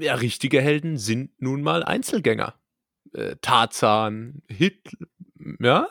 [0.00, 2.54] ja, richtige Helden sind nun mal Einzelgänger.
[3.12, 5.06] Äh, Tarzan, Hitler,
[5.60, 5.88] ja,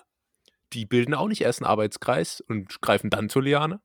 [0.74, 3.80] die bilden auch nicht erst einen Arbeitskreis und greifen dann zur Liane.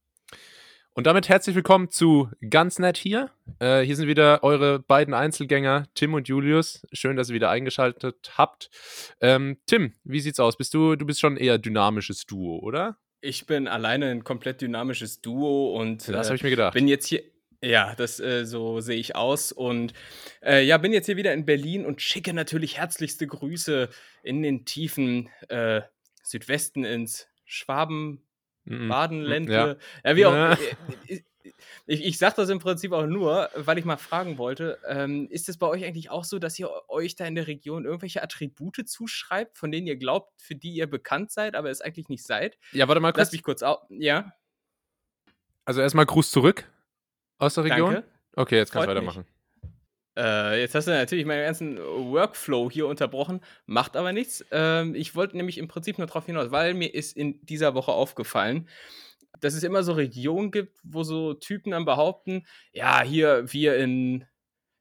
[0.92, 3.30] Und damit herzlich willkommen zu Ganz Nett hier.
[3.60, 6.82] Äh, hier sind wieder eure beiden Einzelgänger, Tim und Julius.
[6.92, 8.70] Schön, dass ihr wieder eingeschaltet habt.
[9.20, 10.56] Ähm, Tim, wie sieht's aus?
[10.56, 12.98] Bist du, du bist schon eher dynamisches Duo, oder?
[13.20, 16.74] Ich bin alleine ein komplett dynamisches Duo und das habe ich mir gedacht.
[16.74, 17.22] bin jetzt hier.
[17.62, 19.92] Ja, das äh, so sehe ich aus und
[20.42, 23.90] äh, ja, bin jetzt hier wieder in Berlin und schicke natürlich herzlichste Grüße
[24.22, 25.82] in den tiefen äh,
[26.22, 28.22] Südwesten ins Schwaben,
[28.64, 28.88] Mhm.
[28.88, 29.78] Badenländle.
[30.04, 30.10] Ja.
[30.10, 30.34] Ja, wie auch.
[30.34, 30.58] Ja.
[31.08, 31.24] Ich,
[31.86, 35.48] ich, ich sage das im Prinzip auch nur, weil ich mal fragen wollte, ähm, ist
[35.48, 38.86] es bei euch eigentlich auch so, dass ihr euch da in der Region irgendwelche Attribute
[38.86, 42.58] zuschreibt, von denen ihr glaubt, für die ihr bekannt seid, aber es eigentlich nicht seid?
[42.72, 43.32] Ja, warte mal Lass kurz.
[43.32, 43.80] mich kurz auf.
[43.88, 44.34] Ja,
[45.64, 46.70] Also erstmal Gruß zurück
[47.40, 47.94] aus der Region.
[47.94, 48.08] danke.
[48.36, 49.24] Okay, jetzt kannst du weitermachen.
[50.16, 54.44] Äh, jetzt hast du natürlich meinen ganzen Workflow hier unterbrochen, macht aber nichts.
[54.50, 57.92] Ähm, ich wollte nämlich im Prinzip nur darauf hinaus, weil mir ist in dieser Woche
[57.92, 58.68] aufgefallen,
[59.40, 64.24] dass es immer so Regionen gibt, wo so Typen dann behaupten, ja, hier, wir in,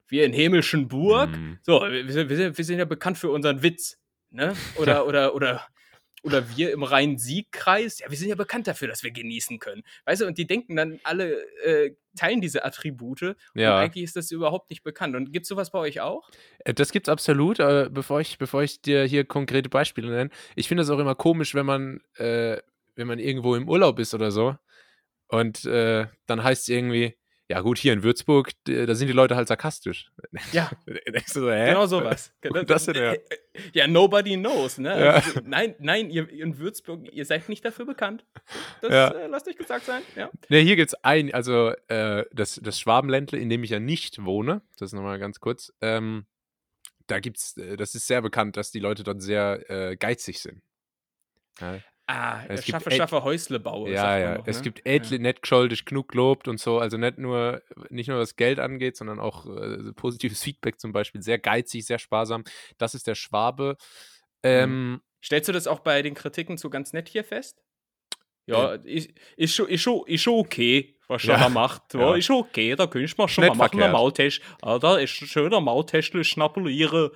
[0.08, 1.58] wir in Himmelschenburg, Mhm.
[1.62, 3.98] so, wir sind, wir, sind, wir sind ja bekannt für unseren Witz,
[4.30, 4.54] ne?
[4.76, 5.64] Oder, oder, oder,
[6.22, 9.82] oder wir im Rhein-Sieg-Kreis, ja, wir sind ja bekannt dafür, dass wir genießen können.
[10.04, 13.78] Weißt du, und die denken dann alle, äh, teilen diese Attribute und Ja.
[13.78, 15.16] eigentlich ist das überhaupt nicht bekannt.
[15.16, 16.28] Und gibt es sowas bei euch auch?
[16.64, 20.68] Äh, Das gibt's absolut, aber bevor ich, bevor ich dir hier konkrete Beispiele nenne, ich
[20.68, 22.58] finde das auch immer komisch, wenn man, äh,
[22.96, 24.56] wenn man irgendwo im Urlaub ist oder so
[25.28, 27.16] und äh, dann heißt es irgendwie,
[27.50, 30.12] ja gut, hier in Würzburg, da sind die Leute halt sarkastisch.
[30.52, 30.70] Ja,
[31.26, 31.66] so, hä?
[31.70, 32.32] genau sowas.
[32.40, 33.18] Kommt das denn her?
[33.72, 35.04] Ja, nobody knows, ne?
[35.04, 35.10] Ja.
[35.14, 38.24] Also, nein, nein, ihr in Würzburg, ihr seid nicht dafür bekannt.
[38.80, 39.08] Das Ja.
[39.08, 40.02] äh, lasst euch gesagt sein.
[40.14, 40.30] Ja.
[40.48, 44.62] Ne, hier gibt's ein, also äh, das, das Schwabenländle, in dem ich ja nicht wohne,
[44.78, 46.24] das nochmal ganz kurz, ähm,
[47.08, 50.62] da gibt's, äh, das ist sehr bekannt, dass die Leute dort sehr äh, geizig sind.
[51.60, 51.80] Ja,
[52.12, 53.90] Ah, Es äh, schaffe, schaffe Häusle baue.
[53.90, 54.38] Ja, ja.
[54.38, 54.62] noch, es ne?
[54.64, 56.78] gibt etliche nett gescholdig, genug gelobt und so.
[56.78, 61.22] Also nicht nur, nicht nur was Geld angeht, sondern auch äh, positives Feedback zum Beispiel.
[61.22, 62.42] Sehr geizig, sehr sparsam.
[62.78, 63.76] Das ist der Schwabe.
[64.42, 67.62] Ähm, Stellst du das auch bei den Kritiken zu ganz nett hier fest?
[68.46, 71.82] Ja, ist, ist, schon, ist, schon, ist schon okay, was Ja, er da macht.
[71.94, 72.14] Ja, ja.
[72.16, 73.84] Ist schon okay, da könnte man schon Nicht mal machen, verkehrt.
[73.84, 73.92] einen
[74.80, 77.10] da ist schön der Maultestle schnapulieren.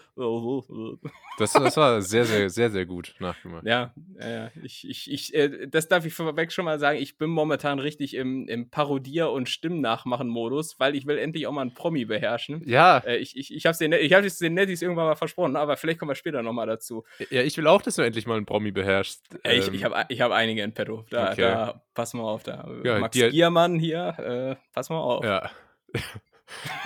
[1.39, 3.65] Das, das war sehr, sehr, sehr, sehr gut nachgemacht.
[3.67, 4.51] Ja, ja, ja.
[4.63, 6.99] ich, ich, ich, äh, das darf ich vorweg schon mal sagen.
[6.99, 11.63] Ich bin momentan richtig im, im Parodier- und Stimmnachmachen-Modus, weil ich will endlich auch mal
[11.63, 12.63] einen Promi beherrschen.
[12.67, 15.77] Ja, Äh, ich ich, ich habe es den, ich den Nettis irgendwann mal versprochen, aber
[15.77, 17.05] vielleicht kommen wir später nochmal dazu.
[17.31, 19.39] ja, ich will auch, dass du endlich mal einen Promi beherrschst.
[19.45, 21.05] Äh, ich Ähm, ich habe ich hab einige in petto.
[21.11, 21.41] Da, Okay.
[21.43, 22.43] da pass mal auf.
[22.43, 22.69] Da.
[22.85, 25.25] Ja, Max Giermann hier, äh, pass mal auf.
[25.25, 25.51] Ja.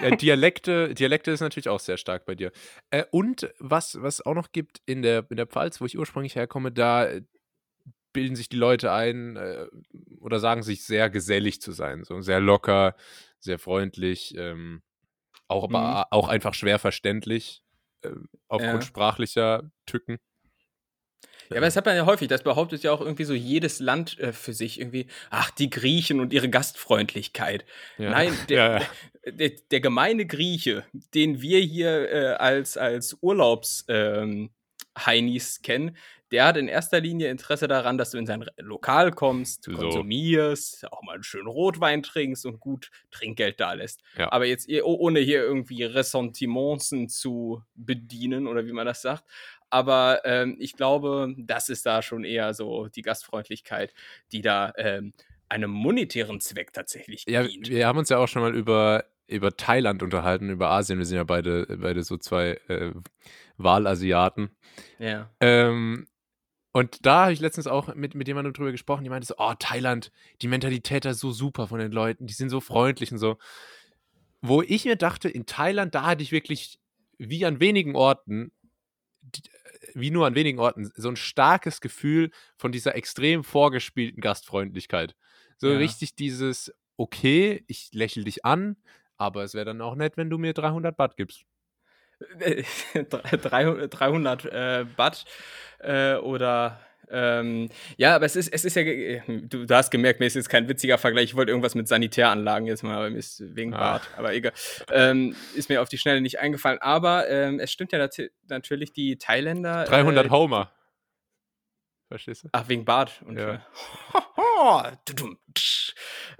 [0.02, 2.52] Ja, Dialekte, Dialekte ist natürlich auch sehr stark bei dir.
[2.90, 6.36] Äh, und was, was auch noch gibt in der, in der Pfalz, wo ich ursprünglich
[6.36, 7.22] herkomme, da äh,
[8.12, 9.66] bilden sich die Leute ein äh,
[10.20, 12.04] oder sagen sich sehr gesellig zu sein.
[12.04, 12.96] So sehr locker,
[13.38, 14.82] sehr freundlich, ähm,
[15.46, 16.04] auch, aber Mhm.
[16.10, 17.62] auch einfach schwer verständlich,
[18.02, 18.10] äh,
[18.48, 20.18] aufgrund sprachlicher Tücken.
[21.50, 22.28] Ja, aber das hat man ja häufig.
[22.28, 25.06] Das behauptet ja auch irgendwie so jedes Land äh, für sich irgendwie.
[25.30, 27.64] Ach, die Griechen und ihre Gastfreundlichkeit.
[27.98, 28.10] Ja.
[28.10, 29.30] Nein, der, Ja.
[29.30, 34.50] Der, der gemeine Grieche, den wir hier äh, als, als Urlaubs ähm,
[34.98, 35.96] Heinis kennen,
[36.30, 39.72] der hat in erster Linie Interesse daran, dass du in sein Lokal kommst, So.
[39.72, 44.00] konsumierst, auch mal einen schönen Rotwein trinkst und gut Trinkgeld da lässt.
[44.16, 44.30] Ja.
[44.32, 49.24] Aber jetzt eh- oh- ohne hier irgendwie Ressentimentsen zu bedienen oder wie man das sagt.
[49.70, 53.94] Aber ähm, ich glaube, das ist da schon eher so die Gastfreundlichkeit,
[54.32, 55.12] die da ähm,
[55.48, 57.68] einem monetären Zweck tatsächlich Ja, dient.
[57.68, 60.98] wir haben uns ja auch schon mal über, über Thailand unterhalten, über Asien.
[60.98, 62.92] Wir sind ja beide, beide so zwei äh,
[63.56, 64.50] Wahlasiaten.
[64.98, 65.30] Ja.
[65.40, 66.06] Ähm,
[66.72, 69.54] und da habe ich letztens auch mit, mit jemandem drüber gesprochen, die meinte so, oh,
[69.58, 70.12] Thailand,
[70.42, 73.38] die Mentalität da ist so super von den Leuten, die sind so freundlich und so.
[74.42, 76.78] Wo ich mir dachte, in Thailand, da hatte ich wirklich,
[77.18, 78.52] wie an wenigen Orten,
[79.22, 79.42] die,
[79.94, 85.14] wie nur an wenigen Orten, so ein starkes Gefühl von dieser extrem vorgespielten Gastfreundlichkeit.
[85.56, 85.76] So Ja.
[85.76, 88.76] richtig dieses, okay, ich lächle dich an,
[89.16, 91.44] aber es wäre dann auch nett, wenn du mir 300 Baht gibst.
[92.40, 92.64] Äh,
[93.04, 95.24] 300, 300 äh, Baht
[95.78, 96.80] äh, oder
[97.10, 100.48] ähm, ja, aber es ist, es ist ja, du, du hast gemerkt, mir ist jetzt
[100.48, 101.24] kein witziger Vergleich.
[101.24, 103.94] Ich wollte irgendwas mit Sanitäranlagen jetzt mal, aber mir ist wegen Ah.
[103.94, 104.52] Bad, aber egal.
[104.92, 106.78] Ähm, ist mir auf die Schnelle nicht eingefallen.
[106.80, 108.18] Aber ähm, es stimmt ja nat
[108.48, 109.84] natürlich, die Thailänder.
[109.84, 110.72] 300 äh, Homer.
[112.08, 112.48] Verstehst du?
[112.52, 113.22] Ach, wegen Bart.
[113.26, 113.64] Und Ja.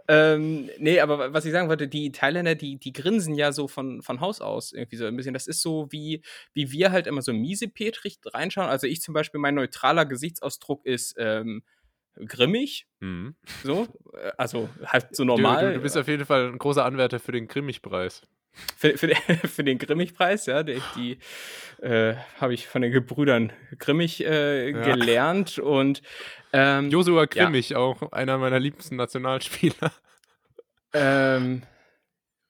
[0.09, 4.03] ähm, nee, aber was ich sagen wollte, die Thailänder, die, die grinsen ja so von,
[4.03, 5.35] von Haus aus irgendwie so ein bisschen.
[5.35, 6.23] Das ist so, wie,
[6.55, 8.69] wie wir halt immer so miesepetrig reinschauen.
[8.69, 11.62] Also ich zum Beispiel, mein neutraler Gesichtsausdruck ist ähm,
[12.15, 12.87] grimmig.
[13.00, 13.37] Mhm.
[13.62, 15.67] So, Äh, also halt so Du, normal.
[15.67, 18.23] du, du bist auf jeden Fall ein großer Anwärter für den Grimmig-Preis.
[18.76, 19.16] Für, für, den-
[19.49, 21.19] für den Grimmig-Preis, ja, die, die
[21.84, 24.82] äh, habe ich von den Gebrüdern Grimmig äh, Ja.
[24.82, 26.02] gelernt und
[26.52, 29.93] ähm, Josua Grimmig, auch einer meiner liebsten Nationalspieler.
[30.94, 31.62] ähm,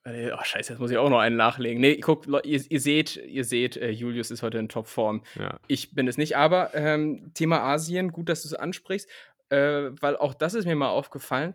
[0.05, 1.81] oh scheiße, jetzt muss ich auch noch einen nachlegen.
[1.81, 5.23] Nee, guck, Leu- ihr, ihr seht, ihr seht, äh, Julius ist heute in Topform.
[5.37, 5.59] Ja.
[5.67, 9.09] Ich bin es nicht, aber ähm, Thema Asien, gut, dass du es ansprichst,
[9.49, 11.53] äh, weil auch das ist mir mal aufgefallen.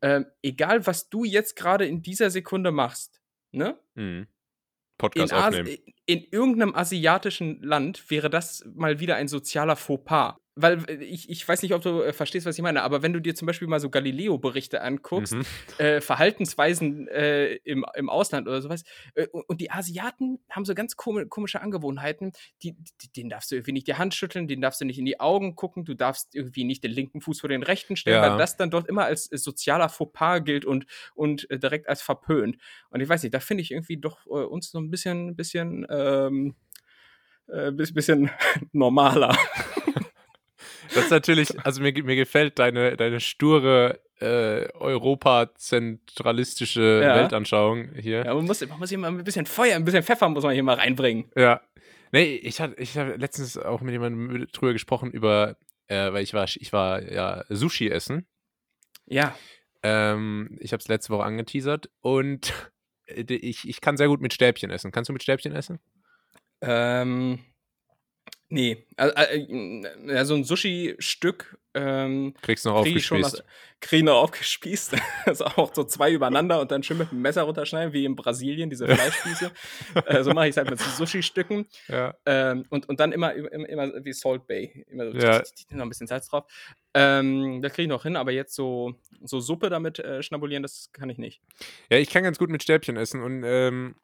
[0.00, 3.17] Ähm, egal, was du jetzt gerade in dieser Sekunde machst,
[3.52, 3.78] ne?
[3.94, 4.26] Mhm.
[4.26, 4.26] in,
[4.98, 5.78] Podcast Asi aufnehmen.
[6.06, 10.36] in irgendeinem asiatischen Land wäre das mal wieder ein sozialer Fauxpas.
[10.60, 13.12] Weil äh, ich, ich weiß nicht, ob du äh, verstehst, was ich meine, aber wenn
[13.12, 15.44] du dir zum Beispiel mal so Galileo-Berichte anguckst, Mhm.
[15.78, 18.82] äh, Verhaltensweisen äh, im, im Ausland oder sowas,
[19.14, 22.32] äh, und, die Asiaten haben so ganz komi komische Angewohnheiten,
[22.62, 25.04] die, die, denen darfst du irgendwie nicht die Hand schütteln, denen darfst du nicht in
[25.04, 28.30] die Augen gucken, du darfst irgendwie nicht den linken Fuß vor den rechten stellen, Ja.
[28.32, 32.56] weil das dann dort immer als äh, sozialer Fauxpas gilt und, und direkt als verpönt.
[32.90, 36.54] Und ich weiß nicht, da finde ich irgendwie doch uns so ein bisschen, bisschen, ähm,
[37.48, 38.30] äh, bis- bisschen
[38.72, 39.36] normaler.
[40.98, 47.16] Das ist natürlich, also mir, mir gefällt deine, deine sture äh, europazentralistische Ja.
[47.16, 48.24] Weltanschauung hier.
[48.24, 50.54] Ja, man muss, man muss hier mal ein bisschen Feuer, ein bisschen Pfeffer muss man
[50.54, 51.30] hier mal reinbringen.
[51.36, 51.60] Ja.
[52.10, 55.56] Nee, ich hatte ich hab letztens auch mit jemandem drüber gesprochen, über,
[55.86, 58.26] äh, weil ich war, ich war ja Sushi essen.
[59.06, 59.36] Ja.
[59.82, 62.52] Ähm, ich habe es letzte Woche angeteasert und
[63.06, 64.90] ich, ich kann sehr gut mit Stäbchen essen.
[64.90, 65.78] Kannst du mit Stäbchen essen?
[66.60, 67.38] Ähm,
[68.48, 68.86] nee.
[68.96, 73.44] Also, äh, so ein Sushi-Stück ähm, Kriegst du noch kriege ich schon aufgespießt.
[73.44, 74.96] aus, krieg noch aufgespießt.
[75.26, 78.68] also auch so zwei übereinander und dann schön mit dem Messer runterschneiden, wie in Brasilien,
[78.70, 79.52] diese Fleischspieße.
[80.06, 81.66] äh, so mache ich es halt mit so Sushi-Stücken.
[81.88, 82.14] Ja.
[82.26, 84.84] Ähm, und, und dann immer, immer, immer wie Salt Bay.
[84.88, 85.42] Immer so Ja.
[85.70, 86.44] noch ein bisschen Salz drauf.
[86.94, 90.90] Ähm, das kriege ich noch hin, aber jetzt so, so Suppe damit äh, schnabulieren, das
[90.92, 91.40] kann ich nicht.
[91.90, 93.94] Ja, ich kann ganz gut mit Stäbchen essen und ähm,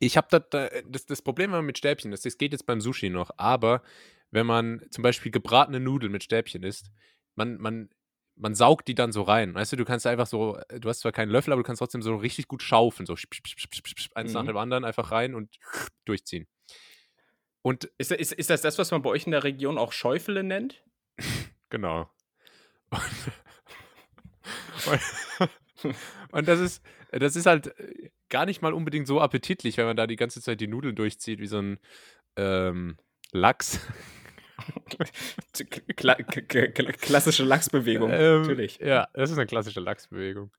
[0.00, 2.80] ich habe da, das, das Problem wenn man mit Stäbchen ist, das geht jetzt beim
[2.80, 3.82] Sushi noch, aber
[4.30, 6.90] wenn man zum Beispiel gebratene Nudeln mit Stäbchen isst,
[7.34, 7.90] man, man,
[8.34, 9.54] man saugt die dann so rein.
[9.54, 12.02] Weißt du, du kannst einfach so, du hast zwar keinen Löffel, aber du kannst trotzdem
[12.02, 13.14] so richtig gut schaufeln, so
[14.14, 14.46] eins nach Mhm.
[14.48, 15.56] dem anderen einfach rein und
[16.04, 16.46] durchziehen.
[17.62, 20.42] Und Ist, ist, ist das das, was man bei euch in der Region auch Schäufele
[20.42, 20.84] nennt?
[21.68, 22.08] Genau.
[22.90, 23.02] Und,
[25.40, 25.94] und,
[26.30, 29.96] und das ist, das ist halt äh, gar nicht mal unbedingt so appetitlich, wenn man
[29.96, 31.78] da die ganze Zeit die Nudeln durchzieht, wie so ein
[32.36, 32.96] ähm,
[33.32, 33.80] Lachs.
[35.96, 38.78] Kla klassische Lachsbewegung, Ähm, natürlich.
[38.78, 40.50] Ja, das ist eine klassische Lachsbewegung.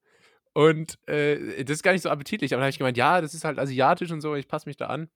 [0.53, 3.33] Und äh, das ist gar nicht so appetitlich, aber dann habe ich gemeint, ja, das
[3.33, 5.09] ist halt asiatisch und so, ich passe mich da an.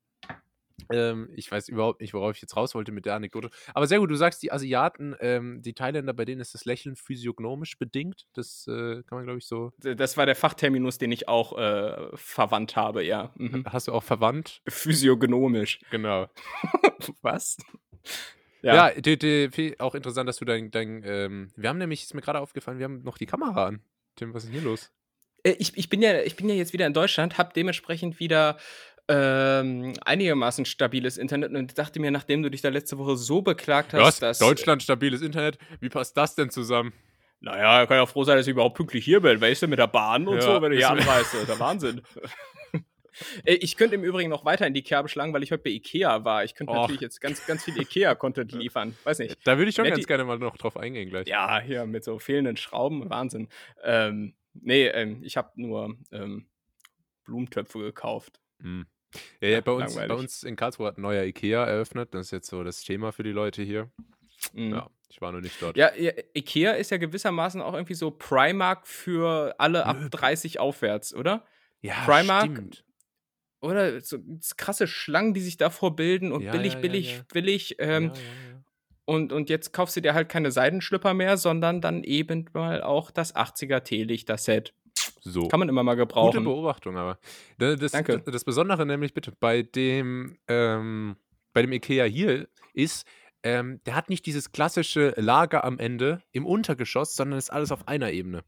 [0.92, 3.50] Ähm, ich weiß überhaupt nicht, worauf ich jetzt raus wollte mit der Anekdote.
[3.74, 6.96] Aber sehr gut, du sagst, die Asiaten, ähm, die Thailänder, bei denen ist das Lächeln
[6.96, 8.28] physiognomisch bedingt.
[8.34, 9.72] Das äh, kann man, glaube ich, so.
[9.80, 13.32] Das war der Fachterminus, den ich auch äh, verwandt habe, ja.
[13.36, 13.64] Mhm.
[13.68, 14.62] Hast du auch verwandt?
[14.68, 15.80] Physiognomisch.
[15.92, 16.28] Genau.
[17.22, 17.58] Was?
[18.64, 20.70] Ja, die, die, viel- auch interessant, dass du dein.
[20.72, 23.82] dein ähm, wir haben nämlich, ist mir gerade aufgefallen, wir haben noch die Kamera an.
[24.16, 24.92] Tim, was ist denn hier los?
[25.44, 28.58] Äh, Ich, ich, bin ja, ich bin ja jetzt wieder in Deutschland, habe dementsprechend wieder
[29.12, 33.94] ähm, einigermaßen stabiles Internet und dachte mir, nachdem du dich da letzte Woche so beklagt
[33.94, 34.20] hast, Was?
[34.20, 34.40] dass.
[34.40, 35.58] Deutschland, stabiles Internet.
[35.80, 36.94] Wie passt das denn zusammen?
[37.42, 39.42] Naja, kann ja froh sein, dass ich überhaupt pünktlich hier bin.
[39.42, 40.94] Weißt du, mit der Bahn und Ja, so, wenn du hier so.
[40.94, 41.34] anreist.
[41.34, 42.02] Das ist der Wahnsinn.
[43.44, 45.70] Äh, Ich könnte im Übrigen noch weiter in die Kerbe schlagen, weil ich heute bei
[45.72, 46.46] Ikea war.
[46.46, 46.78] Ich könnte Och.
[46.84, 48.96] natürlich jetzt ganz, ganz viel Ikea-Content liefern.
[49.04, 49.38] Weiß nicht.
[49.44, 51.28] Da würde ich schon Nett, ganz gerne mal noch drauf eingehen gleich.
[51.28, 53.10] Ja, hier mit so fehlenden Schrauben.
[53.10, 53.50] Wahnsinn.
[53.84, 56.48] Ähm, nee, ähm, ich habe nur ähm,
[57.26, 58.40] Blumentöpfe gekauft.
[58.60, 58.88] Mhm.
[59.42, 62.14] Ja, ja, bei, uns, bei uns in Karlsruhe hat ein neuer Ikea eröffnet.
[62.14, 63.90] Das ist jetzt so das Thema für die Leute hier.
[64.54, 64.72] Mhm.
[64.74, 65.78] Ja, ich war noch nicht dort.
[65.78, 70.10] Ja, ja, Ikea ist ja gewissermaßen auch irgendwie so Primark für alle ab Möbel.
[70.12, 71.46] 30 aufwärts, oder?
[71.82, 72.84] Ja, Primark, stimmt.
[73.62, 74.18] Oder so
[74.58, 77.76] krasse Schlangen, die sich davor bilden und Ja, billig, ja, ja, billig, billig.
[77.80, 78.12] Ähm.
[79.06, 83.12] Und, und jetzt kaufst du dir halt keine Seidenschlüpper mehr, sondern dann eben mal auch
[83.12, 84.74] das 80er Teelichter-Set.
[85.24, 85.48] So.
[85.48, 86.44] Kann man immer mal Gute gebrauchen.
[86.44, 87.20] Beobachtung, aber.
[87.58, 88.20] Da- Das, Danke.
[88.20, 91.16] Das, das Besondere nämlich bitte bei dem, ähm,
[91.54, 93.06] bei dem Ikea hier ist,
[93.44, 97.88] ähm, der hat nicht dieses klassische Lager am Ende im Untergeschoss, sondern ist alles auf
[97.88, 98.44] einer Ebene.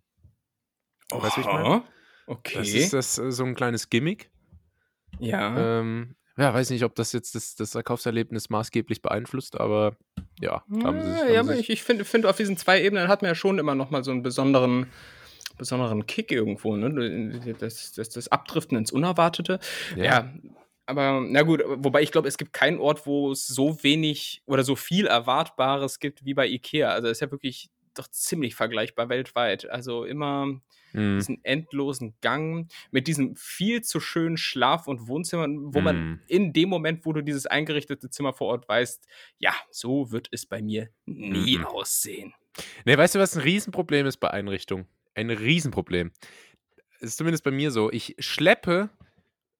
[1.11, 1.83] Weißt du, ich meine?
[2.25, 2.57] Okay.
[2.57, 4.29] Das ist das äh, so ein kleines Gimmick.
[5.19, 5.79] ja.
[5.79, 9.95] Ähm, ja, weiß nicht, ob das jetzt das, das Verkaufserlebnis maßgeblich beeinflusst, aber
[10.41, 11.19] ja, haben sie sich.
[11.29, 13.35] Ja, haben aber sie ich, ich finde, find, auf diesen zwei Ebenen hat man ja
[13.35, 14.87] schon immer noch mal so einen besonderen,
[15.63, 17.55] besonderen Kick irgendwo, ne?
[17.59, 19.59] Das, das, das Abdriften ins Unerwartete.
[19.95, 20.03] Ja.
[20.03, 20.33] Ja.
[20.85, 24.63] aber na gut, wobei ich glaube, es gibt keinen Ort, wo es so wenig oder
[24.63, 26.89] so viel Erwartbares gibt wie bei Ikea.
[26.89, 29.69] Also das ist ja wirklich doch ziemlich vergleichbar weltweit.
[29.69, 30.59] Also immer
[30.95, 31.17] Mhm.
[31.17, 36.19] diesen endlosen Gang mit diesem viel zu schönen Schlaf- und Wohnzimmer, wo man Mhm.
[36.27, 39.07] in dem Moment, wo du dieses eingerichtete Zimmer vor Ort weißt,
[39.39, 41.65] ja, so wird es bei mir nie Mhm.
[41.65, 42.33] aussehen.
[42.85, 44.85] Nee, weißt du, was ein Riesenproblem ist bei Einrichtungen?
[45.15, 46.11] Ein Riesenproblem.
[46.99, 47.91] Das ist zumindest bei mir so.
[47.91, 48.89] Ich schleppe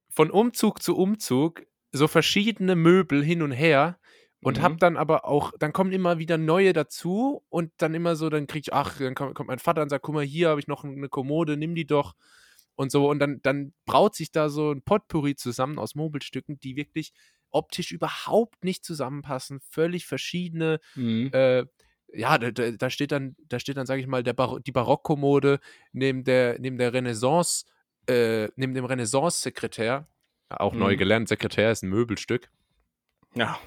[0.10, 4.00] von Umzug zu Umzug so verschiedene Möbel hin und her
[4.42, 4.64] und Mhm.
[4.64, 8.48] habe dann aber auch, dann kommen immer wieder neue dazu und dann immer so, dann
[8.48, 10.68] kriege ich, ach, dann kommt, kommt mein Vater und sagt, guck mal, hier habe ich
[10.68, 12.14] noch eine Kommode, nimm die doch
[12.76, 16.76] und so und dann, dann braut sich da so ein Potpourri zusammen aus Möbelstücken, die
[16.76, 17.14] wirklich
[17.52, 21.30] optisch überhaupt nicht zusammenpassen, völlig verschiedene Mhm.
[21.34, 21.66] äh,
[22.14, 25.60] ja, da, da, steht dann, da steht dann, sage ich mal, der Bar die Barockkommode
[25.92, 27.66] neben der, neben der Renaissance,
[28.08, 30.08] äh, neben dem Renaissance-Sekretär,
[30.50, 30.98] auch neu Mhm.
[30.98, 32.50] gelernt, Sekretär ist ein Möbelstück.
[33.36, 33.60] Ja.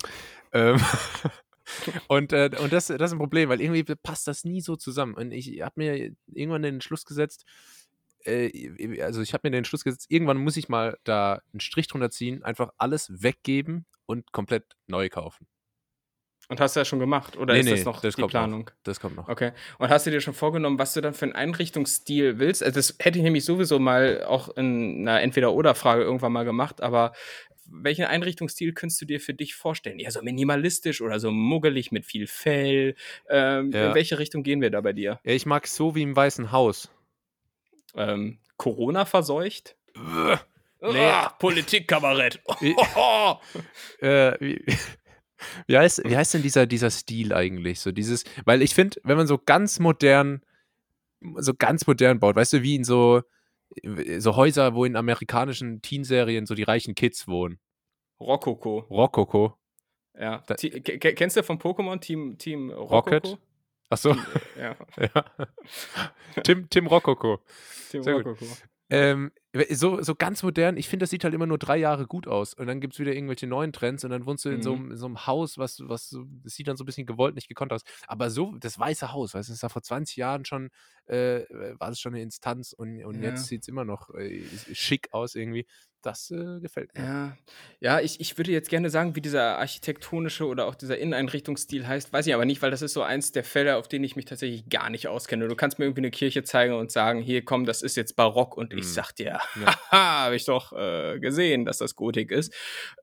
[0.53, 0.77] Ähm,
[2.09, 5.15] und äh, und das, das ist ein Problem, weil irgendwie passt das nie so zusammen.
[5.15, 7.45] Und ich habe mir irgendwann den Schluss gesetzt,
[8.25, 11.89] äh, also ich habe mir den Schluss gesetzt, irgendwann muss ich mal da einen Strich
[11.89, 15.47] drunter ziehen, einfach alles weggeben und komplett neu kaufen.
[16.49, 17.37] Und hast du das schon gemacht?
[17.37, 18.41] Oder Nee, ist nee, das noch das die kommt noch.
[18.41, 18.71] Planung?
[18.85, 19.29] Das kommt noch.
[19.29, 19.51] Okay.
[19.79, 22.63] Und hast du dir schon vorgenommen, was du dann für einen Einrichtungsstil willst?
[22.63, 27.13] Also das hätte ich nämlich sowieso mal auch in einer Entweder-Oder-Frage irgendwann mal gemacht, aber
[27.69, 29.99] welchen Einrichtungsstil könntest du dir für dich vorstellen?
[29.99, 32.95] Eher so minimalistisch oder so muggelig mit viel Fell?
[33.29, 33.89] Ähm, Ja.
[33.89, 35.19] In welche Richtung gehen wir da bei dir?
[35.25, 36.91] Ja, ich mag es so wie im Weißen Haus.
[37.97, 39.75] Ähm, Corona verseucht?
[40.81, 41.07] Nee.
[41.09, 42.41] Ah, Politikkabarett.
[42.61, 42.77] Wie-
[44.07, 44.65] äh, wie,
[45.67, 47.81] wie, heißt, wie heißt denn dieser, dieser Stil eigentlich?
[47.81, 50.43] So dieses, weil ich finde, wenn man so ganz modern,
[51.37, 53.23] so ganz modern baut, weißt du, wie in so,
[54.19, 57.59] so Häuser, wo in amerikanischen Teenserien so die reichen Kids wohnen.
[58.21, 58.79] Rokoko.
[58.91, 59.57] Rokoko.
[60.19, 60.43] Ja.
[60.47, 63.25] Da- Kennst du von Pokémon Team, Team Rocket?
[63.25, 63.43] Rokoko?
[63.89, 64.17] Achso,
[64.59, 66.43] Ja, ja.
[66.43, 67.41] Tim, Tim Rokoko.
[67.91, 68.27] Team Sehr gut.
[68.27, 68.47] Rokoko.
[68.91, 69.31] Ähm,
[69.71, 72.55] so, so ganz modern, ich finde, das sieht halt immer nur drei Jahre gut aus.
[72.55, 74.83] Und dann gibt es wieder irgendwelche neuen Trends und dann wohnst du in, so, Mhm.
[74.83, 77.35] einem- in so einem Haus, was, was so, das sieht dann so ein bisschen gewollt,
[77.35, 77.83] nicht gekonnt aus.
[78.07, 80.71] Aber so, das Weiße Haus, weißt du, das ist ja vor 20 Jahren schon,
[81.07, 81.45] äh,
[81.79, 83.31] war das schon eine Instanz und, und Ja.
[83.31, 85.67] jetzt sieht es immer noch äh, schick aus irgendwie.
[86.07, 87.05] Das äh, gefällt mir.
[87.05, 87.37] Ja,
[87.81, 92.13] ja ich, ich würde jetzt gerne sagen, wie dieser architektonische oder auch dieser Inneneinrichtungsstil heißt,
[92.13, 94.25] weiß ich aber nicht, weil das ist so eins der Fälle, auf denen ich mich
[94.25, 95.49] tatsächlich gar nicht auskenne.
[95.49, 98.57] Du kannst mir irgendwie eine Kirche zeigen und sagen, hier komm, das ist jetzt Barock
[98.57, 98.83] und ich Mhm.
[98.85, 99.41] sag dir, Ja.
[99.57, 99.79] haha,
[100.27, 102.55] habe ich doch äh, gesehen, dass das Gotik ist.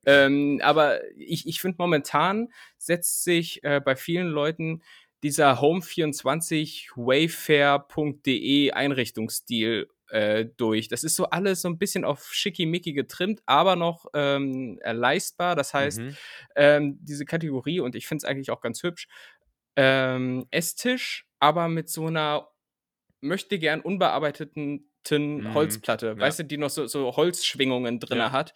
[0.05, 4.81] Ähm, aber ich, ich finde momentan setzt sich äh, bei vielen Leuten
[5.23, 10.87] dieser Home24 wayfair.de Einrichtungsstil äh, durch.
[10.89, 15.55] Das ist so alles so ein bisschen auf schickimicki getrimmt, aber noch ähm, äh, leistbar.
[15.55, 16.17] Das heißt, Mhm.
[16.55, 19.07] ähm, diese Kategorie, und ich finde es eigentlich auch ganz hübsch,
[19.75, 22.49] ähm, Esstisch, aber mit so einer
[23.21, 24.89] möchte gern unbearbeiteten
[25.37, 25.53] Mhm.
[25.53, 26.19] Holzplatte, Ja.
[26.19, 28.31] weißt du, die noch so, so Holzschwingungen drin Ja.
[28.31, 28.53] hat.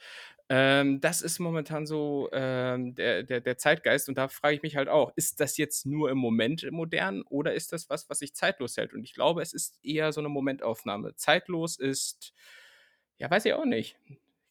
[0.50, 4.78] Ähm, das ist momentan so ähm, der, der, der Zeitgeist und da frage ich mich
[4.78, 8.34] halt auch, ist das jetzt nur im Moment modern oder ist das was, was sich
[8.34, 8.94] zeitlos hält?
[8.94, 11.16] Und ich glaube, es ist eher so eine Momentaufnahme.
[11.16, 12.34] Zeitlos ist,
[13.18, 13.98] ja, weiß ich auch nicht.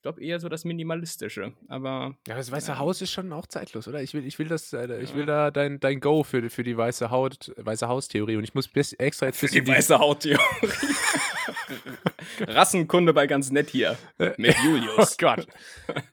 [0.07, 2.79] Ich glaube eher so das Minimalistische, aber Ja, das Weiße Ja.
[2.79, 4.01] Haus ist schon auch zeitlos, oder?
[4.05, 5.17] Ich will, ich will das, äh, ich Ja.
[5.17, 8.69] will da dein, dein Go für, für die weiße Haut, weiße Haus-Theorie und ich muss
[8.69, 10.39] bis, extra jetzt für bisschen die weiße Hauttheorie.
[12.47, 13.99] Rassenkunde bei ganz nett hier
[14.37, 15.17] mit Oh Julius.
[15.19, 15.47] Gott.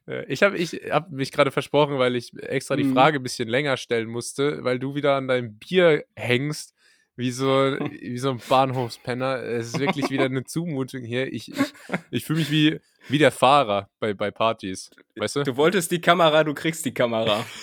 [0.08, 2.94] Äh, Ich habe ich hab mich gerade versprochen, weil ich extra die Mhm.
[2.94, 6.74] Frage ein bisschen länger stellen musste, weil du wieder an deinem Bier hängst,
[7.16, 9.44] wie so, wie so ein Bahnhofspenner.
[9.44, 11.32] Es ist wirklich wieder eine Zumutung hier.
[11.32, 11.74] Ich, ich,
[12.12, 12.80] ich fühle mich wie,
[13.10, 14.90] wie der Fahrer bei, bei Partys.
[15.16, 15.44] Weißt du?
[15.44, 17.46] Du wolltest die Kamera, du kriegst die Kamera.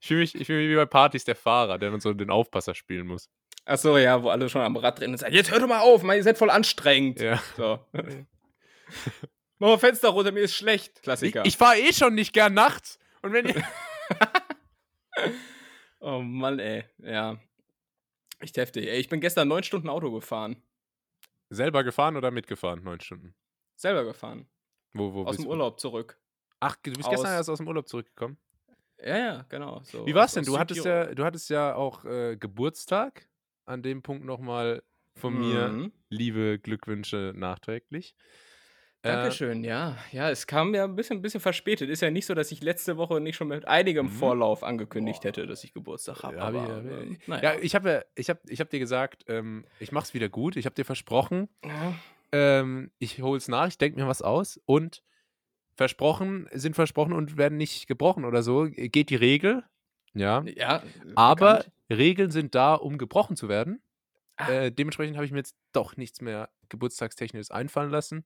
[0.00, 2.30] Ich fühle mich, ich fühl mich wie bei Partys der Fahrer, der dann so den
[2.30, 3.30] Aufpasser spielen muss.
[3.64, 6.02] Achso, ja, wo alle schon am Rad drehen und sagen, jetzt hör doch mal auf,
[6.02, 7.20] Mann, ihr seid voll anstrengend.
[7.20, 7.40] Ja.
[7.56, 7.78] So.
[9.58, 10.94] Mach mal Fenster runter, mir ist schlecht.
[10.96, 11.46] Ich, Klassiker.
[11.46, 12.98] ich fahre eh schon nicht gern nachts.
[13.22, 13.62] Und wenn ihr.
[16.00, 16.84] oh Mann, ey.
[16.98, 17.38] Ja.
[18.42, 18.86] Echt heftig.
[18.88, 20.60] Ey, ich bin gestern neun Stunden Auto gefahren.
[21.50, 22.82] Selber gefahren oder mitgefahren?
[22.82, 23.34] Neun Stunden.
[23.76, 24.48] Selber gefahren.
[24.94, 25.46] Wo, wo Aus dem?
[25.46, 26.18] Urlaub zurück.
[26.60, 28.36] Ach, du bist Aus- gestern erst aus dem Urlaub zurückgekommen.
[28.98, 29.80] Ja, ja, genau.
[29.84, 30.44] So Wie war's aus- denn?
[30.44, 33.28] Du hattest ja, du hattest ja auch äh, Geburtstag.
[33.64, 34.82] An dem Punkt nochmal
[35.16, 35.92] von mir Mhm.
[36.08, 38.16] liebe Glückwünsche nachträglich.
[39.04, 39.96] Äh, Dankeschön, ja.
[40.12, 41.90] Ja, es kam ja ein bisschen, ein bisschen verspätet.
[41.90, 44.10] Ist ja nicht so, dass ich letzte Woche nicht schon mit einigem Mhm.
[44.10, 46.36] Vorlauf angekündigt hätte, dass ich Geburtstag habe.
[46.36, 47.54] Ja, aber, ich- ähm, ja, naja.
[47.60, 50.54] ich habe ja, ich hab, ich hab dir gesagt, ähm, ich mach's wieder gut.
[50.56, 51.94] Ich habe dir versprochen, Ja.
[52.30, 55.02] ähm, ich hol's nach, ich denke mir was aus und
[55.74, 58.68] versprochen sind versprochen und werden nicht gebrochen oder so.
[58.70, 59.64] Geht die Regel.
[60.14, 60.44] Ja.
[60.54, 60.82] Ja,
[61.16, 61.72] Aber bekannt.
[61.90, 63.82] Regeln sind da, um gebrochen zu werden.
[64.36, 64.48] Ah.
[64.50, 68.24] Äh, dementsprechend habe ich mir jetzt doch nichts mehr geburtstagstechnisches einfallen lassen.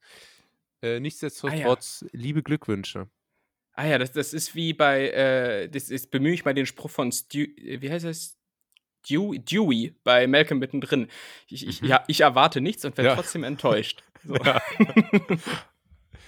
[0.82, 3.08] Äh, nichtsdestotrotz, liebe Glückwünsche.
[3.72, 6.90] Ah ja, das, das ist wie bei, äh, das ist, bemühe ich mal den Spruch
[6.90, 8.38] von Stu, äh, wie heißt das?
[9.08, 11.08] Dewey, Dewey bei Malcolm mittendrin.
[11.48, 11.88] Ich, ich, Mhm.
[11.88, 13.14] ja, ich erwarte nichts und werde Ja.
[13.14, 14.02] trotzdem enttäuscht.
[14.24, 14.34] So.
[14.34, 14.60] Ja.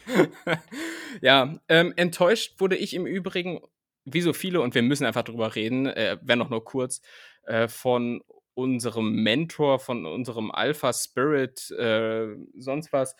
[1.21, 3.61] ja, ähm, enttäuscht wurde ich im Übrigen,
[4.05, 7.03] wie so viele, und wir müssen einfach drüber reden, äh, wenn auch nur kurz,
[7.45, 8.23] äh, von
[8.55, 13.17] unserem Mentor, von unserem Alpha Spirit, äh, sonst was,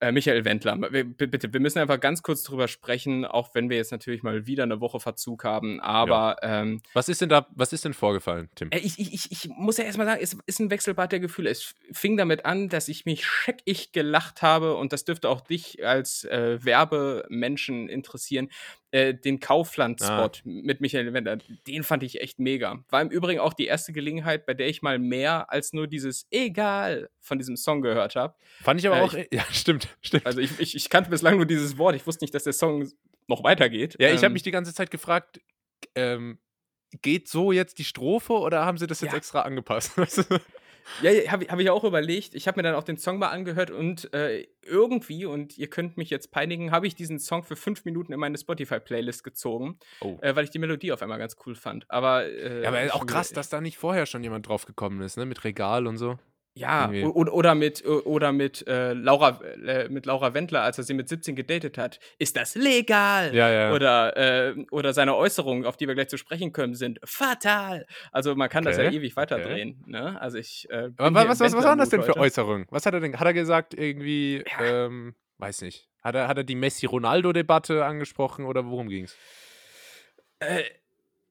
[0.00, 0.76] äh, Michael Wendler.
[0.76, 4.62] Bitte, wir müssen einfach ganz kurz drüber sprechen, auch wenn wir jetzt natürlich mal wieder
[4.64, 5.80] eine Woche Verzug haben.
[5.80, 8.70] Aber ähm, Was ist denn da, was ist denn vorgefallen, Tim?
[8.70, 11.50] äh, Ich, ich, ich, ich muss ja erstmal sagen, es ist ein Wechselbad der Gefühle.
[11.50, 15.84] Es fing damit an, dass ich mich scheckig gelacht habe und das dürfte auch dich
[15.86, 18.48] als äh, Werbemenschen interessieren.
[18.92, 20.30] Äh, den Kaufland-Spot Ah.
[20.42, 22.82] mit Michael Wendler, den fand ich echt mega.
[22.88, 26.26] War im Übrigen auch die erste Gelegenheit, bei der ich mal mehr als nur dieses
[26.32, 28.34] Egal von diesem Song gehört habe.
[28.62, 30.26] Fand ich aber äh, auch, ja, stimmt, stimmt.
[30.26, 31.94] Also ich, ich, ich kannte bislang nur dieses Wort.
[31.94, 32.90] Ich wusste nicht, dass der Song
[33.28, 33.94] noch weitergeht.
[34.00, 35.40] ja, ich habe Ähm, mich die ganze Zeit gefragt,
[35.94, 36.38] ähm,
[37.00, 39.16] geht so jetzt die Strophe oder haben sie das jetzt Ja.
[39.18, 39.92] extra angepasst?
[41.02, 42.34] Ja, habe hab ich auch überlegt.
[42.34, 45.96] Ich habe mir dann auch den Song mal angehört und äh, irgendwie, und ihr könnt
[45.96, 50.18] mich jetzt peinigen, habe ich diesen Song für fünf Minuten in meine Spotify-Playlist gezogen, Oh.
[50.22, 51.90] äh, weil ich die Melodie auf einmal ganz cool fand.
[51.90, 55.16] Aber, äh, Ja, aber auch krass, dass da nicht vorher schon jemand drauf gekommen ist,
[55.16, 55.26] ne?
[55.26, 56.18] Mit Regal und so.
[56.54, 60.94] Ja, o- oder mit, oder mit, äh, Laura, äh, mit Laura Wendler, als er sie
[60.94, 62.00] mit 17 gedatet hat.
[62.18, 63.34] Ist das legal?
[63.34, 63.72] Ja, ja.
[63.72, 67.86] Oder, äh, oder seine Äußerungen, auf die wir gleich zu sprechen kommen, sind fatal.
[68.10, 69.82] Also man kann das ja Okay, ewig weiterdrehen.
[69.86, 70.20] Ne?
[70.20, 70.68] Also ich.
[70.70, 72.16] Äh, Aber was, was, was waren das denn für.
[72.16, 72.66] Äußerungen?
[72.70, 73.18] Was hat er denn?
[73.18, 74.86] Hat er gesagt, irgendwie, Ja.
[74.86, 75.88] ähm, weiß nicht.
[76.02, 79.16] Hat er, hat er die Messi-Ronaldo-Debatte angesprochen oder worum ging's?
[80.40, 80.62] Äh,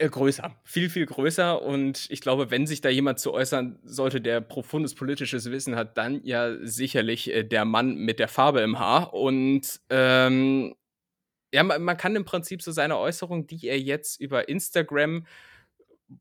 [0.07, 1.61] größer, viel, viel größer.
[1.61, 5.97] Und ich glaube, wenn sich da jemand zu äußern sollte, der profundes politisches Wissen hat,
[5.97, 9.13] dann ja sicherlich äh, der Mann mit der Farbe im Haar.
[9.13, 10.75] Und ähm,
[11.53, 15.25] ja, man, man kann im Prinzip so seine Äußerung, die er jetzt über Instagram,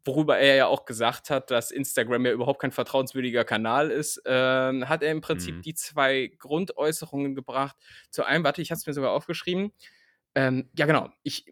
[0.04, 4.88] worüber er ja auch gesagt hat, dass Instagram ja überhaupt kein vertrauenswürdiger Kanal ist, ähm,
[4.88, 5.62] hat er im Prinzip Mhm.
[5.62, 7.76] die zwei Grundäußerungen gebracht.
[8.10, 9.72] Zu einem, warte, ich habe es mir sogar aufgeschrieben.
[10.34, 11.08] Ähm, ja, genau.
[11.22, 11.46] Ich,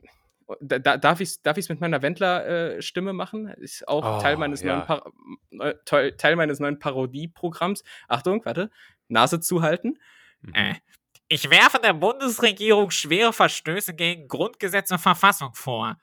[0.61, 3.49] da, da, darf ich es darf ich's mit meiner Wendler-Stimme machen?
[3.49, 4.77] Ist auch Oh, Teil, meines ja.
[4.77, 5.11] neuen Par
[5.51, 7.83] neu- Teil, Teil meines neuen Parodieprogramms.
[8.09, 8.71] Achtung, warte.
[9.09, 9.99] Nase zuhalten.
[10.43, 10.55] Mhm.
[10.55, 10.75] Äh,
[11.29, 15.97] Ich werfe der Bundesregierung schwere Verstöße gegen Grundgesetz und Verfassung vor.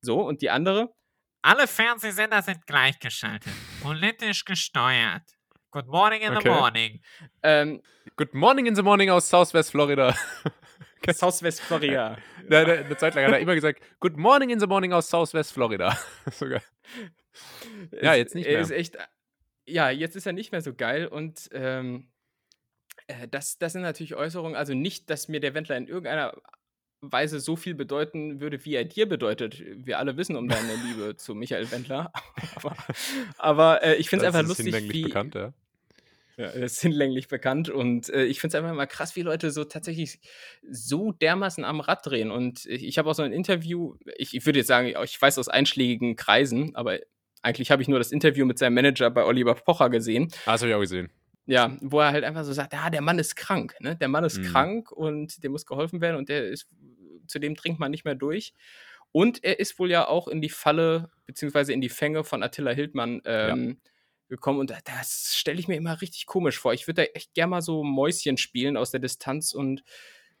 [0.00, 0.94] So, und die andere.
[1.42, 5.22] Alle Fernsehsender sind gleichgeschaltet, politisch gesteuert.
[5.70, 6.42] Good morning in Okay.
[6.42, 7.02] the morning.
[7.42, 7.82] Ähm,
[8.16, 10.14] Good morning in the morning aus Southwest Florida.
[11.14, 12.18] Southwest Florida.
[12.46, 15.08] Ne, ne, Eine Zeit lang hat er immer gesagt, Good morning in the morning aus
[15.08, 15.98] Southwest Florida.
[16.30, 16.60] Sogar.
[18.02, 18.60] Ja, jetzt nicht mehr.
[18.60, 18.98] Ist echt,
[19.66, 22.10] ja, jetzt ist er nicht mehr so geil und ähm,
[23.06, 26.34] äh, das, das sind natürlich Äußerungen, also nicht, dass mir der Wendler in irgendeiner
[27.00, 29.62] Weise so viel bedeuten würde, wie er dir bedeutet.
[29.62, 32.12] Wir alle wissen um deine Liebe zu Michael Wendler.
[32.56, 32.76] aber
[33.38, 35.52] aber äh, ich finde es einfach lustig, wie, bekannt, ja.
[36.36, 39.50] Ja, das ist hinlänglich bekannt und äh, ich finde es einfach mal krass, wie Leute
[39.50, 40.20] so tatsächlich
[40.68, 42.30] so dermaßen am Rad drehen.
[42.30, 45.38] Und ich, ich habe auch so ein Interview, ich, ich würde jetzt sagen, ich weiß
[45.38, 46.98] aus einschlägigen Kreisen, aber
[47.42, 50.28] eigentlich habe ich nur das Interview mit seinem Manager bei Oliver Pocher gesehen.
[50.46, 51.10] Ah, das habe ich auch gesehen.
[51.46, 53.96] Ja, wo er halt einfach so sagt, ja, der Mann ist krank, ne?
[53.96, 54.44] Der Mann ist Mhm.
[54.44, 56.68] krank und dem muss geholfen werden und der ist,
[57.26, 58.54] zu dem dringt man nicht mehr durch.
[59.12, 62.72] Und er ist wohl ja auch in die Falle, beziehungsweise in die Fänge von Attila
[62.72, 63.78] Hildmann ähm,
[64.28, 64.60] gekommen.
[64.60, 66.72] Und da- das stelle ich mir immer richtig komisch vor.
[66.74, 69.82] Ich würde da echt gerne mal so Mäuschen spielen aus der Distanz und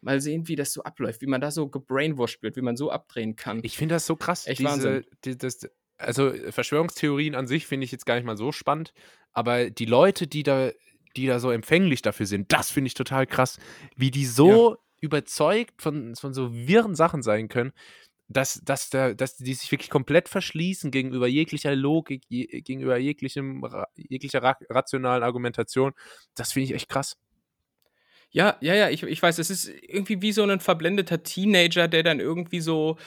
[0.00, 2.90] mal sehen, wie das so abläuft, wie man da so gebrainwashed wird, wie man so
[2.90, 3.60] abdrehen kann.
[3.62, 4.46] Ich finde das so krass.
[4.46, 5.04] Echt diese, Wahnsinn.
[5.24, 5.66] Die, das,
[5.96, 8.92] also Verschwörungstheorien an sich finde ich jetzt gar nicht mal so spannend,
[9.32, 10.70] aber die Leute, die da,
[11.16, 13.58] die da so empfänglich dafür sind, das finde ich total krass,
[13.96, 17.72] wie die so überzeugt von, von so wirren Sachen sein können,
[18.28, 23.62] dass, dass, der, dass die sich wirklich komplett verschließen gegenüber jeglicher Logik, je, gegenüber jeglichem,
[23.96, 25.92] jeglicher ra rationalen Argumentation.
[26.34, 27.16] Das finde ich echt krass.
[28.36, 32.02] Ja, ja, ja, ich, ich weiß, es ist irgendwie wie so ein verblendeter Teenager, der
[32.02, 32.98] dann irgendwie so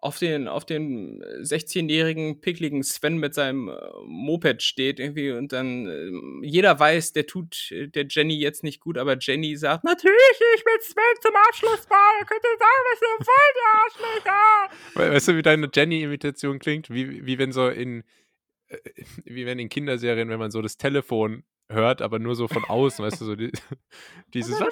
[0.00, 3.74] auf den, auf den 16-jährigen, pickligen Sven mit seinem äh,
[4.06, 8.78] Moped steht irgendwie und dann äh, jeder weiß, der tut äh, der Jenny jetzt nicht
[8.80, 13.02] gut, aber Jenny sagt, natürlich, ich bin Sven zum Abschlussball, ihr könnt ihr sagen, was
[13.02, 15.08] ihr wollt, ihr Arschlöcher.
[15.10, 16.90] We- Weißt du, wie deine Jenny-Imitation klingt?
[16.90, 18.04] Wie, wie wenn so in,
[19.24, 23.04] wie wenn in Kinderserien, wenn man so das Telefon hört, aber nur so von außen,
[23.04, 23.52] weißt du, so die,
[24.34, 24.58] dieses.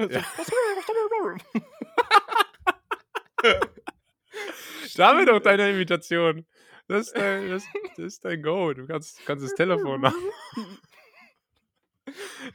[0.00, 0.22] Ja.
[4.96, 6.46] Damit doch deine Imitation.
[6.88, 7.64] Das ist dein, das,
[7.96, 8.72] das ist dein Go.
[8.72, 10.14] Du kannst, kannst das Telefon nach.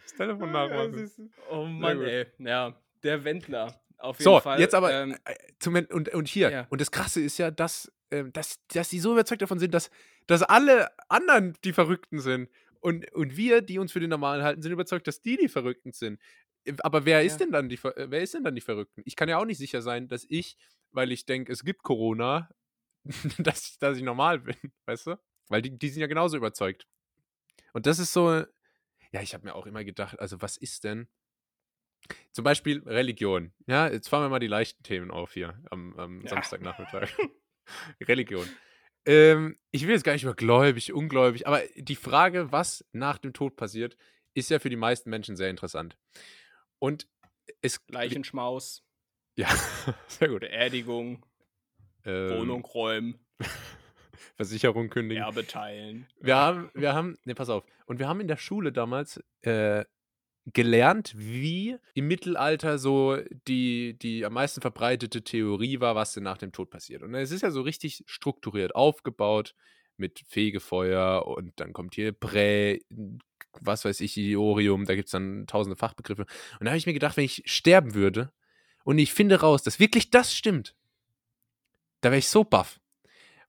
[0.04, 1.12] Das Telefon nachmachen.
[1.52, 2.26] Oh Mann, ey.
[2.40, 3.80] Ja, der Wendler.
[4.00, 4.60] Auf jeden So, Fall.
[4.60, 6.50] jetzt aber Ähm, äh, zum, und, und hier.
[6.50, 6.68] Ja.
[6.70, 9.92] Und das Krasse ist ja, dass, ähm, dass, dass sie so überzeugt davon sind, dass,
[10.26, 12.50] dass alle anderen die Verrückten sind.
[12.84, 15.94] Und, und wir, die uns für die Normalen halten, sind überzeugt, dass die die Verrückten
[15.94, 16.20] sind.
[16.66, 17.46] Äh, Aber wer ist Ja.
[17.46, 19.02] denn dann die äh, wer ist denn dann die Verrückten?
[19.06, 20.58] Ich kann ja auch nicht sicher sein, dass ich,
[20.92, 22.50] weil ich denke, es gibt Corona,
[23.40, 25.20] dass, dass ich normal bin, weißt du?
[25.50, 26.88] Weil die, die sind ja genauso überzeugt.
[27.74, 28.32] Und das ist so,
[29.12, 31.08] ja, ich habe mir auch immer gedacht, also was ist denn?
[32.32, 33.54] Zum Beispiel Religion.
[33.68, 36.30] Ja, jetzt fahren wir mal die leichten Themen auf hier am, am Ja.
[36.30, 37.10] Samstagnachmittag.
[38.02, 38.50] Religion.
[39.06, 43.34] Ähm, ich will jetzt gar nicht über gläubig, ungläubig, aber die Frage, was nach dem
[43.34, 43.98] Tod passiert,
[44.34, 45.98] ist ja für die meisten Menschen sehr interessant.
[46.80, 47.08] Und
[47.62, 47.82] es.
[47.90, 48.84] Leichenschmaus,
[49.38, 49.48] Ja,
[50.08, 50.42] sehr gut.
[50.42, 51.26] Beerdigung,
[52.06, 53.20] Ähm, Wohnung räumen,
[54.36, 55.24] Versicherung kündigen.
[55.24, 56.08] Erbe teilen.
[56.20, 57.66] Wir haben, wir haben, ne, pass auf.
[57.86, 59.84] Und wir haben in der Schule damals äh,
[60.46, 66.38] gelernt, wie im Mittelalter so die, die am meisten verbreitete Theorie war, was denn nach
[66.38, 67.02] dem Tod passiert.
[67.02, 69.56] Und es ist ja so richtig strukturiert aufgebaut
[69.96, 72.82] mit Fegefeuer und dann kommt hier Prä,
[73.62, 76.26] was weiß ich, Iorium, da gibt es dann tausende Fachbegriffe.
[76.60, 78.32] Und da habe ich mir gedacht, wenn ich sterben würde
[78.84, 80.76] und ich finde raus, dass wirklich das stimmt,
[82.02, 82.82] da wäre ich so baff.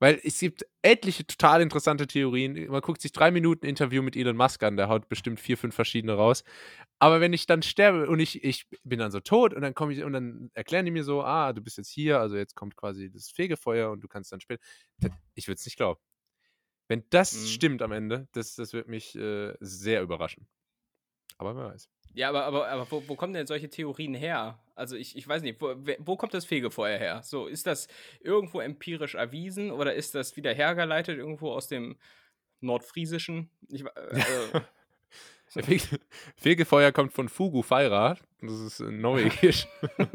[0.00, 2.66] Weil es gibt etliche total interessante Theorien.
[2.70, 5.74] Man guckt sich drei Minuten Interview mit Elon Musk an, der haut bestimmt vier, fünf
[5.74, 6.44] verschiedene raus.
[6.98, 9.92] Aber wenn ich dann sterbe und ich, ich bin dann so tot und dann komme
[9.92, 12.76] ich und dann erklären die mir so, ah, du bist jetzt hier, also jetzt kommt
[12.76, 14.62] quasi das Fegefeuer und du kannst dann später.
[15.34, 16.00] Ich würde es nicht glauben.
[16.88, 17.46] Wenn das Mhm.
[17.46, 20.48] stimmt am Ende, das, das wird mich äh, sehr überraschen.
[21.38, 21.88] Aber wer weiß.
[22.14, 24.58] Ja, aber, aber, aber wo, wo kommen denn solche Theorien her?
[24.76, 27.20] Also ich, ich weiß nicht, wo, wo kommt das Fegefeuer her?
[27.24, 27.88] So, ist das
[28.20, 31.96] irgendwo empirisch erwiesen oder ist das wieder hergeleitet irgendwo aus dem
[32.60, 33.50] Nordfriesischen?
[33.68, 33.90] Ich, äh,
[35.54, 36.00] Der Fege-
[36.36, 38.16] Fegefeuer kommt von Fugu Feira.
[38.40, 39.68] Das ist norwegisch.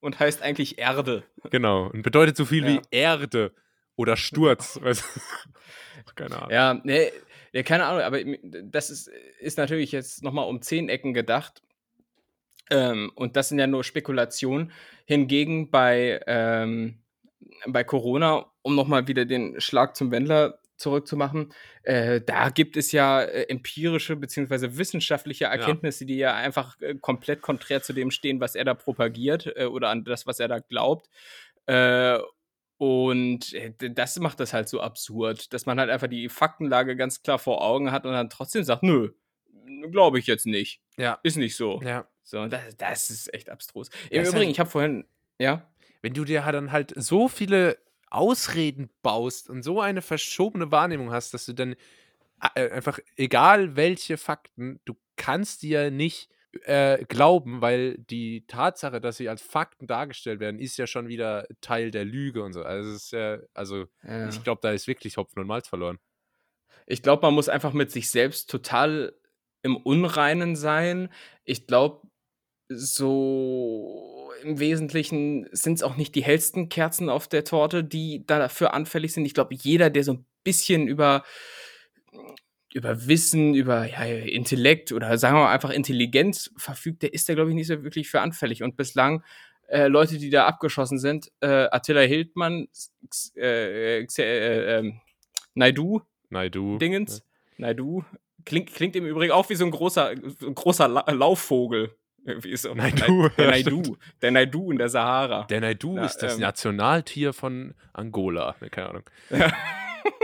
[0.00, 1.22] und heißt eigentlich Erde.
[1.50, 1.86] genau.
[1.88, 2.68] Und bedeutet so viel Ja.
[2.74, 3.52] wie Erde
[3.96, 4.80] oder Sturz.
[6.14, 6.50] Keine Ahnung.
[6.50, 7.12] Ja, nee,
[7.52, 11.62] ja, keine Ahnung, aber das ist, ist natürlich jetzt nochmal um zehn Ecken gedacht.
[12.70, 14.72] Ähm, und das sind ja nur Spekulationen.
[15.04, 16.98] Hingegen bei, ähm,
[17.66, 23.22] bei Corona, um nochmal wieder den Schlag zum Wendler zurückzumachen, äh, da gibt es ja
[23.22, 24.78] äh, empirische bzw.
[24.78, 29.52] wissenschaftliche Erkenntnisse, die ja einfach äh, komplett konträr zu dem stehen, was er da propagiert
[29.56, 31.08] äh, oder an das, was er da glaubt.
[32.82, 37.22] Und äh, das macht das halt so absurd, dass man halt einfach die Faktenlage ganz
[37.22, 39.12] klar vor Augen hat und dann trotzdem sagt, nö,
[39.92, 40.80] glaube ich jetzt nicht.
[40.96, 41.20] Ja.
[41.22, 41.80] Ist nicht so.
[41.84, 42.08] Ja.
[42.24, 43.88] So, das, das ist echt abstrus.
[44.10, 45.04] Ja, Im Übrigen, halt- ich habe vorhin,
[45.38, 47.78] ja, wenn du dir dann halt so viele
[48.10, 51.76] Ausreden baust und so eine verschobene Wahrnehmung hast, dass du dann
[52.56, 56.30] äh, einfach, egal welche Fakten, du kannst dir nicht
[56.64, 61.46] äh, glauben, weil die Tatsache, dass sie als Fakten dargestellt werden, ist ja schon wieder
[61.60, 62.62] Teil der Lüge und so.
[62.62, 64.28] Also, es ist ja, also ja.
[64.28, 65.98] ich glaube, da ist wirklich Hopfen und Malz verloren.
[66.86, 69.14] Ich glaube, man muss einfach mit sich selbst total
[69.62, 71.08] im Unreinen sein.
[71.44, 72.06] Ich glaube,
[72.68, 78.74] so im Wesentlichen sind es auch nicht die hellsten Kerzen auf der Torte, die dafür
[78.74, 79.24] anfällig sind.
[79.24, 81.24] Ich glaube, jeder, der so ein bisschen über,
[82.74, 87.34] über Wissen, über ja, Intellekt oder sagen wir mal einfach Intelligenz verfügt, der ist da,
[87.34, 88.62] glaube ich, nicht so wirklich für anfällig.
[88.62, 89.22] Und bislang
[89.68, 92.68] äh, Leute, die da abgeschossen sind, äh, Attila Hildmann,
[93.36, 94.92] äh, äh, äh,
[95.54, 96.78] Naidu, Nein, du.
[96.78, 97.22] Dingens.
[97.58, 98.04] Naidu.
[98.46, 101.94] Klingt, klingt im Übrigen auch wie so ein großer, so ein großer La Laufvogel.
[102.24, 102.74] Irgendwie so.
[102.74, 103.96] Naidu, Der ja, Naidu.
[104.22, 105.44] Der Naidu in der Sahara.
[105.44, 108.56] Der Naidu Na, ist das ähm, Nationaltier von Angola.
[108.60, 109.02] Ne, keine Ahnung.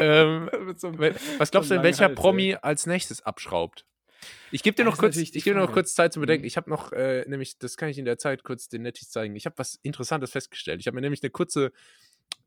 [0.01, 0.99] Ähm, so einem-
[1.39, 3.85] was glaubst du, so einem denn, welcher Hals, Promi als nächstes abschraubt?
[4.51, 6.43] Ich gebe dir noch kurz, ich gebe dir noch kurz Zeit zu bedenken.
[6.43, 6.47] Mhm.
[6.49, 9.37] Ich habe noch, äh, nämlich, das kann ich in der Zeit kurz den Nettis zeigen.
[9.37, 10.81] Ich habe was Interessantes festgestellt.
[10.81, 11.73] Ich habe mir nämlich eine kurze,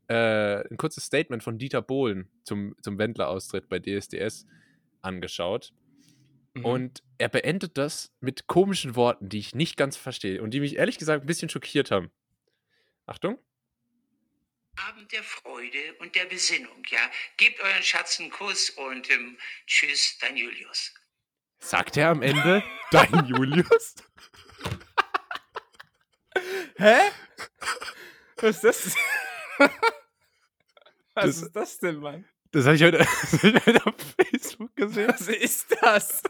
[0.08, 4.46] äh, ein kurzes Statement von Dieter Bohlen zum, zum Wendler-Austritt bei DSDS
[5.00, 5.72] angeschaut.
[6.54, 6.64] Mhm.
[6.64, 10.76] Und er beendet das mit komischen Worten, die ich nicht ganz verstehe und die mich
[10.76, 12.10] ehrlich gesagt ein bisschen schockiert haben.
[13.06, 13.38] Achtung.
[14.76, 17.10] Abend der Freude und der Besinnung, ja.
[17.36, 20.94] Gebt euren Schatz einen Kuss und ähm, tschüss, dein Julius.
[21.58, 23.94] Sagt er am Ende dein Julius?
[26.76, 27.10] Hä?
[28.36, 28.94] Was ist das?
[31.14, 32.28] Was Das- ist das denn, Mann?
[32.52, 35.08] Das habe ich, hab ich heute auf Facebook gesehen.
[35.08, 36.22] Was ist das?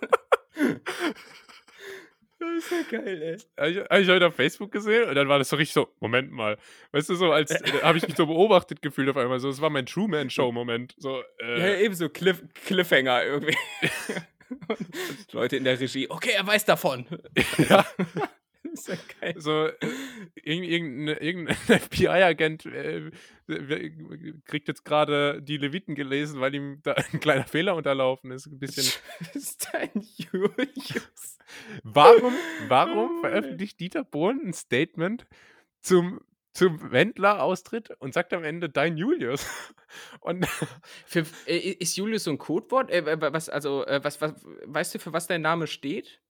[2.43, 3.37] Das ist ja geil, ey.
[3.59, 5.89] Habe ich, hab ich heute auf Facebook gesehen und dann war das so richtig so,
[6.01, 6.59] Moment mal.
[6.93, 9.41] Weißt du, so als äh, habe ich mich so beobachtet gefühlt auf einmal.
[9.41, 10.95] So, es war mein Truman-Show-Moment.
[10.99, 13.57] So, Ja, äh, eben so Cliff Cliffhanger irgendwie.
[15.33, 17.07] Leute in der Regie, okay, er weiß davon.
[17.69, 17.87] ja.
[18.79, 19.35] Ist ja geil.
[19.37, 19.75] so äh,
[20.43, 23.11] irgend- irgendein, irgendein FBI-Agent äh,
[24.45, 28.47] kriegt jetzt gerade die Leviten gelesen, weil ihm da ein kleiner Fehler unterlaufen ist.
[28.47, 28.93] Ein bisschen.
[29.73, 31.39] Dein Julius.
[31.83, 32.33] Warum,
[32.69, 35.27] warum Oh, veröffentlicht Dieter Bohlen ein Statement
[35.81, 36.21] zum,
[36.55, 39.47] zum Wendler-Austritt und sagt am Ende dein Julius?
[40.21, 40.47] Und
[41.05, 42.91] Für, äh, ist Julius so ein Codewort?
[42.91, 44.33] Äh, wa- was, also, äh, was, was,
[44.65, 46.22] weißt du, für was dein Name steht?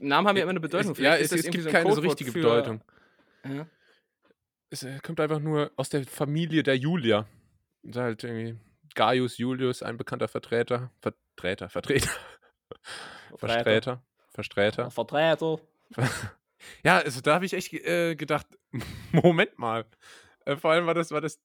[0.00, 0.92] Namen haben ja immer eine Bedeutung.
[0.92, 2.82] es, ja, Vielleicht es, das es gibt so ein keine so richtige für- Bedeutung.
[3.44, 3.66] Ja.
[4.70, 7.26] Es äh, kommt einfach nur aus der Familie der Julia.
[7.82, 8.56] Ist halt irgendwie
[8.94, 10.90] Gaius Julius, ein bekannter Vertreter.
[11.00, 12.10] Vertreter, Vertreter.
[13.36, 14.02] Versträter.
[14.32, 14.90] Versträter.
[14.90, 15.60] Vertreter.
[16.84, 18.46] Ja, also da habe ich echt äh, gedacht,
[19.12, 19.86] Moment mal.
[20.44, 21.40] Äh, vor allem war das, war das,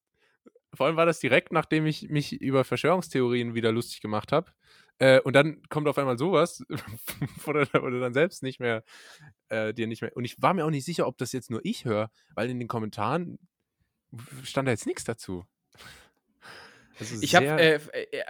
[0.74, 4.52] vor allem war das direkt, nachdem ich mich über Verschwörungstheorien wieder lustig gemacht habe.
[5.00, 6.64] Äh, und dann kommt auf einmal sowas,
[7.46, 8.84] wo du, wo du dann selbst nicht mehr,
[9.50, 10.16] äh, dir nicht mehr.
[10.16, 12.60] Und ich war mir auch nicht sicher, ob das jetzt nur ich höre, weil in
[12.60, 13.40] den Kommentaren
[14.44, 15.46] stand da jetzt nichts dazu.
[16.98, 18.24] Also Ich habe äh, äh,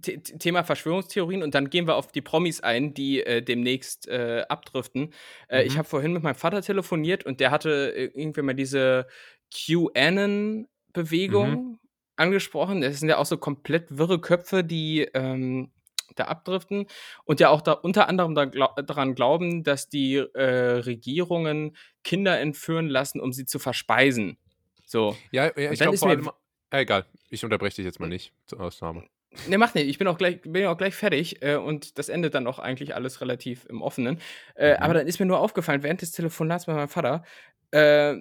[0.00, 4.44] The- Thema Verschwörungstheorien und dann gehen wir auf die Promis ein, die äh, demnächst äh,
[4.48, 5.12] abdriften.
[5.48, 5.78] Äh, Ich Mhm.
[5.78, 9.08] habe vorhin mit meinem Vater telefoniert und der hatte äh, irgendwie mal diese
[9.52, 11.78] QAnon-Bewegung Mhm.
[12.16, 12.80] angesprochen.
[12.80, 15.72] Das sind ja auch so komplett wirre Köpfe, die ähm,
[16.16, 16.86] da abdriften
[17.24, 22.38] und ja auch da unter anderem da glau daran glauben, dass die äh, Regierungen Kinder
[22.40, 24.38] entführen lassen, um sie zu verspeisen.
[24.86, 25.16] So.
[25.32, 26.30] ja, ja, ich glaube vor allem.
[26.70, 29.04] Äh, egal, ich unterbreche dich jetzt mal nicht zur Ausnahme.
[29.48, 29.88] Ne, macht nicht.
[29.88, 32.60] Ich bin auch gleich, bin ja auch gleich fertig äh, und das endet dann auch
[32.60, 34.20] eigentlich alles relativ im Offenen.
[34.54, 34.82] Äh, Mhm.
[34.82, 37.24] Aber dann ist mir nur aufgefallen, während des Telefonats mit meinem Vater,
[37.72, 38.16] äh,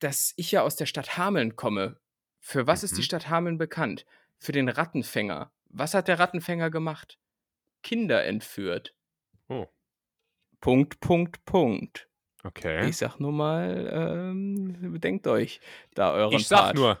[0.00, 1.96] dass ich ja aus der Stadt Hameln komme.
[2.40, 3.04] Für was ist die Mhm.
[3.04, 4.04] Stadt Hameln bekannt?
[4.38, 5.50] Für den Rattenfänger.
[5.72, 7.18] Was hat der Rattenfänger gemacht?
[7.82, 8.94] Kinder entführt.
[9.48, 9.66] Oh.
[10.60, 12.08] Punkt, Punkt, Punkt.
[12.44, 12.88] Okay.
[12.88, 15.60] Ich sag nur mal, ähm, bedenkt euch
[15.94, 16.76] da euren Ich sag Part.
[16.76, 17.00] nur,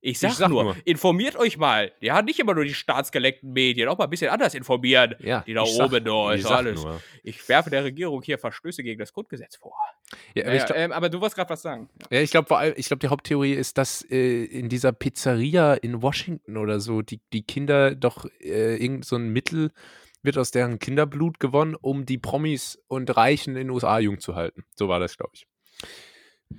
[0.00, 0.76] Ich sag, sag nur, nur.
[0.84, 1.90] informiert euch mal.
[2.00, 5.14] Ja, nicht immer nur die staatsgelenkten Medien, auch mal ein bisschen anders informieren.
[5.18, 6.82] ja, Die da ich sag- oben, da ich ist alles.
[6.84, 7.00] nur.
[7.24, 9.74] Ich werfe der Regierung hier Verstöße gegen das Grundgesetz vor.
[10.34, 11.88] Ja, aber Ja, ich glaub- ähm, aber du wolltest gerade was sagen.
[12.10, 12.20] Ja.
[12.20, 16.78] Ich glaube ich glaube, die Haupttheorie ist, dass äh, in dieser Pizzeria in Washington oder
[16.80, 19.72] so die, die Kinder doch äh, irgend so ein Mittel
[20.22, 24.34] wird aus deren Kinderblut gewonnen, um die Promis und Reichen in den USA jung zu
[24.36, 24.64] halten.
[24.76, 25.46] So war das, glaube ich.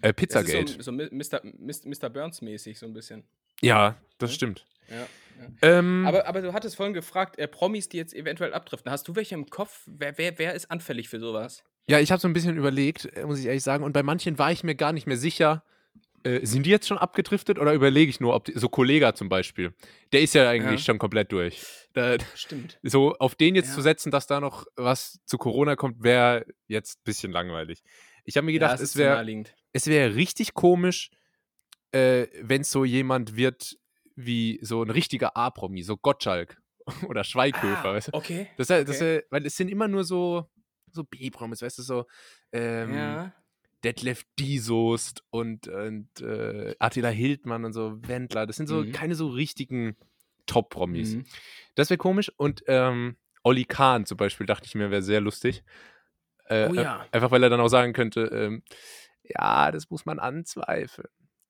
[0.02, 0.73] Äh, Pizzagate.
[0.73, 1.41] so, so Mr.
[1.43, 2.10] Mr.
[2.10, 3.23] Burns-mäßig so ein bisschen.
[3.62, 4.36] ja, das Ja.
[4.36, 4.65] stimmt.
[4.89, 5.08] Ja,
[5.62, 8.91] Ähm, Aber, aber du hattest vorhin gefragt, äh, Promis, die jetzt eventuell abdriften.
[8.91, 9.84] Hast du welche im Kopf?
[9.86, 11.63] Wer, wer, wer ist anfällig für sowas?
[11.88, 14.38] ja, ich habe so ein bisschen überlegt, äh, muss ich ehrlich sagen, und bei manchen
[14.38, 15.63] war ich mir gar nicht mehr sicher.
[16.23, 19.30] Äh, sind die jetzt schon abgedriftet oder überlege ich nur, ob die, so Kollega zum
[19.30, 19.73] Beispiel,
[20.12, 20.86] der ist ja eigentlich Ja.
[20.86, 21.62] schon komplett durch.
[21.93, 22.78] Da, Stimmt.
[22.84, 23.75] so auf den jetzt Ja.
[23.75, 27.82] zu setzen, dass da noch was zu Corona kommt, wäre jetzt ein bisschen langweilig.
[28.29, 31.09] Ich habe mir gedacht, ja, es wäre es wäre richtig komisch,
[31.91, 33.75] äh, wenn es so jemand wird
[34.15, 36.57] wie so ein richtiger A-Promi, so Gottschalk
[37.07, 37.85] oder Schweighöfer.
[37.89, 38.13] Ah, weißt du?
[38.13, 38.47] okay.
[38.57, 39.05] Das, wär- das okay.
[39.15, 40.49] wär, weil es sind immer nur so,
[40.91, 42.05] so B-Promis, weißt du, so
[42.51, 43.33] ähm, ja.
[43.83, 48.45] Detlef Diesost und, und äh, Attila Hildmann und so Wendler.
[48.45, 48.91] Das sind so Mhm.
[48.91, 49.95] keine so richtigen
[50.47, 51.15] Top-Promis.
[51.15, 51.23] Mhm.
[51.75, 52.31] Das wäre komisch.
[52.37, 55.63] Und ähm, Olli Kahn zum Beispiel, dachte ich mir, wäre sehr lustig.
[56.49, 57.05] Äh, Oh äh, ja.
[57.12, 58.63] Einfach weil er dann auch sagen könnte, ähm,
[59.23, 61.07] ja, das muss man anzweifeln.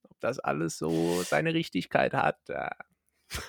[0.09, 2.37] Ob das alles so seine Richtigkeit hat.
[2.47, 2.69] Ja.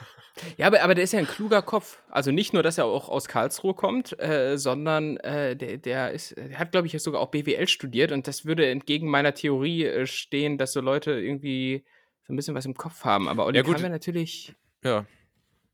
[0.56, 2.00] Ja, aber, aber der ist ja ein kluger Kopf.
[2.08, 6.34] Also nicht nur, dass er auch aus Karlsruhe kommt, äh, sondern äh, der, der, ist,
[6.36, 9.84] der hat, glaube ich, jetzt sogar auch BWL studiert und das würde entgegen meiner Theorie
[9.84, 11.84] äh, stehen, dass so Leute irgendwie
[12.26, 13.28] so ein bisschen was im Kopf haben.
[13.28, 13.78] Aber Olli Ja, gut.
[13.80, 14.54] Kahn natürlich.
[14.82, 15.04] ja.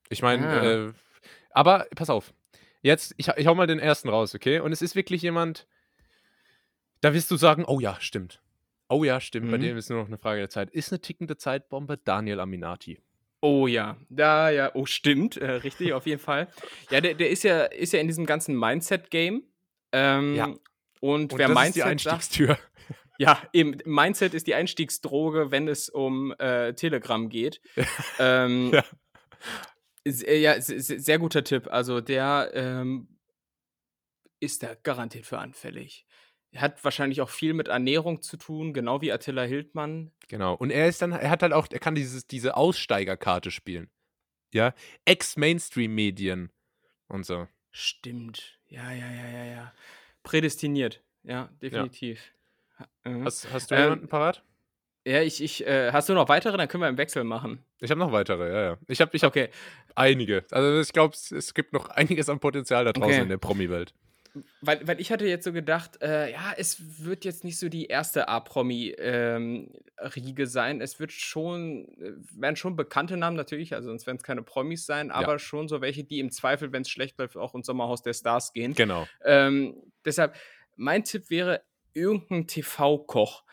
[0.09, 0.65] Ich meine, Ah.
[0.65, 0.93] äh,
[1.51, 2.33] aber pass auf.
[2.87, 4.61] Jetzt, ich, ich hau mal den ersten raus, okay?
[4.61, 5.66] Und es ist wirklich jemand,
[7.01, 8.40] da wirst du sagen, oh ja, stimmt.
[8.88, 9.51] Oh ja, stimmt.
[9.51, 9.62] Bei Mhm.
[9.62, 10.70] dem ist nur noch eine Frage der Zeit.
[10.70, 13.01] Ist eine tickende Zeitbombe Daniel Aminati.
[13.40, 16.46] Oh ja, da ja, oh stimmt, äh, richtig, auf jeden Fall.
[16.90, 19.42] Ja, der, der ist ja, ist ja in diesem ganzen Mindset-Game.
[19.92, 20.44] Ähm, Ja.
[21.01, 22.59] Und, Und wer das Mindset ist die sagt, Einstiegstür.
[23.18, 27.61] ja, eben, Mindset ist die Einstiegsdroge, wenn es um äh, Telegram geht.
[28.20, 28.85] ähm, Ja.
[30.07, 31.69] Äh, ja, sehr guter Tipp.
[31.69, 33.09] Also der ähm,
[34.40, 36.07] ist da garantiert für anfällig.
[36.55, 40.12] Hat wahrscheinlich auch viel mit Ernährung zu tun, genau wie Attila Hildmann.
[40.29, 40.55] Genau.
[40.55, 43.90] Und er ist dann, er hat halt auch, er kann dieses, diese Aussteigerkarte spielen.
[44.55, 44.75] Ja.
[45.05, 46.51] Ex-Mainstream-Medien
[47.09, 47.47] und so.
[47.73, 48.59] Stimmt.
[48.69, 49.75] Ja, ja, ja, ja, ja.
[50.23, 51.03] Prädestiniert.
[51.25, 52.33] Ja, definitiv.
[52.79, 53.23] Ha- äh.
[53.23, 54.42] Hast, hast du Ähm, jemanden parat?
[55.07, 56.57] Ja, ich, ich, äh, hast du noch weitere?
[56.57, 57.61] Dann können wir im Wechsel machen.
[57.81, 58.77] Ich habe noch weitere, ja, ja.
[58.88, 59.51] Ich habe ich hab Okay.
[59.95, 60.45] einige.
[60.51, 63.23] Also ich glaube, es, es gibt noch einiges an Potenzial da draußen Okay.
[63.23, 63.95] in der Promi-Welt.
[64.61, 67.87] Weil, weil ich hatte jetzt so gedacht, äh, ja, es wird jetzt nicht so die
[67.87, 70.81] erste A-Promi-Riege sein.
[70.81, 74.87] Es wird schon, äh, werden schon bekannte Namen natürlich, also sonst werden es keine Promis
[74.87, 78.03] sein, aber schon so welche, die im Zweifel, wenn es schlecht läuft, auch ins Sommerhaus
[78.03, 78.75] der Stars gehen.
[78.75, 79.07] Genau.
[79.25, 80.35] Ähm, deshalb,
[80.75, 81.62] mein Tipp wäre
[81.95, 83.45] irgendein TV-Koch.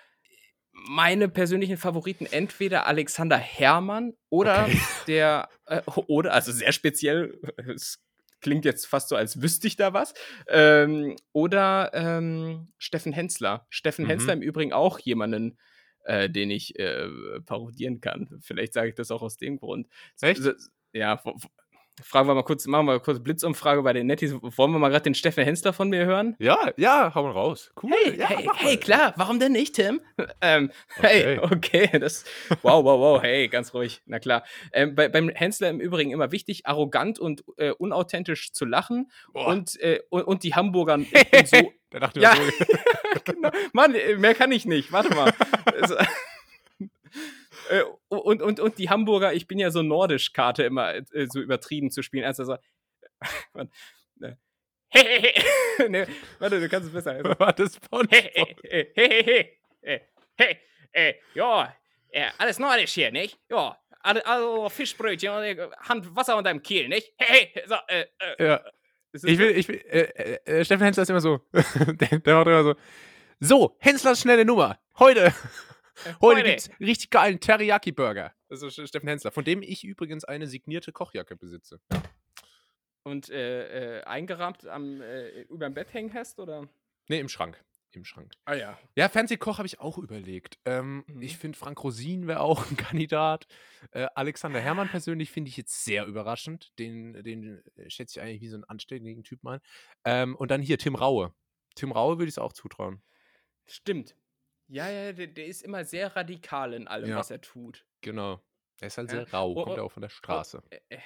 [0.74, 4.80] Meine persönlichen Favoriten entweder Alexander Herrmann oder Okay.
[5.08, 7.40] der, äh, oder, also sehr speziell,
[7.74, 8.04] es
[8.42, 10.14] klingt jetzt fast so, als wüsste ich da was,
[10.48, 13.66] ähm, oder ähm, Steffen Hensler.
[13.70, 14.10] Steffen Mhm.
[14.10, 15.58] Hensler im Übrigen auch jemanden,
[16.06, 17.08] äh, den ich äh,
[17.46, 18.40] parodieren kann.
[18.42, 19.88] Vielleicht sage ich das auch aus dem Grund.
[20.22, 20.42] Echt?
[20.42, 20.52] So-
[20.92, 21.48] Ja, w- w-
[22.02, 24.34] fragen wir mal kurz, machen wir mal kurz Blitzumfrage bei den Netties.
[24.42, 26.36] Wollen wir mal gerade den Steffen Hensler von mir hören?
[26.40, 27.72] Ja, ja, hau mal raus.
[27.82, 27.92] Cool.
[27.92, 30.02] Hey, ja, hey, hey, klar, warum denn nicht, Tim?
[30.42, 31.56] ähm, Hey, Okay.
[31.90, 32.26] okay, das,
[32.64, 34.44] wow, wow, wow, hey, ganz ruhig, na klar.
[34.72, 39.48] Ähm, bei, beim Hensler im Übrigen immer wichtig, arrogant und äh, unauthentisch zu lachen Boah.
[39.48, 40.98] und, äh, und, und die Hamburger
[41.46, 42.34] so, Der dachte Ja.
[42.34, 42.66] mir so,
[43.34, 43.52] genau.
[43.74, 44.92] Mann, äh, mehr kann ich nicht.
[44.92, 45.32] Warte mal
[48.10, 52.02] und, und, und die Hamburger, ich bin ja so nordisch-Karte immer äh, so übertrieben zu
[52.02, 52.26] spielen.
[52.26, 52.58] Also, so,
[53.54, 53.72] man,
[54.16, 54.38] ne.
[54.90, 55.34] Hey, hey,
[55.78, 55.90] hey.
[55.90, 56.06] nee,
[56.40, 57.12] warte, du kannst es besser.
[57.12, 57.40] Also.
[57.40, 60.02] War das von hey, hey, hey, hey, hey,
[60.38, 60.60] hey,
[60.92, 61.22] hey.
[61.34, 61.76] ja,
[62.38, 63.40] alles nordisch hier, nicht?
[63.50, 67.14] Ja, also Fischbrötchen und Hand Wasser unter dem Kiel, nicht?
[67.18, 68.06] Hey, hey, so, äh,
[68.38, 68.46] äh.
[68.46, 68.62] Ja.
[69.14, 72.64] Ich will, ich will, äh, äh, Steffen Hensler ist immer so, der, der macht immer
[72.64, 72.76] so,
[73.40, 75.34] so, Henslers schnelle Nummer, heute
[76.06, 78.34] äh, heute gibt's richtig geilen Teriyaki-Burger.
[78.50, 81.80] Das ist Steffen Hensler, von dem ich übrigens eine signierte Kochjacke besitze.
[83.04, 86.68] und äh, äh, eingerahmt am äh, über dem Bett hängen hast oder?
[87.10, 87.64] Nee, im Schrank.
[87.92, 88.34] Im Schrank.
[88.46, 88.80] Ah ja.
[88.96, 90.58] Ja, Fernsehkoch habe ich auch überlegt.
[90.66, 91.22] Ähm, Mhm.
[91.22, 93.46] Ich finde, Frank Rosin wäre auch ein Kandidat.
[93.92, 96.72] Äh, Alexander Herrmann persönlich finde ich jetzt sehr überraschend.
[96.80, 99.62] Den, den äh, schätze ich eigentlich wie so einen anständigen Typ mal.
[100.06, 101.36] Ähm, und dann hier Tim Raue.
[101.76, 103.04] Tim Raue würde ich es auch zutrauen.
[103.68, 104.16] Stimmt.
[104.74, 107.18] Ja, ja, der, der ist immer sehr radikal in allem, Ja.
[107.18, 107.86] was er tut.
[108.02, 108.42] Genau.
[108.82, 109.18] Er ist halt Ja.
[109.26, 110.64] sehr rau, Oh, kommt oh, ja auch von der Straße.
[110.70, 111.00] Äh, äh,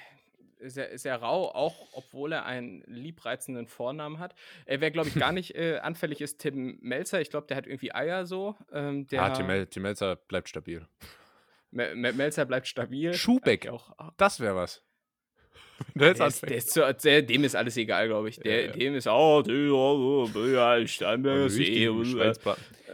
[0.68, 4.34] Sehr, sehr rau, auch obwohl er einen liebreizenden Vornamen hat.
[4.66, 7.20] Er wäre, glaube ich, gar nicht äh, anfällig, ist Tim Melzer.
[7.20, 8.56] Ich glaube, der hat irgendwie Eier so.
[8.72, 10.84] Ähm, der Ja, Tim, Mel Tim Melzer bleibt stabil.
[11.70, 13.12] Mel Mel Melzer bleibt stabil.
[13.14, 13.66] Schubeck.
[13.66, 14.82] Eigentlich Auch, ah, Das wäre was.
[15.94, 18.40] Der ist, der ist so, der, dem ist alles egal, glaube ich.
[18.40, 18.72] Der, Ja, ja.
[18.72, 19.42] Dem ist auch,
[20.86, 21.88] Steinberger See.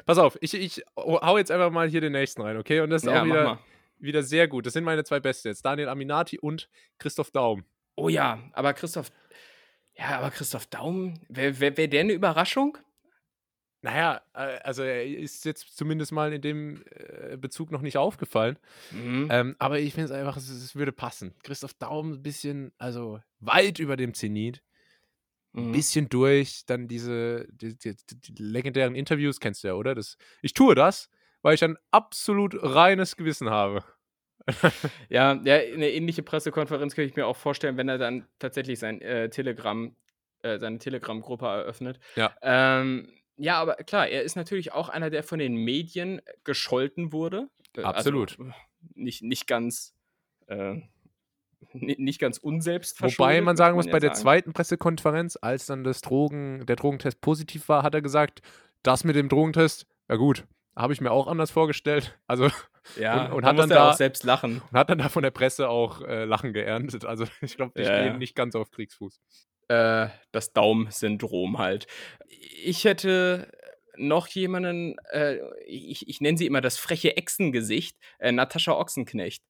[0.05, 2.81] Pass auf, ich, ich hau jetzt einfach mal hier den nächsten rein, okay?
[2.81, 3.59] Und das ist Ja, auch wieder,
[3.99, 4.67] wieder sehr gut.
[4.67, 5.65] Das sind meine zwei Besten jetzt.
[5.65, 6.69] Daniel Aminati und
[6.99, 7.65] Christoph Daum.
[7.97, 9.11] Oh ja, aber Christoph.
[9.97, 12.77] Ja, aber Christoph Daum, wäre wär, wär der eine Überraschung?
[13.85, 18.59] Naja, äh, also er ist jetzt zumindest mal in dem äh, Bezug noch nicht aufgefallen.
[18.91, 19.29] Mhm.
[19.31, 21.35] Ähm, aber ich finde es einfach, es, es würde passen.
[21.43, 24.63] Christoph Daum ein bisschen, also weit über dem Zenit.
[25.53, 25.73] Ein Mhm.
[25.73, 29.95] bisschen durch, dann diese die, die, die legendären Interviews, kennst du ja, oder?
[29.95, 31.11] Das, ich tue das,
[31.43, 33.85] weil ich ein absolut reines Gewissen habe.
[35.11, 39.01] Ja, ja, eine ähnliche Pressekonferenz könnte ich mir auch vorstellen, wenn er dann tatsächlich sein
[39.03, 39.95] äh, Telegram,
[40.43, 42.01] äh, seine Telegram-Gruppe eröffnet.
[42.17, 42.35] Ja.
[42.43, 47.49] Ähm, ja, aber klar, er ist natürlich auch einer, der von den Medien gescholten wurde.
[47.77, 48.39] Äh, Absolut.
[48.39, 48.53] Also,
[48.95, 49.95] nicht, nicht ganz.
[50.47, 50.83] Äh,
[51.73, 54.21] ni- nicht ganz unselbst Wobei man sagen muss, ja bei der sagen.
[54.23, 58.43] zweiten Pressekonferenz, als dann das Drogen, der Drogentest positiv war, hat er gesagt,
[58.83, 62.19] das mit dem Drogentest, ja gut, habe ich mir auch anders vorgestellt.
[62.27, 62.51] Also
[62.99, 64.61] Ja, und- und hat dann da- auch selbst lachen.
[64.71, 67.05] und hat dann da von der Presse auch äh, Lachen geerntet.
[67.07, 68.17] Also ich glaube, die Ja, stehen ja.
[68.19, 69.21] nicht ganz auf Kriegsfuß.
[69.69, 71.87] Äh, das Daumen-Syndrom halt.
[72.63, 73.51] Ich hätte
[73.97, 79.43] noch jemanden, äh, ich, ich nenne sie immer das freche Echsengesicht, äh, Natascha Ochsenknecht.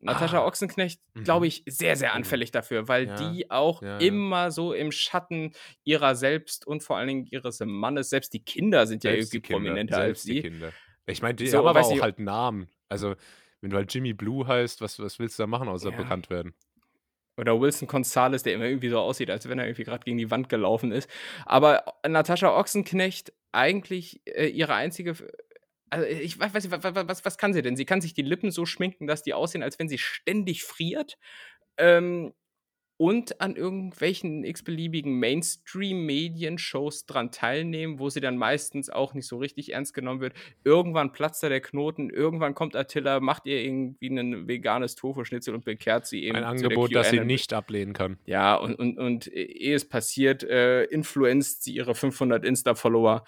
[0.00, 0.46] Natascha Ah.
[0.46, 1.24] Ochsenknecht, Mhm.
[1.24, 2.16] glaube ich, sehr, sehr Mhm.
[2.16, 3.14] anfällig dafür, weil Ja.
[3.32, 4.06] die auch Ja, ja.
[4.06, 8.86] immer so im Schatten ihrer selbst und vor allen Dingen ihres Mannes, selbst die Kinder
[8.86, 10.42] sind ja Selbst irgendwie die Kinder, prominenter als die die.
[10.42, 10.72] Kinder.
[11.06, 12.68] Ich meine, die So, haben aber auch ich- halt Namen.
[12.88, 13.14] Also
[13.60, 15.96] Wenn du halt Jimmy Blue heißt, was, was willst du da machen, außer Ja.
[15.96, 16.52] bekannt werden?
[17.36, 20.30] Oder Wilson Gonzalez, der immer irgendwie so aussieht, als wenn er irgendwie gerade gegen die
[20.30, 21.10] Wand gelaufen ist.
[21.46, 25.14] Aber Natascha Ochsenknecht, eigentlich äh, ihre einzige.
[25.90, 27.76] Also ich weiß nicht, was, was, was kann sie denn?
[27.76, 31.18] Sie kann sich die Lippen so schminken, dass die aussehen, als wenn sie ständig friert.
[31.76, 32.34] Ähm,
[32.96, 39.72] und an irgendwelchen x-beliebigen Mainstream-Medienshows dran teilnehmen, wo sie dann meistens auch nicht so richtig
[39.72, 40.34] ernst genommen wird.
[40.62, 45.64] Irgendwann platzt da der Knoten, irgendwann kommt Attila, macht ihr irgendwie ein veganes Tofu-Schnitzel und
[45.64, 46.36] bekehrt sie eben.
[46.36, 48.18] Ein Angebot, das sie nicht ablehnen kann.
[48.26, 53.24] Ja, und, und, und ehe es passiert, äh, influenzt sie ihre 500 Insta-Follower.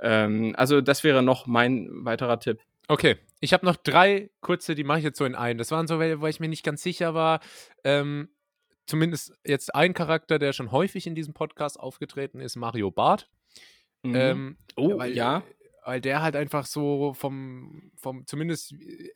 [0.00, 2.60] Ähm, also, das wäre noch mein weiterer Tipp.
[2.88, 5.58] Okay, ich habe noch drei kurze, die mache ich jetzt so in einen.
[5.58, 7.40] Das waren so, welche, wo ich mir nicht ganz sicher war.
[7.84, 8.28] Ähm,
[8.86, 13.28] zumindest jetzt ein Charakter, der schon häufig in diesem Podcast aufgetreten ist, Mario Barth.
[14.02, 14.14] Mhm.
[14.16, 15.44] Ähm, Oh, weil, ja.
[15.84, 18.74] Weil der halt einfach so vom, vom, zumindest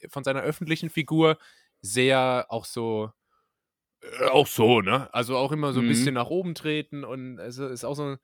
[0.08, 1.38] von seiner öffentlichen Figur
[1.80, 3.10] sehr auch so,
[4.02, 5.12] äh, auch so, ne?
[5.14, 5.88] Also auch immer so ein Mhm.
[5.90, 8.16] bisschen nach oben treten und also ist auch so,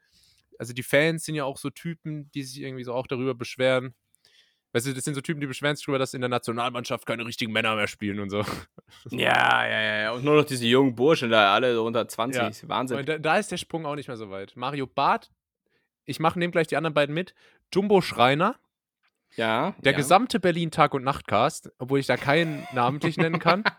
[0.58, 3.94] also die Fans sind ja auch so Typen, die sich irgendwie so auch darüber beschweren.
[4.72, 7.26] Weißt du, das sind so Typen, die beschweren sich darüber, dass in der Nationalmannschaft keine
[7.26, 8.44] richtigen Männer mehr spielen und so.
[9.10, 10.12] Ja, ja, ja.
[10.12, 12.62] Und nur noch diese jungen Burschen da, alle so unter 20.
[12.62, 12.68] Ja.
[12.68, 13.04] Wahnsinn.
[13.06, 14.54] Da, da ist der Sprung auch nicht mehr so weit.
[14.54, 15.30] Mario Barth,
[16.04, 17.34] ich mache nehme gleich die anderen beiden mit.
[17.72, 18.56] Jumbo Schreiner,
[19.36, 19.74] ja.
[19.80, 19.96] der ja.
[19.96, 23.64] gesamte Berlin Tag und Nachtcast, obwohl ich da keinen namentlich nennen kann.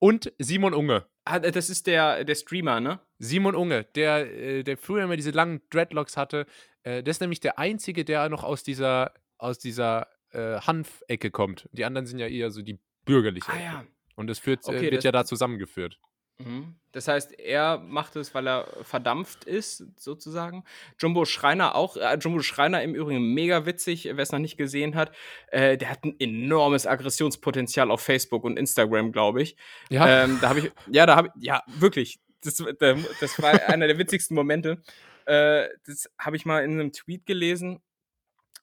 [0.00, 1.04] Und Simon Unge.
[1.26, 3.00] Ah, das ist der, der Streamer, ne?
[3.18, 6.46] Simon Unge, der, äh, der früher immer diese langen Dreadlocks hatte,
[6.82, 9.12] äh, das ist nämlich der einzige, der noch aus dieser,
[9.42, 11.68] aus dieser äh, Hanf-Ecke kommt.
[11.72, 13.48] Die anderen sind ja eher so die bürgerliche.
[13.50, 13.64] Ah Ecke.
[13.64, 13.84] ja.
[14.16, 15.98] Und das führt, Okay, äh, wird das- ja da zusammengeführt.
[16.38, 16.76] Mhm.
[16.92, 20.64] Das heißt, er macht es, weil er verdampft ist, sozusagen.
[20.98, 21.96] Jumbo Schreiner auch.
[21.98, 25.14] Äh, Jumbo Schreiner im Übrigen mega witzig, wer es noch nicht gesehen hat.
[25.48, 29.56] Äh, der hat ein enormes Aggressionspotenzial auf Facebook und Instagram, glaube ich.
[29.90, 32.20] Ja, Ähm, da habe ich, ja, da habe ich, ja, wirklich.
[32.42, 34.82] Das, da- das war einer der witzigsten Momente.
[35.26, 37.80] Äh, das habe ich mal in einem Tweet gelesen.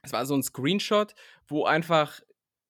[0.01, 1.13] Es war so ein Screenshot,
[1.47, 2.19] wo einfach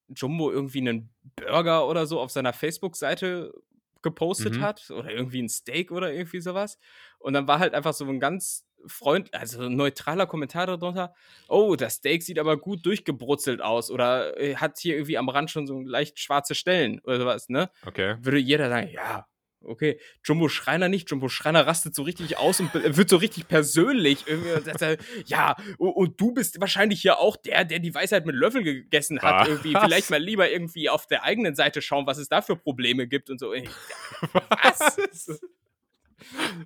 [0.10, 3.54] Jumbo irgendwie einen Burger oder so auf seiner Facebook-Seite
[4.02, 4.62] gepostet Mhm.
[4.62, 6.78] hat oder irgendwie ein Steak oder irgendwie sowas.
[7.20, 11.14] Und dann war halt einfach so ein ganz freund, also ein neutraler Kommentar darunter.
[11.50, 15.50] Oh, das Steak sieht aber gut durchgebrutzelt aus oder äh, hat hier irgendwie am Rand
[15.52, 17.70] schon so leicht schwarze Stellen oder sowas, ne?
[17.86, 18.16] okay.
[18.22, 19.28] würde jeder sagen, ja,
[19.64, 21.10] okay, Jumbo Schreiner nicht.
[21.10, 24.26] Jumbo Schreiner rastet so richtig aus und be- wird so richtig persönlich.
[24.28, 29.22] Er, ja, und, du bist wahrscheinlich ja auch der, der die Weisheit mit Löffel gegessen
[29.22, 29.48] hat.
[29.48, 29.74] Irgendwie.
[29.80, 33.30] Vielleicht mal lieber irgendwie auf der eigenen Seite schauen, was es da für Probleme gibt
[33.30, 33.52] und so.
[34.34, 34.98] Was?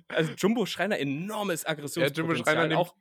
[0.08, 2.44] Also Jumbo Schreiner enormes Aggressionspotenzial.
[2.44, 2.94] Schreiner nimmt- auch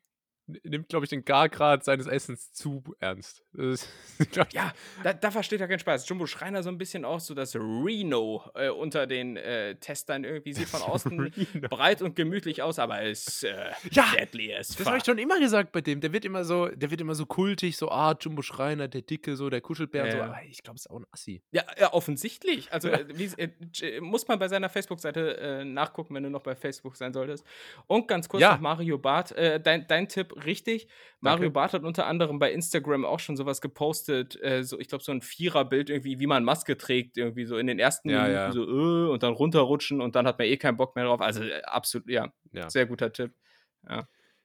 [0.63, 3.43] Nimmt, glaube ich, den Gargrad seines Essens zu ernst.
[3.53, 3.89] Ist,
[4.53, 4.73] Ja,
[5.03, 6.07] da, da versteht er keinen Spaß.
[6.07, 10.53] Jumbo Schreiner so ein bisschen auch so das Reno äh, unter den äh, Testern irgendwie
[10.53, 11.31] sieht von außen
[11.69, 15.39] breit und gemütlich aus, aber ist äh, Ja, deadly as Das habe ich schon immer
[15.39, 16.01] gesagt bei dem.
[16.01, 19.35] Der wird immer so, der wird immer so kultig, so, ah, Jumbo Schreiner, der Dicke,
[19.35, 20.17] so, der Kuschelbär und so.
[20.17, 20.25] Ja.
[20.25, 21.41] Aber ich glaube, es ist auch ein Assi.
[21.51, 22.71] Ja, ja, offensichtlich.
[22.71, 26.43] Also äh, wie, äh, j- muss man bei seiner Facebook-Seite äh, nachgucken, wenn du noch
[26.43, 27.45] bei Facebook sein solltest.
[27.87, 28.53] Und ganz kurz Ja.
[28.53, 29.31] noch Mario Barth.
[29.33, 30.87] Äh, dein, dein Tipp richtig.
[31.19, 31.51] Mario Danke.
[31.53, 34.41] Barth hat unter anderem bei Instagram auch schon sowas gepostet.
[34.41, 37.67] Äh, so, ich glaube, so ein Viererbild irgendwie, wie man Maske trägt, irgendwie so in
[37.67, 38.51] den ersten Ja, Minuten ja.
[38.51, 41.21] so äh, und dann runterrutschen und dann hat man eh keinen Bock mehr drauf.
[41.21, 42.69] Also äh, absolut, ja, Ja.
[42.69, 43.31] sehr guter Tipp.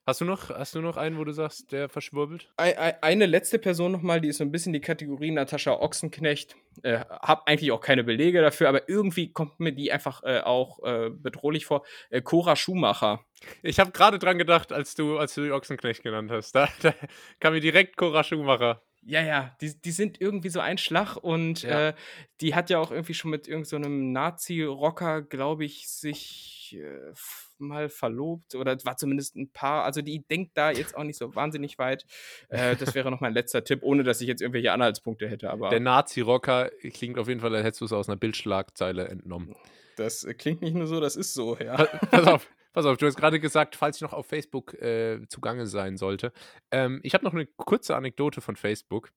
[0.07, 2.49] Hast du noch, hast du noch einen, wo du sagst, der verschwurbelt?
[2.57, 6.55] Ei- ei- Eine letzte Person nochmal, die ist so ein bisschen die Kategorie Natascha Ochsenknecht.
[6.83, 10.81] Äh, hab eigentlich auch keine Belege dafür, aber irgendwie kommt mir die einfach äh, auch
[10.85, 11.85] äh, bedrohlich vor.
[12.11, 13.25] Äh, Cora Schumacher.
[13.65, 16.53] Ich habe gerade dran gedacht, als du, als du die Ochsenknecht genannt hast.
[16.55, 16.95] Da, da
[17.41, 18.83] kam mir direkt Cora Schumacher.
[19.09, 21.91] Ja, ja, die, die sind irgendwie so ein Schlag und Ja.
[21.91, 21.95] äh,
[22.41, 27.13] die hat ja auch irgendwie schon mit irgendeinem Nazi-Rocker, glaube ich, sich äh,
[27.59, 29.85] mal verlobt oder war zumindest ein Paar.
[29.85, 32.05] Also die denkt da jetzt auch nicht so wahnsinnig weit.
[32.49, 35.51] Äh, das wäre noch mein letzter Tipp, ohne dass ich jetzt irgendwelche Anhaltspunkte hätte.
[35.51, 39.55] Aber Der Nazi-Rocker klingt auf jeden Fall, als hättest du es aus einer Bildschlagzeile entnommen.
[39.97, 41.77] das klingt nicht nur so, das ist so, ja.
[41.77, 45.27] Pa- pass auf, pass auf, du hast gerade gesagt, falls ich noch auf Facebook äh,
[45.29, 46.31] zugange sein sollte.
[46.71, 49.13] Ähm, ich habe noch eine kurze Anekdote von Facebook.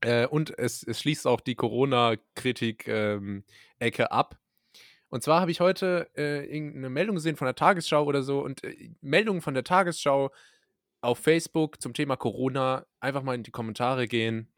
[0.00, 4.36] Äh, und es, es schließt auch die Corona-Kritik-Ecke ab.
[5.08, 8.64] Und zwar habe ich heute äh, irgendeine Meldung gesehen von der Tagesschau oder so und
[8.64, 10.32] äh, Meldungen von der Tagesschau
[11.02, 14.48] auf Facebook zum Thema Corona einfach mal in die Kommentare gehen.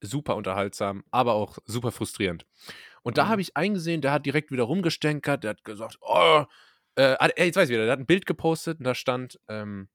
[0.00, 2.46] Super unterhaltsam, aber auch super frustrierend.
[3.02, 3.28] Und da Mhm.
[3.28, 6.46] habe ich eingesehen, der hat direkt wieder rumgestänkert, der hat gesagt, oh,
[6.96, 9.40] äh, ah, ey, jetzt weiß ich wieder, der hat ein Bild gepostet und da stand,
[9.48, 9.88] ähm,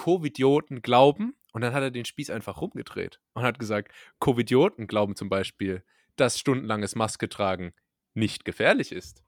[0.00, 5.14] Covidioten glauben Und dann hat er den Spieß einfach rumgedreht und hat gesagt, Covidioten glauben
[5.14, 5.84] zum Beispiel,
[6.16, 7.74] dass stundenlanges Maske tragen
[8.14, 9.22] nicht gefährlich ist.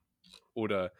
[0.55, 0.91] Oder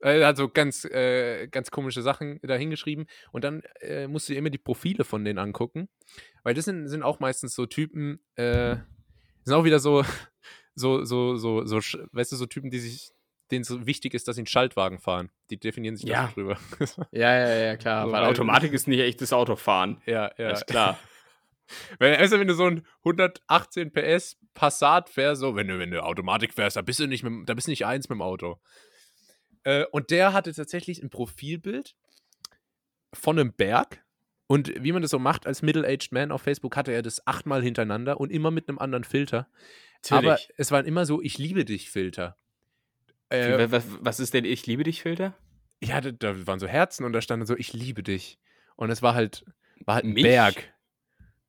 [0.00, 3.06] er hat so ganz, äh, ganz komische Sachen da hingeschrieben.
[3.30, 5.88] Und dann äh, musst du dir immer die Profile von denen angucken.
[6.42, 8.76] Weil das sind, sind auch meistens so Typen, äh,
[9.44, 10.04] sind auch wieder so,
[10.74, 11.78] so, so, so, so,
[12.12, 13.12] weißt du, so Typen, die sich,
[13.52, 15.30] denen so wichtig ist, dass sie einen Schaltwagen fahren.
[15.50, 16.28] Die definieren sich Ja.
[16.34, 16.58] drüber.
[17.12, 18.06] Ja, ja, ja, klar.
[18.06, 20.00] So, weil weil- Automatik ist nicht echtes Autofahren.
[20.06, 20.50] ja, ja.
[20.50, 20.98] Ist klar.
[21.98, 26.02] Wenn, also wenn du so ein 118 PS Passat fährst, so, wenn du, wenn du
[26.02, 28.60] Automatik fährst, da bist du nicht, mit, da bist du nicht eins mit dem Auto.
[29.64, 31.94] Äh, und der hatte tatsächlich ein Profilbild
[33.14, 34.04] von einem Berg.
[34.48, 37.62] Und wie man das so macht als Middle-Aged Man auf Facebook, hatte er das achtmal
[37.62, 39.48] hintereinander und immer mit einem anderen Filter.
[40.10, 40.50] Aber Natürlich.
[40.58, 42.36] es waren immer so, ich liebe dich Filter.
[43.32, 45.34] Äh, was, was, ist denn Ich liebe dich Filter?
[45.82, 48.38] ja, da, da waren so Herzen und da stand dann so, ich liebe dich.
[48.76, 49.44] Und es war halt,
[49.84, 50.22] war halt ein Mich?
[50.22, 50.72] Berg.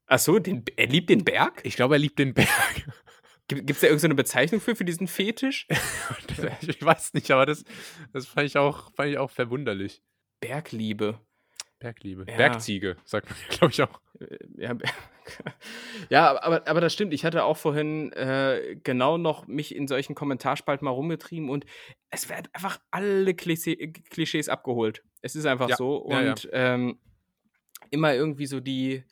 [0.07, 1.61] Ach so, den, er liebt den Berg?
[1.63, 2.49] Ich glaube, er liebt den Berg.
[3.47, 5.67] Gibt es da irgendeine Bezeichnung für, für diesen Fetisch?
[6.61, 7.63] ich weiß nicht, aber das,
[8.11, 10.01] das fand, ich auch, fand ich auch verwunderlich.
[10.39, 11.19] Bergliebe.
[11.77, 12.25] Bergliebe.
[12.27, 12.37] Ja.
[12.37, 14.01] Bergziege, sagt man, glaube ich auch.
[14.57, 14.75] Ja,
[16.09, 17.13] ja aber, aber das stimmt.
[17.13, 21.65] Ich hatte auch vorhin äh, genau noch mich in solchen Kommentarspalten mal rumgetrieben und
[22.09, 25.03] es werden einfach alle Klischee, Klischees abgeholt.
[25.21, 26.07] Es ist einfach Ja, so.
[26.09, 26.31] ja, ja.
[26.31, 26.99] Und Ähm,
[27.91, 29.03] immer irgendwie so die.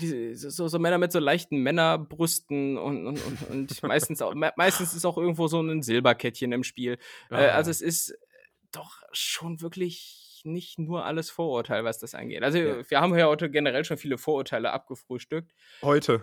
[0.00, 4.52] diese- so, so Männer mit so leichten Männerbrüsten und, und, und, und meistens, auch, me
[4.56, 6.98] meistens ist auch irgendwo so ein Silberkettchen im Spiel.
[7.30, 8.16] Äh, also es ist
[8.72, 12.42] doch schon wirklich nicht nur alles Vorurteil, was das angeht.
[12.42, 12.90] Also Ja.
[12.90, 15.52] wir haben ja heute generell schon viele Vorurteile abgefrühstückt.
[15.82, 16.22] Heute.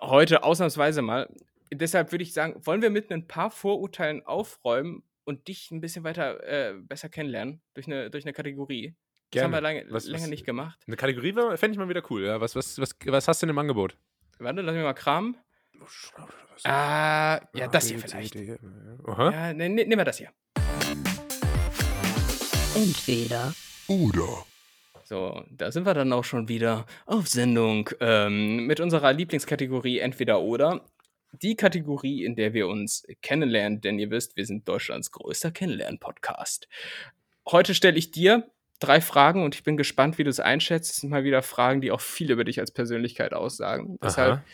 [0.00, 1.28] Heute ausnahmsweise mal.
[1.72, 6.04] Deshalb würde ich sagen, wollen wir mit ein paar Vorurteilen aufräumen und dich ein bisschen
[6.04, 8.94] weiter äh, besser kennenlernen durch eine, durch eine Kategorie.
[9.32, 10.78] Das haben wir lange, Was- länger was- nicht gemacht.
[10.86, 12.24] Eine Kategorie fände ich mal wieder cool.
[12.24, 12.40] Ja.
[12.40, 13.96] Was, was, was, was hast du denn im Angebot?
[14.38, 15.36] Warte, lass mich mal kramen.
[16.64, 18.34] Ah, ja, das hier vielleicht.
[18.34, 20.30] Ja, ne, ne, nehmen wir das hier.
[22.76, 23.54] Entweder
[25.04, 30.42] So, da sind wir dann auch schon wieder auf Sendung ähm, mit unserer Lieblingskategorie Entweder
[30.42, 30.84] oder.
[31.32, 36.68] Die Kategorie, in der wir uns kennenlernen, denn ihr wisst, wir sind Deutschlands größter Kennenlernen-Podcast.
[37.48, 40.90] Heute stelle ich dir drei Fragen und ich bin gespannt, wie du es einschätzt.
[40.90, 43.96] Es sind mal wieder Fragen, die auch viel über dich als Persönlichkeit aussagen.
[44.02, 44.44] Deshalb, Aha.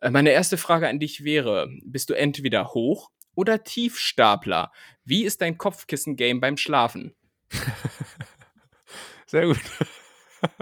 [0.00, 4.72] äh, meine erste Frage an dich wäre: Bist du entweder Hoch- oder Tiefstapler?
[5.04, 7.14] Wie ist dein Kopfkissen-Game beim Schlafen?
[9.26, 9.60] Sehr gut.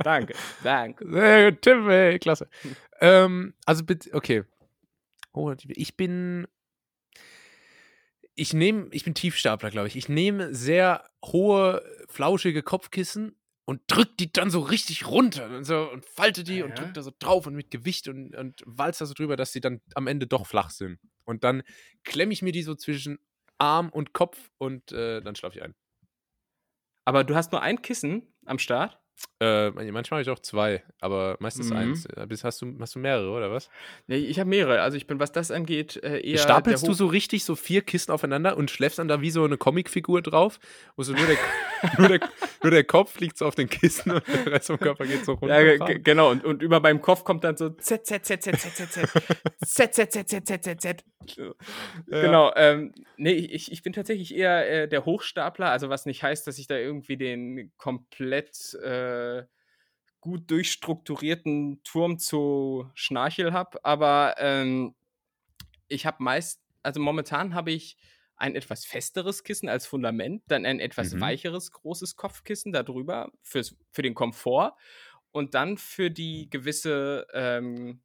[0.02, 1.08] Danke, danke.
[1.10, 2.48] Sehr gut, Tim, ey, klasse.
[3.00, 4.44] ähm, also bitte, okay.
[5.32, 6.46] Oh, ich bin.
[8.34, 9.96] Ich nehme, ich bin Tiefstapler, glaube ich.
[9.96, 15.90] Ich nehme sehr hohe, flauschige Kopfkissen und drück die dann so richtig runter und, so,
[15.90, 16.74] und falte die und Ja.
[16.76, 19.60] drück da so drauf und mit Gewicht und, und walz da so drüber, dass sie
[19.60, 20.98] dann am Ende doch flach sind.
[21.24, 21.62] Und dann
[22.04, 23.18] klemme ich mir die so zwischen
[23.58, 25.74] Arm und Kopf und äh, dann schlafe ich ein.
[27.08, 29.00] Aber du hast nur ein Kissen am Start?
[29.40, 31.76] Äh, manchmal habe ich auch zwei, aber meistens Mhm.
[31.76, 32.06] eins.
[32.06, 33.70] Äh, Bist- Hast du, hast du mehrere, oder was?
[34.08, 34.80] Nee, ich habe mehrere.
[34.80, 36.38] Also ich bin, was das angeht, äh, eher.
[36.38, 39.56] Stapelst du so richtig so vier Kissen aufeinander und schläfst dann da wie so eine
[39.56, 40.58] Comicfigur drauf?
[40.96, 41.36] Wo so nur der,
[41.98, 42.20] nur, der,
[42.62, 45.34] nur der Kopf liegt so auf den Kissen und der Rest vom Körper geht so
[45.34, 45.60] runter.
[45.62, 46.30] ja, ge- ge- genau.
[46.30, 48.90] Und, und über meinem Kopf kommt dann so Z, Z, Z, Z, Z, Z,
[49.64, 51.04] Z, Z, Z, Z, Z, Z, Z, Z.
[52.06, 52.52] Genau.
[52.56, 55.70] Ähm, nee, ich, ich bin tatsächlich eher äh, der Hochstapler.
[55.70, 58.88] Also was nicht heißt, dass ich da irgendwie den komplett äh,
[60.20, 63.84] gut durchstrukturierten Turm zu Schnarchel habe.
[63.84, 64.94] Aber ähm,
[65.88, 67.96] ich habe meist, also momentan habe ich
[68.36, 71.20] ein etwas festeres Kissen als Fundament, dann ein etwas Mhm.
[71.20, 74.74] weicheres, großes Kopfkissen darüber fürs, für den Komfort
[75.32, 78.02] und dann für die gewisse, ähm,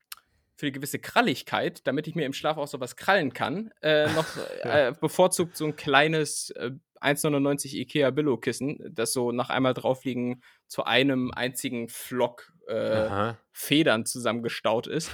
[0.56, 4.36] für die gewisse Kralligkeit, damit ich mir im Schlaf auch sowas krallen kann, äh, noch
[4.64, 4.88] Ja.
[4.90, 10.42] äh, bevorzugt so ein kleines äh, 1,99 Ikea Billo-Kissen, das so nach einmal draufliegen
[10.74, 13.34] zu einem einzigen Flock äh.
[13.52, 15.12] Federn zusammengestaut ist.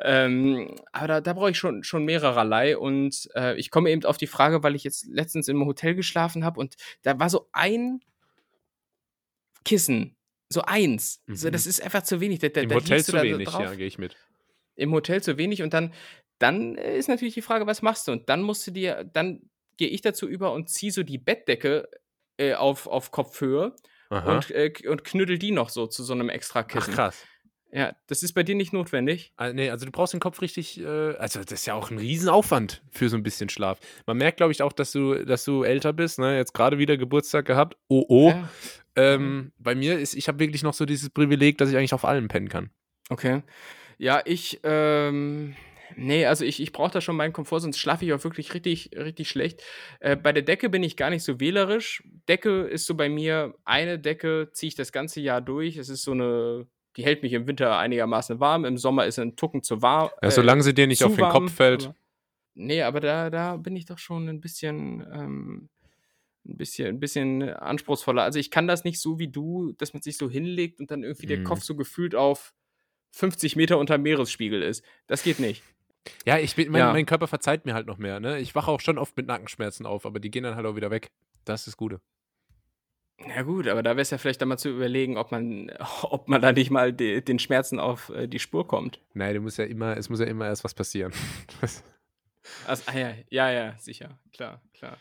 [0.00, 2.78] ähm, aber da, da brauche ich schon, schon mehrererlei.
[2.78, 6.42] Und äh, ich komme eben auf die Frage, weil ich jetzt letztens im Hotel geschlafen
[6.42, 8.00] habe und da war so ein
[9.66, 10.16] Kissen.
[10.48, 11.22] So eins.
[11.26, 11.52] So, Mhm.
[11.52, 12.38] das ist einfach zu wenig.
[12.38, 13.60] Da, da, Im Hotel zu wenig, drauf.
[13.60, 14.16] ja, gehe ich mit.
[14.74, 15.92] Im Hotel zu wenig und dann,
[16.38, 18.12] dann äh, ist natürlich die Frage, was machst du?
[18.12, 21.90] Und dann musst du dir, dann gehe ich dazu über und ziehe so die Bettdecke
[22.38, 23.76] äh, auf, auf Kopfhöhe
[24.10, 24.36] Aha.
[24.36, 26.94] und, äh, und knüttel die noch so zu so einem extra Ach, Kissen.
[26.94, 27.24] krass.
[27.72, 29.32] Ja, das ist bei dir nicht notwendig.
[29.36, 31.98] Ah, nee, also du brauchst den Kopf richtig, äh, also das ist ja auch ein
[31.98, 33.80] Riesenaufwand für so ein bisschen Schlaf.
[34.06, 36.36] Man merkt, glaube ich, auch, dass du, dass du älter bist, ne?
[36.36, 37.76] Jetzt gerade wieder Geburtstag gehabt.
[37.88, 38.28] Oh, oh.
[38.28, 38.48] Ja.
[38.94, 42.04] Ähm, bei mir ist, ich habe wirklich noch so dieses Privileg, dass ich eigentlich auf
[42.04, 42.70] allem pennen kann.
[43.08, 43.42] Okay.
[43.98, 45.56] Ja, ich, ähm,
[45.96, 48.90] nee, also ich, ich brauche da schon meinen Komfort, sonst schlafe ich auch wirklich richtig,
[48.96, 49.62] richtig schlecht.
[50.00, 52.02] Äh, bei der Decke bin ich gar nicht so wählerisch.
[52.28, 55.76] Decke ist so bei mir, eine Decke ziehe ich das ganze Jahr durch.
[55.76, 56.66] Es ist so eine,
[56.96, 60.10] die hält mich im Winter einigermaßen warm, im Sommer ist ein Tucken zu warm.
[60.22, 61.84] Ja, solange sie dir nicht auf den warm, Kopf fällt.
[61.86, 61.94] aber-
[62.56, 65.68] Nee, aber da, da bin ich doch schon ein bisschen, ähm,
[66.46, 68.22] ein bisschen, ein bisschen anspruchsvoller.
[68.22, 71.02] Also ich kann das nicht so wie du, dass man sich so hinlegt und dann
[71.02, 71.44] irgendwie der Mhm.
[71.44, 72.54] Kopf so gefühlt auf
[73.10, 74.84] 50 Meter unter Meeresspiegel ist.
[75.08, 75.62] Das geht nicht.
[76.26, 76.92] Ja, ich bin, mein, Ja.
[76.92, 78.20] mein Körper verzeiht mir halt noch mehr.
[78.20, 78.38] Ne?
[78.38, 80.90] Ich wache auch schon oft mit Nackenschmerzen auf, aber die gehen dann halt auch wieder
[80.90, 81.10] weg.
[81.44, 82.00] Das ist das Gute.
[83.28, 85.70] Ja gut, aber da wäre es ja vielleicht dann mal zu überlegen, ob man,
[86.02, 89.00] ob man da nicht mal de, den Schmerzen auf äh, die Spur kommt.
[89.14, 91.12] Nein, du musst ja immer, es muss ja immer erst was passieren.
[92.66, 94.98] Also, ah, ja, ja, ja, sicher, klar, klar.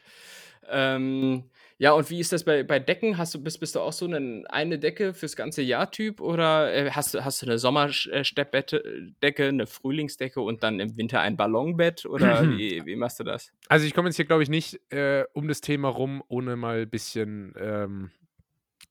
[0.70, 1.44] Ähm,
[1.84, 3.18] ja, und wie ist das bei, bei Decken?
[3.18, 6.74] Hast du, bist, bist du auch so eine, eine Decke fürs ganze Jahr Typ oder
[6.74, 12.06] äh, hast, du- hast du eine Sommersteppdecke, eine Frühlingsdecke und dann im Winter ein Ballonbett
[12.06, 13.52] oder wie, wie machst du das?
[13.68, 16.84] Also ich komme jetzt hier, glaube ich, nicht äh, um das Thema rum, ohne mal
[16.84, 18.12] ein bisschen ähm,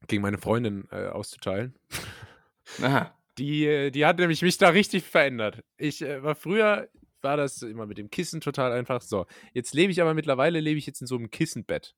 [0.08, 1.74] gegen meine Freundin äh, auszuteilen.
[2.82, 3.14] Aha.
[3.38, 5.64] Die, äh, die hat nämlich mich da richtig verändert.
[5.78, 6.88] Ich äh, war früher,
[7.22, 9.00] war das immer mit dem Kissen total einfach.
[9.00, 11.94] So, jetzt lebe ich aber mittlerweile, lebe ich jetzt in so einem Kissenbett.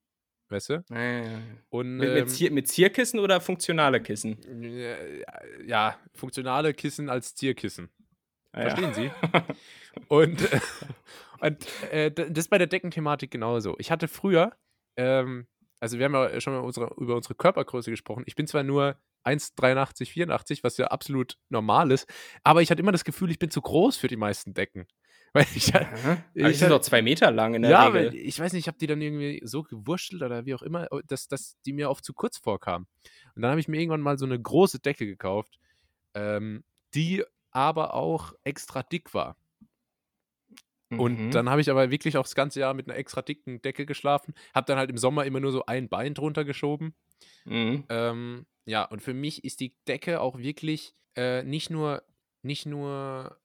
[0.55, 0.84] Weißt du?
[0.94, 1.24] Äh,
[1.70, 4.38] Und, mit, ähm, mit, Zier, mit Zierkissen oder funktionale Kissen?
[4.62, 5.24] äh,
[5.66, 7.90] ja, funktionale Kissen als Zierkissen.
[8.52, 8.68] Ah, ja.
[8.68, 9.11] Verstehen Sie?
[10.09, 10.61] Und, äh,
[11.40, 13.74] und äh, d- das ist bei der Deckenthematik genauso.
[13.78, 14.52] Ich hatte früher,
[14.96, 15.46] ähm,
[15.80, 18.22] also wir haben ja schon mal unsere, über unsere Körpergröße gesprochen.
[18.26, 22.09] Ich bin zwar nur 1,83, 84, was ja absolut normal ist,
[22.44, 24.86] aber ich hatte immer das Gefühl, ich bin zu groß für die meisten Decken.
[25.35, 25.82] Weil ich, Aha.
[25.82, 28.14] Aber die ich sind hab- doch zwei Meter lang in der ja, Regel.
[28.14, 31.03] ich weiß nicht, ich habe die dann irgendwie so gewurschtelt oder wie auch immer, äh,
[31.09, 32.87] dass, dass die mir oft zu kurz vorkamen.
[33.35, 35.59] Und dann habe ich mir irgendwann mal so eine große Decke gekauft,
[36.14, 36.62] ähm,
[36.95, 39.37] die aber auch extra dick war.
[40.91, 41.30] Und Mhm.
[41.32, 44.35] dann habe ich aber wirklich auch das ganze Jahr mit einer extra dicken Decke geschlafen.
[44.55, 46.95] Habe dann halt im Sommer immer nur so ein Bein drunter geschoben.
[47.45, 47.85] Mhm.
[47.89, 52.03] Ähm, ja, und für mich ist die Decke auch wirklich äh, nicht nur
[52.43, 53.37] nicht nur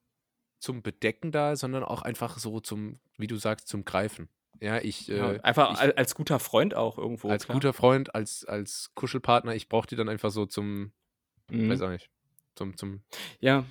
[0.60, 4.30] zum Bedecken da, sondern auch einfach so zum, wie du sagst, zum Greifen.
[4.62, 7.30] Ja, ich, Ja, äh, einfach ich al- als guter Freund auch irgendwo.
[7.30, 7.56] als klar.
[7.56, 10.92] guter Freund, als, als Kuschelpartner, ich brauche die dann einfach so zum,
[11.50, 11.70] Mhm.
[11.70, 12.10] weiß auch nicht,
[12.56, 13.02] zum, zum,
[13.40, 13.66] Ja.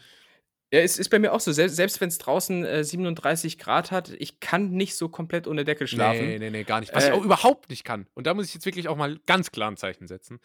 [0.71, 1.51] Ja, es ist bei mir auch so.
[1.51, 5.65] Selbst, selbst wenn es draußen äh, 37 Grad hat, ich kann nicht so komplett ohne
[5.65, 6.27] Decke schlafen.
[6.27, 6.95] Nee, nee, nee, gar nicht.
[6.95, 8.07] Was Äh, ich auch überhaupt nicht kann.
[8.13, 10.41] Und da muss ich jetzt wirklich auch mal ganz klar ein Zeichen setzen.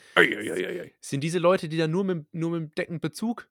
[1.01, 3.49] Sind diese Leute, die dann nur mit, nur mit dem Deckenbezug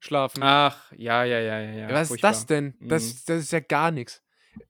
[0.00, 0.42] schlafen.
[0.42, 1.70] Ach, ja, ja, ja, ja.
[1.88, 1.90] ja.
[1.90, 2.30] Was furchtbar.
[2.30, 2.74] ist das denn?
[2.80, 3.18] Das, Mhm.
[3.26, 4.22] das ist ja gar nichts.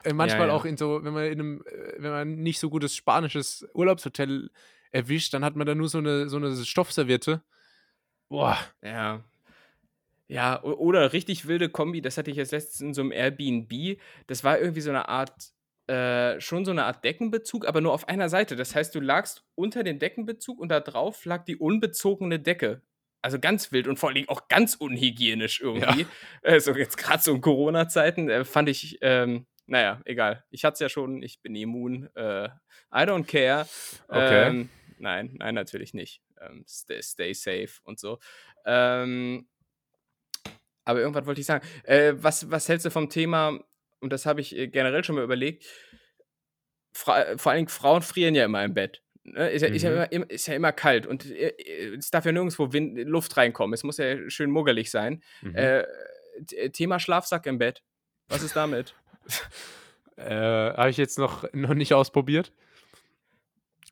[0.04, 0.54] Äh, manchmal ja.
[0.54, 4.50] auch in so, wenn man in einem, äh, wenn man nicht so gutes spanisches Urlaubshotel
[4.90, 7.42] erwischt, dann hat man da nur so eine, so eine Stoffserviette.
[8.28, 8.58] Boah.
[8.82, 9.24] Ja.
[10.30, 13.98] Ja, oder richtig wilde Kombi, das hatte ich jetzt letztens in so einem Airbnb.
[14.26, 15.32] Das war irgendwie so eine Art,
[15.86, 18.54] äh, schon so eine Art Deckenbezug, aber nur auf einer Seite.
[18.54, 22.82] Das heißt, du lagst unter dem Deckenbezug und da drauf lag die unbezogene Decke.
[23.20, 26.06] Also ganz wild und vor allem auch ganz unhygienisch irgendwie.
[26.42, 30.44] Also jetzt gerade so in Corona-Zeiten äh, fand ich, ähm, naja, egal.
[30.50, 32.08] Ich hatte es ja schon, ich bin immun.
[32.14, 32.48] Äh,
[32.94, 33.68] I don't care.
[34.08, 34.48] Okay.
[34.48, 36.22] Ähm, nein, nein, natürlich nicht.
[36.40, 38.18] Ähm, stay, stay safe und so.
[38.64, 39.48] Ähm,
[40.84, 41.66] aber irgendwas wollte ich sagen.
[41.84, 43.58] Äh, was, was hältst du vom Thema,
[44.00, 45.66] und das habe ich äh, generell schon mal überlegt,
[47.06, 49.02] äh, vor allen Dingen Frauen frieren ja immer im Bett.
[49.32, 49.50] Ne?
[49.50, 50.06] Ist, ja, ist, ja Mhm.
[50.10, 53.74] immer, ist ja immer kalt und äh, äh, es darf ja nirgendwo Wind, Luft reinkommen.
[53.74, 55.22] Es muss ja schön muggelig sein.
[55.42, 55.54] Mhm.
[55.54, 55.84] Äh,
[56.46, 57.82] t- Thema Schlafsack im Bett.
[58.28, 58.94] Was ist damit?
[60.16, 62.52] Äh, Habe ich jetzt noch, noch nicht ausprobiert.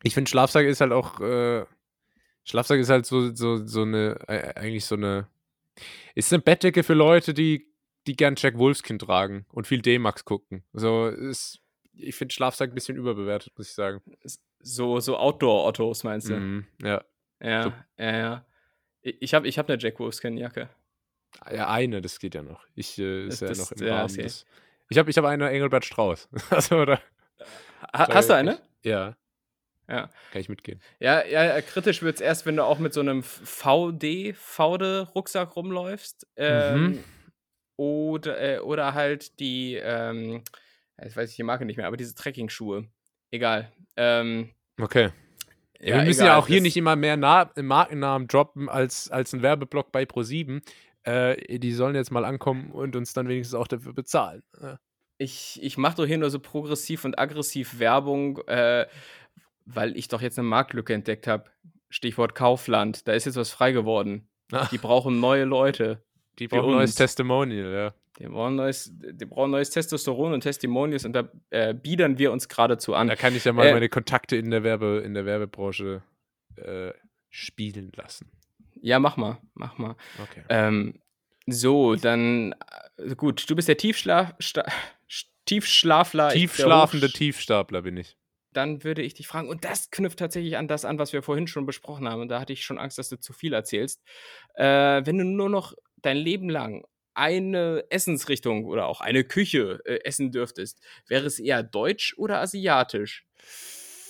[0.03, 1.65] Ich finde, Schlafsack ist halt auch, äh,
[2.45, 5.29] Schlafsack ist halt so, so, so eine, äh, eigentlich so eine,
[6.17, 7.69] ist eine Bettdecke für Leute, die,
[8.09, 10.65] die gern Jack Wolfskin tragen und viel D-Max gucken.
[10.73, 11.61] So ist,
[11.97, 14.01] ich finde Schlafsack ein bisschen überbewertet, muss ich sagen.
[14.61, 16.35] so so Outdoor-Ottos meinst du?
[16.37, 17.03] Mhm, ja.
[17.41, 17.73] Ja, So.
[17.99, 18.45] ja, ja.
[19.03, 20.69] Ich ich habe ich hab eine Jack Wolfskin-Jacke.
[21.53, 22.65] ja, eine, das geht ja noch.
[22.75, 24.11] Ich äh, ist Das- ja das- noch im ja, Rahmen.
[24.11, 24.23] okay.
[24.23, 24.45] des-
[24.89, 26.29] Ich habe ich hab eine Engelbert Strauß.
[26.51, 27.01] also, oder?
[27.93, 28.59] Ha hast du eine?
[28.83, 29.17] Ja.
[29.89, 30.11] Ja.
[30.33, 30.81] Kann ich mitgehen.
[30.99, 35.55] Ja, ja, ja, kritisch wird es erst, wenn du auch mit so einem VD, VD-Rucksack
[35.55, 36.27] rumläufst.
[36.37, 37.05] Ähm, Mhm.
[37.77, 40.43] oder, äh, oder halt die, ähm,
[41.03, 42.87] jetzt weiß ich die Marke nicht mehr, aber diese Trekking-Schuhe.
[43.31, 43.73] Egal.
[43.97, 45.11] Ähm, Okay.
[45.81, 49.35] Ja, wir müssen ja egal, auch hier nicht immer mehr Na Markennamen droppen als, als
[49.35, 50.63] ein Werbeblock bei Pro7.
[51.03, 54.43] Äh, die sollen jetzt mal ankommen und uns dann wenigstens auch dafür bezahlen.
[54.61, 54.79] Ja.
[55.19, 58.87] Ich, ich mache doch hier nur so progressiv und aggressiv Werbung, äh,
[59.65, 61.45] weil ich doch jetzt eine Marktlücke entdeckt habe.
[61.89, 63.07] Stichwort Kaufland.
[63.07, 64.29] Da ist jetzt was frei geworden.
[64.53, 64.69] Ah.
[64.71, 66.03] Die brauchen neue Leute.
[66.39, 66.95] Die brauchen neues.
[66.95, 67.95] Testimonial, ja.
[68.19, 72.49] Die brauchen neues, die brauchen neues Testosteron und Testimonials und da äh, biedern wir uns
[72.49, 73.09] geradezu an.
[73.09, 76.03] Da kann ich ja mal Äh, meine Kontakte in der, Werbe, in der Werbebranche
[76.57, 76.93] äh,
[77.29, 78.31] spielen lassen.
[78.81, 79.97] Ja, mach mal, mach mal.
[80.23, 80.43] Okay.
[80.49, 81.01] Ähm,
[81.47, 82.55] so, dann
[82.97, 84.65] äh, gut, du bist der Tiefschlaf, Sta-
[85.11, 86.31] Sch- Tiefschlafler.
[86.31, 88.17] Tiefschlafende Tiefstapler bin ich.
[88.53, 91.47] Dann würde ich dich fragen, und das knüpft tatsächlich an das an, was wir vorhin
[91.47, 92.23] schon besprochen haben.
[92.23, 94.03] Und da hatte ich schon Angst, dass du zu viel erzählst.
[94.55, 96.83] Äh, wenn du nur noch dein Leben lang
[97.17, 103.27] eine Essensrichtung oder auch eine Küche äh, essen dürftest, wäre es eher deutsch oder asiatisch?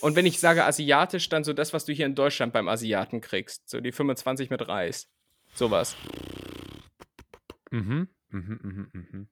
[0.00, 3.20] Und wenn ich sage asiatisch, dann so das, was du hier in Deutschland beim Asiaten
[3.20, 3.68] kriegst.
[3.68, 5.08] So die 25 mit Reis.
[5.54, 5.96] Sowas.
[7.70, 8.08] Mhm.
[8.30, 9.28] Mhm, mhm, mhm.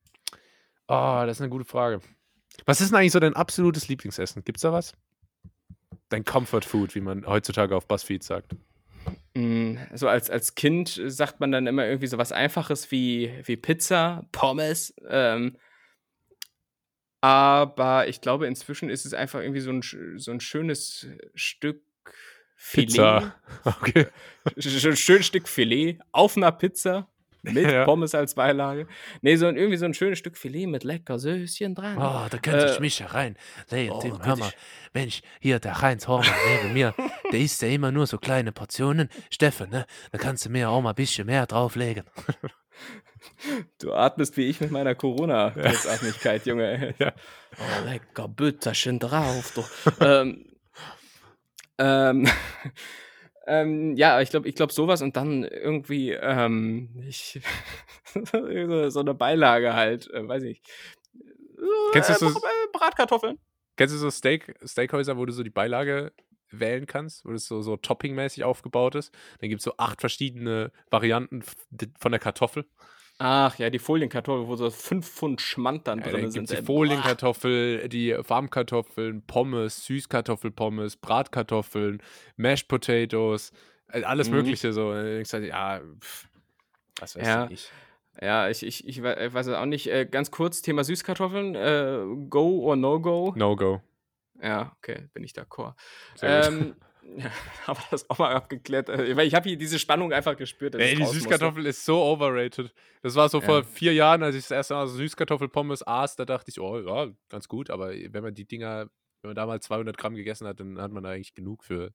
[0.88, 2.00] Oh, das ist eine gute Frage.
[2.66, 4.44] Was ist denn eigentlich so dein absolutes Lieblingsessen?
[4.44, 4.94] Gibt's da was?
[6.08, 8.54] Dein Comfort Food, wie man heutzutage auf BuzzFeed sagt.
[9.34, 13.56] Mm, So als, als Kind sagt man dann immer irgendwie so was Einfaches wie, wie
[13.56, 14.94] Pizza, Pommes.
[15.08, 15.56] Ähm,
[17.20, 19.82] aber ich glaube, inzwischen ist es einfach irgendwie so ein,
[20.18, 21.82] so ein schönes Stück
[22.56, 22.86] Filet.
[22.86, 23.34] Pizza.
[23.64, 24.06] Okay.
[24.44, 27.08] Ein schönes Stück Filet auf einer Pizza
[27.44, 27.84] mit Ja.
[27.84, 28.86] Pommes als Beilage.
[29.22, 31.96] Nee, so ein, irgendwie so ein schönes Stück Filet mit lecker Söschen dran.
[31.98, 33.36] Oh, da könnte Äh, ich mich ja rein.
[33.68, 34.50] Hey, oh, Tim, hör mal,
[34.92, 36.32] Mensch, hier der Heinz Hormann
[36.62, 36.94] neben mir,
[37.32, 39.08] der isst ja immer nur so kleine Portionen.
[39.30, 42.04] Steffen, ne, da kannst du mir auch mal ein bisschen mehr drauflegen.
[43.80, 46.94] Du atmest wie ich mit meiner Corona-Kurzatmigkeit, Junge.
[46.98, 47.14] Ja.
[47.56, 49.52] Oh, lecker Bütterchen drauf.
[49.54, 49.68] Doch.
[50.00, 50.44] ähm,
[51.78, 52.28] ähm,
[53.46, 57.40] ähm, ja, ich glaube, ich glaub sowas und dann irgendwie ähm, ich,
[58.32, 60.62] so so eine Beilage halt, äh, weiß ich.
[61.92, 63.38] Kennst du äh, so- äh, Bratkartoffeln?
[63.76, 66.12] Kennst du so Steak, Steakhäuser, wo du so die Beilage
[66.50, 69.12] wählen kannst, wo das so, so toppingmäßig aufgebaut ist?
[69.40, 71.42] Dann gibt es so acht verschiedene Varianten
[71.98, 72.66] von der Kartoffel.
[73.18, 76.50] Ach ja, die Folienkartoffel, wo so fünf Pfund Schmand dann Ja, drin dann sind.
[76.50, 76.56] die.
[76.56, 82.02] Folienkartoffel, die Warmkartoffeln, Pommes, Süßkartoffelpommes, Bratkartoffeln,
[82.36, 83.52] Mashed Potatoes,
[83.92, 84.36] äh, alles Mhm.
[84.36, 84.88] Mögliche so.
[84.88, 86.28] Und dann denkst du halt, ja, pff,
[86.98, 87.48] was weiß Ja.
[87.50, 87.70] ich.
[88.20, 89.88] Ja, ich, ich, ich we- weiß es auch nicht.
[89.88, 91.54] Äh, ganz kurz, Thema Süßkartoffeln.
[91.54, 93.32] Äh, go or no go?
[93.36, 93.80] No go.
[94.42, 95.74] Ja, okay, bin ich d'accord.
[96.16, 96.46] Sehr.
[96.48, 96.74] Ähm,
[97.16, 97.30] ja,
[97.66, 98.88] haben wir das auch mal abgeklärt.
[98.88, 100.74] Weil ich habe hier diese Spannung einfach gespürt.
[100.74, 101.18] Ey, die musste.
[101.18, 102.72] Süßkartoffel ist so overrated.
[103.02, 103.62] Das war so vor Ja.
[103.64, 107.10] vier Jahren, als ich das erste Mal so Süßkartoffelpommes aß, da dachte ich, oh ja,
[107.28, 108.88] ganz gut, aber wenn man die Dinger,
[109.22, 111.92] wenn man da mal 200 Gramm gegessen hat, dann hat man da eigentlich genug für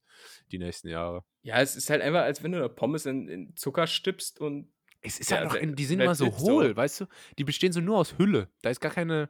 [0.52, 1.24] die nächsten Jahre.
[1.42, 4.72] Ja, es ist halt einfach, als wenn du eine Pommes in, in Zucker stippst und
[5.02, 6.48] Es ist Ja, halt noch, in, die sind immer so it, so.
[6.54, 7.06] hohl, weißt du?
[7.38, 8.50] Die bestehen so nur aus Hülle.
[8.62, 9.30] Da ist gar keine.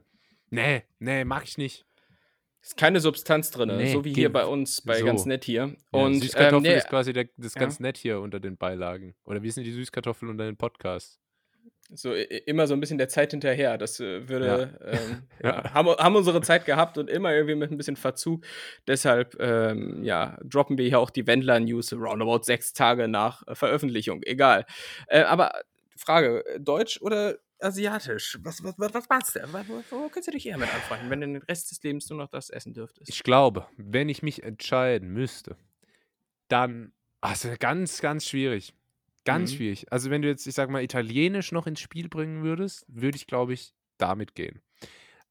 [0.50, 1.86] Nee, nee, mag ich nicht.
[2.62, 3.76] Ist keine Substanz drin.
[3.76, 5.06] Nee, so wie hier bei uns, bei so.
[5.06, 5.76] ganz nett hier.
[5.94, 7.62] Ja, Und Süßkartoffel ähm, nee, ist quasi der, das ja.
[7.62, 9.16] ganz nett hier unter den Beilagen.
[9.26, 11.20] Oder wie sind die Süßkartoffeln unter den Podcasts?
[11.92, 13.78] so immer so ein bisschen der Zeit hinterher.
[13.78, 15.64] Das äh, würde, ähm, Ja.
[15.64, 18.46] ja, haben, haben unsere Zeit gehabt und immer irgendwie mit ein bisschen Verzug.
[18.88, 24.22] Deshalb, ähm, ja, droppen wir hier auch die Wendler-News roundabout sechs Tage nach äh, Veröffentlichung.
[24.24, 24.66] Egal.
[25.08, 25.52] Äh, aber
[25.98, 28.38] Frage, Deutsch oder asiatisch?
[28.44, 29.40] Was, was, was, was meinst du?
[29.52, 32.10] Wo, wo, wo könntest du dich eher mit anfreunden, wenn du den Rest des Lebens
[32.10, 33.10] nur noch das essen dürftest?
[33.10, 35.58] Ich glaube, wenn ich mich entscheiden müsste,
[36.48, 36.94] dann.
[37.22, 38.74] Also ganz, ganz schwierig.
[39.26, 39.56] Ganz Mhm.
[39.58, 39.92] schwierig.
[39.92, 43.28] Also, wenn du jetzt, ich sag mal, Italienisch noch ins Spiel bringen würdest, würde ich,
[43.28, 44.62] glaube ich, damit gehen.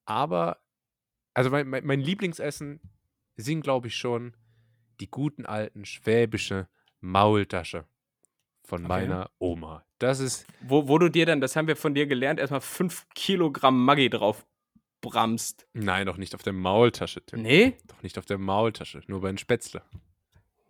[0.05, 0.59] Aber,
[1.35, 2.81] also mein, mein, mein Lieblingsessen
[3.37, 4.37] sind, glaube ich, schon
[5.01, 6.69] die guten alten schwäbische
[7.01, 7.87] Maultasche
[8.69, 8.89] von Okay.
[8.89, 9.85] meiner Oma.
[9.99, 13.07] Das ist, Wo, wo du dir dann, das haben wir von dir gelernt, erstmal 5
[13.15, 14.47] Kilogramm Maggi drauf
[15.01, 15.67] bramst.
[15.73, 17.43] nein, doch nicht auf der Maultasche, Tim.
[17.43, 17.77] Nee?
[17.87, 19.83] Doch nicht auf der Maultasche, nur bei den Spätzle.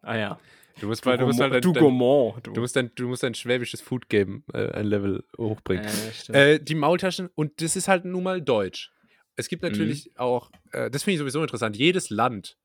[0.03, 0.38] Ah ja.
[0.80, 2.46] Du musst, mal, du musst halt dein, du dein, Gourmand.
[2.46, 5.88] Du musst dein, du musst dein schwäbisches Food Game äh, ein Level hochbringen.
[6.12, 6.36] Stimmt.
[6.36, 8.92] Äh, die Maultaschen, und das ist halt nun mal deutsch.
[9.34, 9.70] Es gibt Mhm.
[9.70, 12.57] natürlich auch, äh, das finde ich sowieso interessant, jedes Land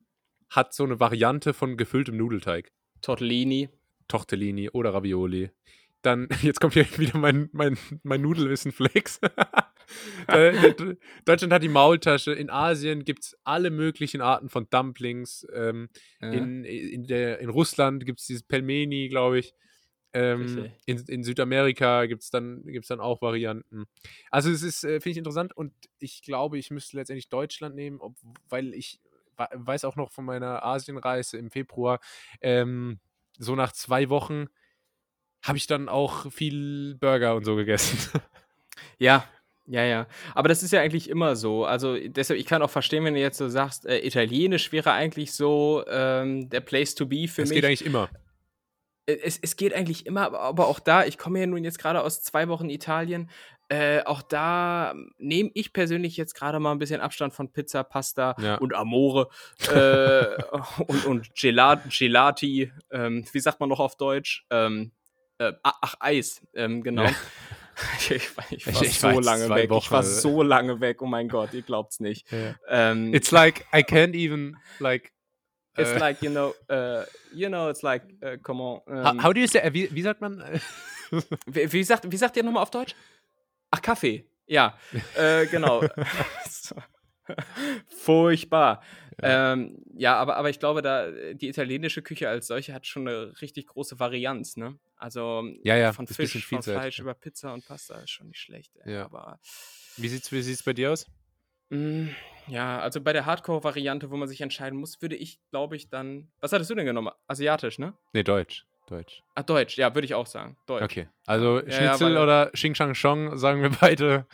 [0.49, 2.71] hat so eine Variante von gefülltem Nudelteig.
[3.01, 3.69] Tortellini.
[4.07, 5.51] Tortellini oder Ravioli.
[6.01, 9.21] Dann, jetzt kommt hier wieder mein, mein, mein Nudelwissen-Flex.
[11.25, 12.33] Deutschland hat die Maultasche.
[12.33, 15.47] In Asien gibt es alle möglichen Arten von Dumplings.
[15.53, 15.89] Ähm,
[16.21, 16.31] Ja.
[16.31, 19.53] in, in, der, in Russland gibt es dieses Pelmeni, glaube ich.
[20.15, 23.85] Ähm, in, in Südamerika gibt es dann, gibt's dann auch Varianten.
[24.29, 27.99] Also es ist, äh, finde ich interessant und ich glaube, ich müsste letztendlich Deutschland nehmen,
[27.99, 28.15] ob,
[28.47, 28.99] weil ich
[29.37, 31.99] weiß auch noch von meiner Asienreise im Februar,
[32.41, 32.99] ähm,
[33.37, 34.47] so nach zwei Wochen
[35.43, 37.97] habe ich dann auch viel Burger und so gegessen.
[38.97, 39.25] Ja,
[39.65, 40.07] ja, ja.
[40.33, 41.65] Aber das ist ja eigentlich immer so.
[41.65, 45.33] Also deshalb, ich kann auch verstehen, wenn du jetzt so sagst, äh, Italienisch wäre eigentlich
[45.33, 47.57] so ähm, der Place to be für Das mich.
[47.57, 48.09] geht eigentlich immer.
[49.05, 51.79] Äh, es, es geht eigentlich immer, aber- aber auch da, ich komme ja nun jetzt
[51.79, 53.29] gerade aus zwei Wochen Italien,
[53.69, 58.35] äh, auch da nehme ich persönlich jetzt gerade mal ein bisschen Abstand von Pizza, Pasta
[58.39, 58.55] Ja.
[58.55, 59.29] und Amore
[59.71, 60.41] äh,
[60.87, 64.45] und, und Gelat Gelati, ähm, wie sagt man noch auf Deutsch?
[64.49, 64.91] Ähm,
[65.39, 67.03] äh, ach, Eis, ähm, genau.
[67.03, 67.11] Ja.
[68.07, 69.63] Ich, war- ich Ich- war ich so war lange weg.
[69.63, 71.01] Ich Wochen, war äh, so lange weg.
[71.01, 72.31] Oh mein Gott, ihr glaubt's nicht.
[72.31, 72.53] Ja.
[72.69, 75.11] Ähm, It's like I can't even like.
[75.75, 77.03] it's äh, like, you know, uh,
[77.33, 78.81] you know, it's like, uh, come on.
[79.03, 79.67] how, ähm, how do you say?
[79.73, 80.43] Wie, wie sagt man?
[81.47, 82.93] Wie, wie, sagt, wie sagt ihr nochmal auf Deutsch?
[83.73, 84.23] Ach, Kaffee.
[84.45, 84.77] Ja,
[85.17, 85.83] äh, genau.
[87.87, 88.83] Furchtbar.
[89.19, 93.07] Ja, ähm, ja aber, aber ich glaube, da die italienische Küche als solche hat schon
[93.07, 94.77] eine richtig große Varianz, ne?
[94.95, 98.75] Also Ja, ja, von Fisch, von Fleisch über Pizza und Pasta ist schon nicht schlecht.
[98.83, 98.93] Ey.
[98.93, 99.05] Ja.
[99.05, 99.39] Aber
[99.97, 101.07] Wie sieht's, wie sieht's bei dir aus?
[101.69, 102.09] mh,
[102.47, 106.31] ja, also bei der Hardcore-Variante, wo man sich entscheiden muss, würde ich, glaube ich, dann.
[106.41, 107.11] Was hattest du denn genommen?
[107.25, 107.93] Asiatisch, ne?
[108.11, 108.67] Nee, Deutsch.
[108.93, 109.23] Deutsch.
[109.35, 110.55] Ah, Deutsch, ja, würde ich auch sagen.
[110.67, 110.83] Deutsch.
[110.83, 111.07] Okay.
[111.25, 114.25] Also Ja, ja, Schnitzel weil- oder Xing Shang Chong sagen wir beide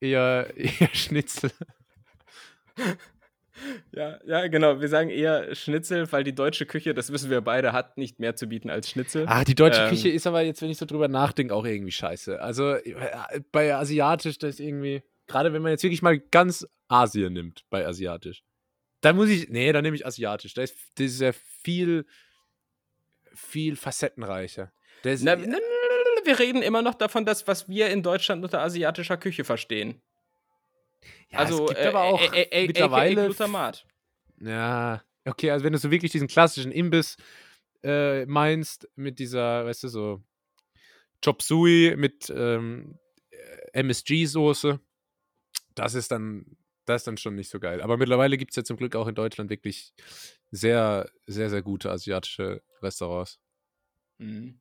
[0.00, 1.50] eher, eher Schnitzel.
[3.92, 4.80] Ja, ja, genau.
[4.80, 8.36] Wir sagen eher Schnitzel, weil die deutsche Küche, das wissen wir beide, hat nicht mehr
[8.36, 9.24] zu bieten als Schnitzel.
[9.26, 11.90] Ah, die deutsche Ähm, Küche ist aber jetzt, wenn ich so drüber nachdenke, auch irgendwie
[11.90, 12.40] scheiße.
[12.40, 17.32] Also äh, bei Asiatisch, das ist irgendwie, gerade wenn man jetzt wirklich mal ganz Asien
[17.32, 18.44] nimmt, bei Asiatisch,
[19.00, 20.54] da muss ich, nee, dann nehme ich Asiatisch.
[20.54, 22.06] Da ist, das ist ja viel,
[23.38, 24.72] viel facettenreicher.
[25.02, 25.58] Das Na, na, na,
[26.24, 30.02] wir reden immer noch davon, dass was wir in Deutschland unter asiatischer Küche verstehen.
[31.30, 33.86] ja, also es gibt äh, aber auch äh, äh, äh, mittlerweile AKA Glutamat.
[34.40, 37.16] Ja, okay, also wenn du so wirklich diesen klassischen Imbiss
[37.82, 40.22] äh, meinst, mit dieser, weißt du, so
[41.24, 42.98] Chop Suey mit ähm,
[43.72, 44.80] MSG-Soße,
[45.74, 47.80] das ist dann, das ist dann schon nicht so geil.
[47.80, 49.92] Aber mittlerweile gibt es ja zum Glück auch in Deutschland wirklich
[50.50, 53.38] sehr, sehr, sehr gute asiatische Restaurants.
[54.18, 54.60] Mhm.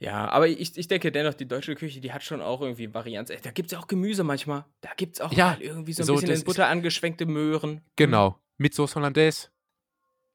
[0.00, 3.30] Ja, aber ich, ich denke dennoch, die deutsche Küche, die hat schon auch irgendwie Varianz.
[3.42, 4.64] Da gibt es ja auch Gemüse manchmal.
[4.80, 7.80] Da gibt es auch Ja, irgendwie so ein so, bisschen in Butter angeschwenkte Möhren.
[7.96, 9.48] Genau, mit Sauce Hollandaise.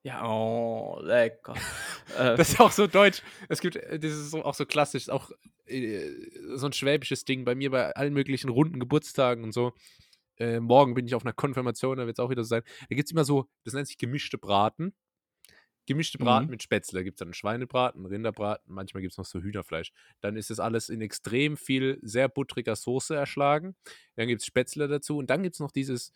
[0.03, 1.53] Ja, oh, lecker.
[2.17, 3.21] äh, Das ist auch so deutsch.
[3.47, 5.31] Es gibt, äh, das ist auch so klassisch, auch
[5.65, 6.09] äh,
[6.55, 9.71] so ein schwäbisches Ding bei mir bei allen möglichen runden Geburtstagen und so.
[10.37, 12.63] Äh, morgen bin ich auf einer Konfirmation, da wird es auch wieder so sein.
[12.89, 14.93] Da gibt es immer so, das nennt sich gemischte Braten.
[15.85, 16.51] Gemischte Braten Mhm.
[16.51, 16.99] mit Spätzle.
[16.99, 19.91] Da gibt es dann Schweinebraten, Rinderbraten, manchmal gibt es noch so Hühnerfleisch.
[20.21, 23.75] Dann ist das alles in extrem viel sehr buttriger Soße erschlagen.
[24.15, 26.13] Dann gibt es Spätzle dazu und dann gibt es noch dieses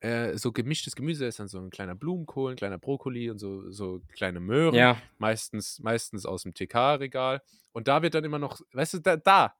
[0.00, 3.70] äh, so gemischtes Gemüse, ist dann so ein kleiner Blumenkohl, ein kleiner Brokkoli und so,
[3.70, 7.42] so kleine Möhren ja, meistens, meistens aus dem TK-Regal.
[7.72, 9.54] Und da wird dann immer noch, weißt du, da, da,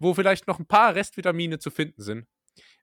[0.00, 2.26] wo vielleicht noch ein paar Restvitamine zu finden sind,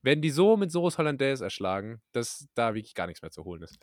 [0.04, 3.64] werden die so mit Sauce Hollandaise erschlagen, dass da wirklich gar nichts mehr zu holen
[3.64, 3.80] ist.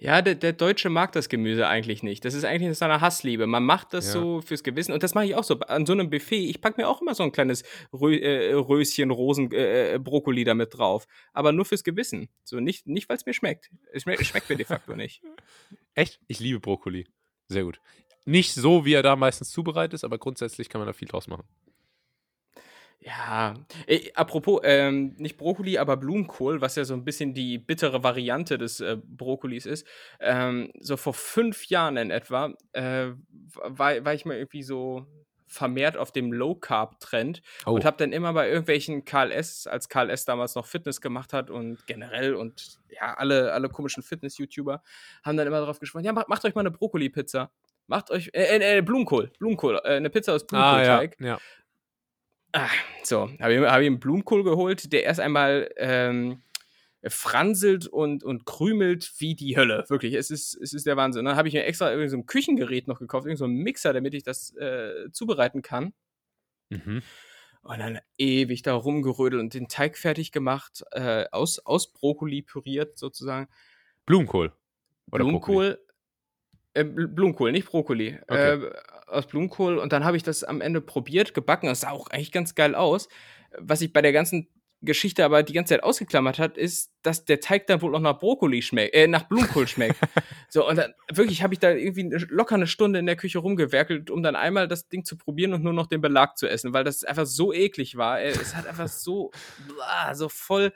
[0.00, 2.24] Ja, der, der Deutsche mag das Gemüse eigentlich nicht.
[2.24, 3.48] Das ist eigentlich seine Hassliebe.
[3.48, 4.12] Man macht das Ja.
[4.12, 5.58] so fürs Gewissen und das mache ich auch so.
[5.58, 9.10] An so einem Buffet, ich packe mir auch immer so ein kleines Rö äh, Röschen,
[9.10, 11.08] Rosen, äh, äh, Brokkoli damit drauf.
[11.32, 12.28] Aber nur fürs Gewissen.
[12.44, 13.70] So nicht, nicht weil es mir schmeckt.
[13.92, 15.20] Es schmeckt, es schmeckt mir de facto nicht.
[15.94, 16.20] Echt?
[16.28, 17.08] Ich liebe Brokkoli.
[17.48, 17.80] Sehr gut.
[18.24, 21.26] Nicht so, wie er da meistens zubereitet ist, aber grundsätzlich kann man da viel draus
[21.26, 21.42] machen.
[23.00, 23.54] Ja,
[23.86, 28.58] äh, apropos, ähm, nicht Brokkoli, aber Blumenkohl, was ja so ein bisschen die bittere Variante
[28.58, 29.86] des äh, Brokkolis ist.
[30.18, 33.10] Ähm, so vor fünf Jahren in etwa äh,
[33.54, 35.06] war, war ich mal irgendwie so
[35.46, 40.54] vermehrt auf dem Low-Carb-Trend Oh, und habe dann immer bei irgendwelchen KLS, als KLS damals
[40.54, 44.82] noch Fitness gemacht hat und generell und ja, alle, alle komischen Fitness-YouTuber
[45.22, 47.50] haben dann immer darauf gesprochen, ja, macht, macht euch mal eine Brokkoli-Pizza.
[47.86, 51.16] Macht euch, äh, äh, äh, Blumenkohl, Blumenkohl, äh, eine Pizza aus ah, ja, Blumenkohlteig.
[51.20, 51.38] ja.
[52.52, 52.70] Ah,
[53.02, 56.42] so, habe ich, hab ich einen Blumenkohl geholt, der erst einmal ähm,
[57.06, 59.84] franselt und, und krümelt wie die Hölle.
[59.88, 61.24] Wirklich, es ist, es ist der Wahnsinn.
[61.24, 63.92] Dann habe ich mir extra irgendwie so ein Küchengerät noch gekauft, irgendwie so einen Mixer,
[63.92, 65.92] damit ich das äh, zubereiten kann.
[66.70, 67.02] Mhm.
[67.62, 72.98] Und dann ewig da rumgerödelt und den Teig fertig gemacht, äh, aus, aus Brokkoli püriert
[72.98, 73.48] sozusagen.
[74.06, 74.52] Blumenkohl.
[75.10, 75.40] Oder Brokkoli.
[75.40, 75.87] Blumenkohl.
[76.74, 78.18] Äh, Bl- Blumenkohl, nicht Brokkoli.
[78.28, 78.62] Okay.
[78.64, 78.70] Äh,
[79.06, 79.78] aus Blumenkohl.
[79.78, 81.66] Und dann habe ich das am Ende probiert, gebacken.
[81.66, 83.08] Das sah auch eigentlich ganz geil aus.
[83.58, 84.48] Was ich bei der ganzen
[84.80, 88.20] Geschichte aber die ganze Zeit ausgeklammert hat, ist, dass der Teig dann wohl auch nach
[88.20, 89.96] Brokkoli schmeckt, äh, nach Blumenkohl schmeckt.
[90.50, 93.38] so, und dann wirklich habe ich da irgendwie eine- locker eine Stunde in der Küche
[93.40, 96.74] rumgewerkelt, um dann einmal das Ding zu probieren und nur noch den Belag zu essen,
[96.74, 98.20] weil das einfach so eklig war.
[98.20, 99.32] Es hat einfach so,
[99.66, 100.72] blah, so voll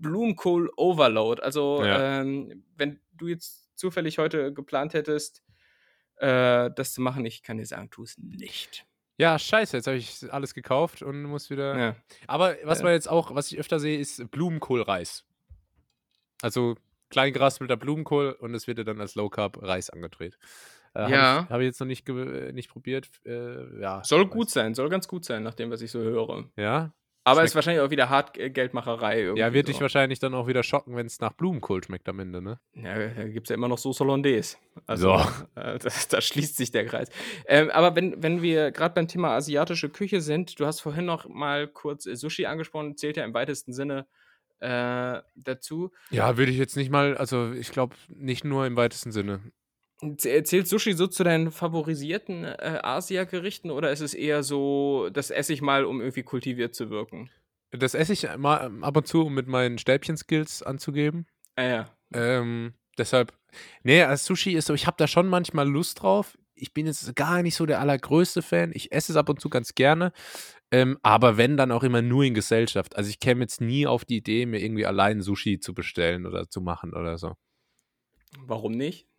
[0.00, 1.42] Blumenkohl-Overload.
[1.42, 2.22] Also, Ja.
[2.22, 5.42] ähm, wenn du jetzt zufällig heute geplant hättest,
[6.16, 8.86] äh, das zu machen, ich kann dir sagen, tu es nicht.
[9.18, 11.78] Ja, scheiße, jetzt habe ich alles gekauft und muss wieder.
[11.78, 11.96] Ja.
[12.26, 12.84] Aber was Äh.
[12.84, 15.24] man jetzt auch, was ich öfter sehe, ist Blumenkohlreis.
[16.42, 16.76] Also
[17.10, 20.38] klein geraspelter Blumenkohl und es wird ja dann als Low Carb Reis angedreht.
[20.94, 21.42] Äh, Habe Ja.
[21.42, 23.10] ich, hab ich jetzt noch nicht, ge- nicht probiert.
[23.26, 24.02] Äh, ja.
[24.04, 26.50] Soll gut sein, soll ganz gut sein, nach dem, was ich so höre.
[26.56, 26.92] Ja.
[27.22, 29.32] Aber Schmeckt- ist wahrscheinlich auch wieder hart Geldmacherei.
[29.36, 29.72] Ja, wird so.
[29.72, 32.58] dich wahrscheinlich dann auch wieder schocken, wenn es nach Blumenkohl schmeckt am Ende, ne?
[32.72, 34.56] Ja, da gibt es ja immer noch Sauce Hollandaise.
[34.86, 35.24] Also, So.
[35.60, 37.08] äh, das, da schließt sich der Kreis.
[37.46, 41.28] Ähm, aber wenn, wenn wir gerade beim Thema asiatische Küche sind, du hast vorhin noch
[41.28, 44.06] mal kurz äh, Sushi angesprochen, zählt ja im weitesten Sinne
[44.60, 45.90] äh, dazu.
[46.10, 49.40] Ja, würde ich jetzt nicht mal, also ich glaube nicht nur im weitesten Sinne.
[50.16, 55.52] Zählt Sushi so zu deinen favorisierten äh, Asia-Gerichten oder ist es eher so, das esse
[55.52, 57.30] ich mal, um irgendwie kultiviert zu wirken?
[57.70, 61.26] Das esse ich mal ähm, ab und zu, um mit meinen Stäbchen-Skills anzugeben.
[61.56, 61.96] Ah ja.
[62.14, 63.32] Ähm, deshalb,
[63.82, 66.38] nee, als Sushi ist so, ich habe da schon manchmal Lust drauf.
[66.54, 68.72] Ich bin jetzt gar nicht so der allergrößte Fan.
[68.74, 70.12] Ich esse es ab und zu ganz gerne.
[70.70, 72.96] Ähm, aber wenn, dann auch immer nur in Gesellschaft.
[72.96, 76.48] Also ich käme jetzt nie auf die Idee, mir irgendwie allein Sushi zu bestellen oder
[76.48, 77.34] zu machen oder so.
[78.46, 79.09] Warum nicht?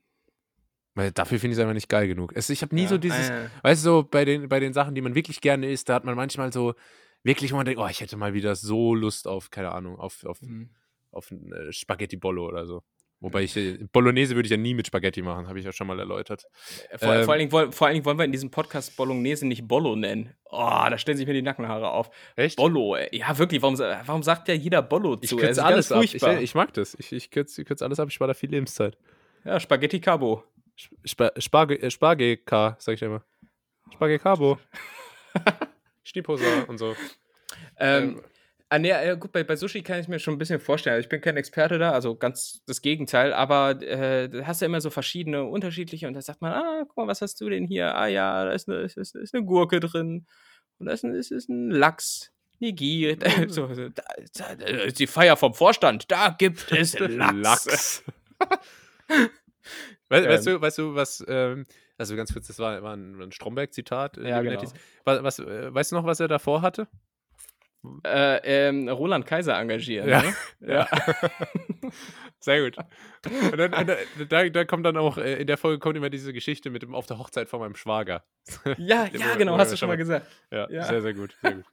[0.93, 2.33] Weil dafür finde ich es einfach nicht geil genug.
[2.35, 3.45] Es, ich habe nie Ja, so dieses, ja.
[3.63, 6.03] weißt du, so bei den, bei den Sachen, die man wirklich gerne isst, da hat
[6.03, 6.73] man manchmal so
[7.23, 10.25] wirklich, wo man denkt, oh, ich hätte mal wieder so Lust auf, keine Ahnung, auf,
[10.25, 10.69] auf, Mhm.
[11.11, 12.83] auf äh, Spaghetti Bollo oder so.
[13.21, 15.85] Wobei ich, äh, Bolognese würde ich ja nie mit Spaghetti machen, habe ich ja schon
[15.85, 16.43] mal erläutert.
[16.89, 18.97] Äh, Vor, Ähm, vor, allen Dingen, wollen- vor allen Dingen wollen wir in diesem Podcast
[18.97, 20.33] Bolognese nicht Bollo nennen.
[20.49, 22.09] Oh, da stellen sich mir die Nackenhaare auf.
[22.35, 22.57] Echt?
[22.57, 23.15] Bollo, ey.
[23.15, 25.37] ja wirklich, warum, warum sagt ja jeder Bollo Ich zu?
[25.37, 26.03] Es kürze alles ab.
[26.03, 26.41] Ich, furchtbar.
[26.41, 26.95] ich mag das.
[26.99, 28.97] Ich, ich kürze kürz alles ab, ich spare da viel Lebenszeit.
[29.45, 30.43] ja, Spaghetti Cabo.
[30.77, 33.23] Sp Sparge, äh, Spargel-K, sag ich immer.
[33.93, 34.57] Spargel-Cabo.
[36.03, 36.95] Stiebhoser und so.
[37.77, 38.21] Ähm,
[38.69, 40.95] ah, nee, äh, gut, bei, bei Sushi kann ich mir schon ein bisschen vorstellen.
[40.95, 44.65] Also ich bin kein Experte da, also ganz das Gegenteil, aber äh, da hast du
[44.65, 47.49] ja immer so verschiedene unterschiedliche und da sagt man, ah, guck mal, was hast du
[47.49, 47.95] denn hier?
[47.95, 50.25] Ah ja, da ist eine, ist, ist, eine Gurke drin
[50.79, 52.31] und da ist ein, ist, ist ein Lachs.
[52.59, 53.17] Nigi,
[53.47, 54.03] so, so, da,
[54.35, 58.03] da, da ist die Feier vom Vorstand, da gibt es Lachs.
[58.37, 59.31] Weißt,
[60.11, 60.53] weißt, Ähm.
[60.55, 61.65] du, weißt du, was, ähm,
[61.97, 64.17] also ganz kurz, das war, war ein, ein Stromberg-Zitat.
[64.17, 64.61] äh, Ja, genau.
[65.05, 66.87] Was, was, äh, weißt du noch, was er davor hatte?
[68.05, 70.07] Äh, ähm, Roland Kaiser engagieren.
[70.07, 70.21] Ja.
[70.21, 70.33] Ne?
[70.67, 70.87] Ja.
[72.39, 72.77] Sehr gut.
[73.51, 76.33] Und dann, und da, da kommt dann auch, äh, in der Folge kommt immer diese
[76.33, 78.23] Geschichte mit dem auf der Hochzeit von meinem Schwager.
[78.77, 80.27] ja, ja, genau, hast du schon mal gesagt.
[80.51, 80.83] Ja, Ja.
[80.85, 81.35] sehr, sehr gut.
[81.41, 81.65] Sehr gut.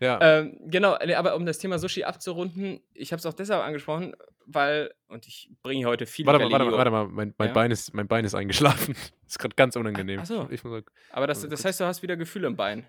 [0.00, 0.18] Ja.
[0.20, 4.14] Ähm, genau, nee, aber um das Thema Sushi abzurunden, ich habe es auch deshalb angesprochen,
[4.46, 7.06] weil, und ich bringe heute viele warte mal, warte mal, warte mal.
[7.08, 7.54] Mein, mein, Ja?
[7.54, 8.94] Bein ist, mein Bein ist eingeschlafen.
[9.26, 10.20] ist gerade ganz unangenehm.
[10.22, 10.48] Ach so.
[10.50, 12.86] Ich muss, Aber das, das heißt, du hast wieder Gefühle im Bein.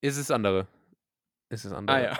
[0.00, 0.66] ist es andere?
[1.50, 1.96] Ist es andere?
[1.96, 2.18] Ah ja.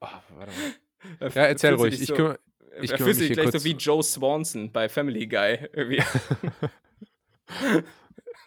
[0.00, 0.06] Oh,
[0.36, 1.30] warte mal.
[1.34, 2.00] Ja, erzähl ruhig.
[2.00, 2.38] Ich kümmere.
[2.80, 5.68] ich kümmere mich hier gleich so wie Joe Swanson bei Family Guy.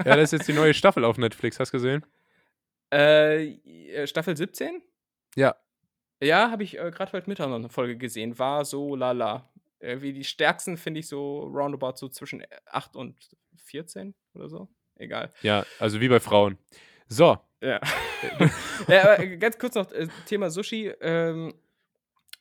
[0.05, 1.59] Ja, das ist jetzt die neue Staffel auf Netflix.
[1.59, 2.03] Hast du gesehen?
[2.93, 4.81] Äh, Staffel 17?
[5.35, 5.55] Ja.
[6.21, 8.37] Ja, habe ich äh, gerade heute Mittag noch eine Folge gesehen.
[8.39, 9.49] War so lala.
[9.79, 13.17] Irgendwie die stärksten finde ich so roundabout so zwischen 8 und
[13.57, 14.69] 14 oder so.
[14.95, 15.31] Egal.
[15.41, 16.57] Ja, also wie bei Frauen.
[17.07, 17.37] So.
[17.61, 17.81] Ja.
[18.87, 20.87] ja aber ganz kurz noch äh, Thema Sushi.
[21.01, 21.53] Ähm,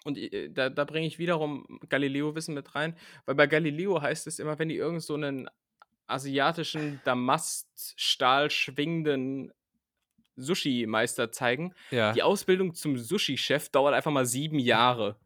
[0.04, 4.38] und äh, da, da bringe ich wiederum Galileo-Wissen mit rein, weil bei Galileo heißt es
[4.38, 5.48] immer, wenn die irgend so einen
[6.06, 9.52] asiatischen Damaststahl schwingenden
[10.36, 12.12] Sushi-Meister zeigen, Ja.
[12.12, 15.16] die Ausbildung zum Sushi-Chef dauert einfach mal sieben Jahre.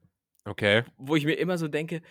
[0.44, 0.84] Okay.
[0.96, 2.02] Wo ich mir immer so denke,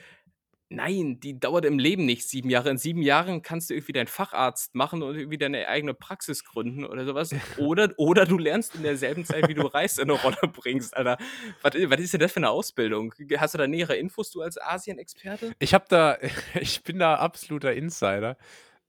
[0.70, 2.70] nein, die dauert im Leben nicht sieben Jahre.
[2.72, 6.86] In sieben Jahren kannst du irgendwie deinen Facharzt machen und irgendwie deine eigene Praxis gründen
[6.86, 7.30] oder sowas.
[7.58, 11.18] Oder, oder du lernst in derselben Zeit, wie du Reis in eine Rolle bringst, Alter.
[11.62, 13.14] Was, was ist denn das für eine Ausbildung?
[13.38, 15.54] Hast du da nähere Infos, du als Asien-Experte?
[15.60, 16.18] Ich habe da,
[16.60, 18.36] ich bin da absoluter Insider.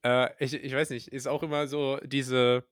[0.02, 2.64] Äh, ich, ich weiß nicht, ist auch immer so diese,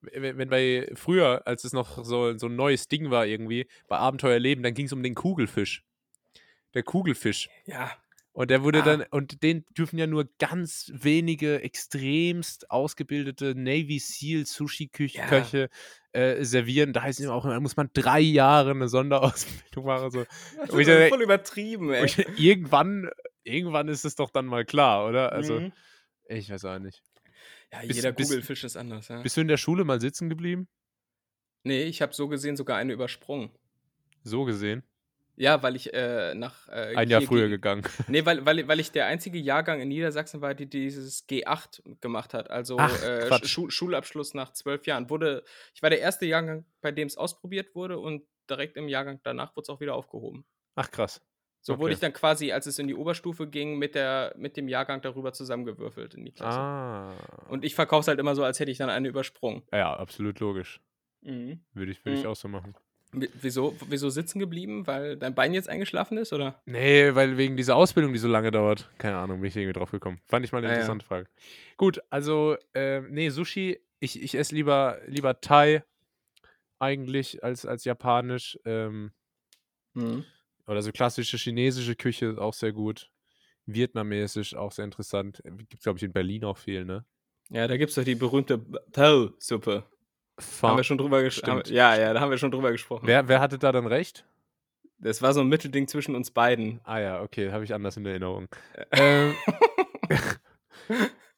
[0.00, 4.62] wenn, bei früher, als es noch so, so ein neues Ding war irgendwie, bei Abenteuerleben,
[4.62, 5.84] dann ging es um den Kugelfisch.
[6.74, 7.48] Der Kugelfisch.
[7.66, 7.90] Ja.
[8.32, 8.84] Und der wurde Ah.
[8.84, 15.68] dann, und den dürfen ja nur ganz wenige extremst ausgebildete Navy SEAL Sushi-Köche
[16.12, 16.92] äh, servieren.
[16.92, 20.10] Da heißt es immer auch, da muss man drei Jahre eine Sonderausbildung machen.
[20.12, 20.24] So.
[20.66, 22.04] Das ist dann- voll übertrieben, ey.
[22.04, 23.10] ich- irgendwann,
[23.42, 25.32] irgendwann ist es doch dann mal klar, oder?
[25.32, 25.72] Also, Mhm.
[26.28, 27.02] ich weiß auch nicht.
[27.72, 29.20] Ja, bist- jeder bist- Kugelfisch ist anders, ja.
[29.22, 30.68] Bist du in der Schule mal sitzen geblieben?
[31.64, 33.50] Nee, ich habe so gesehen sogar eine übersprungen.
[34.22, 34.82] So gesehen.
[35.36, 36.68] Ja, weil ich äh, nach.
[36.68, 37.82] Äh, Ein Jahr früher ge- gegangen.
[38.08, 42.34] Nee, weil, weil, weil ich der einzige Jahrgang in Niedersachsen war, die dieses G8 gemacht
[42.34, 42.50] hat.
[42.50, 43.46] Also Ach, äh.
[43.46, 45.10] Schu Schulabschluss nach zwölf Jahren.
[45.10, 45.44] Wurde,
[45.74, 49.54] ich war der erste Jahrgang, bei dem es ausprobiert wurde und direkt im Jahrgang danach
[49.54, 50.44] wurde es auch wieder aufgehoben.
[50.74, 51.20] Ach, krass.
[51.60, 51.82] So Okay.
[51.82, 55.00] wurde ich dann quasi, als es in die Oberstufe ging, mit, der, mit dem Jahrgang
[55.02, 56.58] darüber zusammengewürfelt in die Klasse.
[56.60, 57.12] Ah.
[57.48, 59.62] Und ich verkaufe es halt immer so, als hätte ich dann eine übersprungen.
[59.72, 60.80] Ja, absolut logisch.
[61.22, 61.60] Mhm.
[61.74, 62.30] Würde ich, würde ich Mhm.
[62.30, 62.74] auch so machen.
[63.12, 64.86] Wieso, wieso sitzen geblieben?
[64.86, 66.60] Weil dein Bein jetzt eingeschlafen ist, oder?
[66.66, 68.90] Nee, weil wegen dieser Ausbildung, die so lange dauert.
[68.98, 70.20] Keine Ahnung, bin ich irgendwie drauf gekommen.
[70.26, 70.74] Fand ich mal eine Ah, ja.
[70.76, 71.26] interessante Frage.
[71.78, 75.82] Gut, also, ähm, nee, Sushi, ich, ich esse lieber, lieber Thai
[76.78, 78.58] eigentlich als, als japanisch.
[78.64, 79.12] Ähm,
[79.94, 80.24] Mhm.
[80.68, 83.10] Oder so klassische chinesische Küche ist auch sehr gut.
[83.66, 85.42] Vietnamesisch auch sehr interessant.
[85.44, 87.04] Gibt es, glaube ich, in Berlin auch viel, ne?
[87.50, 89.84] Ja, da gibt es doch die berühmte Pau-Suppe.
[90.38, 91.62] Fa- Haben wir schon drüber gesprochen.
[91.66, 93.06] Ja, ja, da haben wir schon drüber gesprochen.
[93.06, 94.24] wer, wer hatte da dann recht?
[95.00, 96.80] Das war so ein Mittelding zwischen uns beiden.
[96.84, 98.48] Ah ja, okay, habe ich anders in Erinnerung.
[98.92, 99.34] ähm,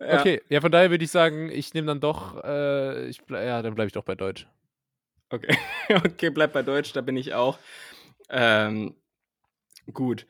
[0.00, 0.18] Ja.
[0.20, 3.74] okay, ja, von daher würde ich sagen, ich nehme dann doch, äh, ich ja, dann
[3.74, 4.46] bleibe ich doch bei Deutsch.
[5.28, 5.54] Okay.
[5.94, 7.58] okay, bleib bei Deutsch, da bin ich auch.
[8.30, 8.94] Ähm,
[9.92, 10.26] gut.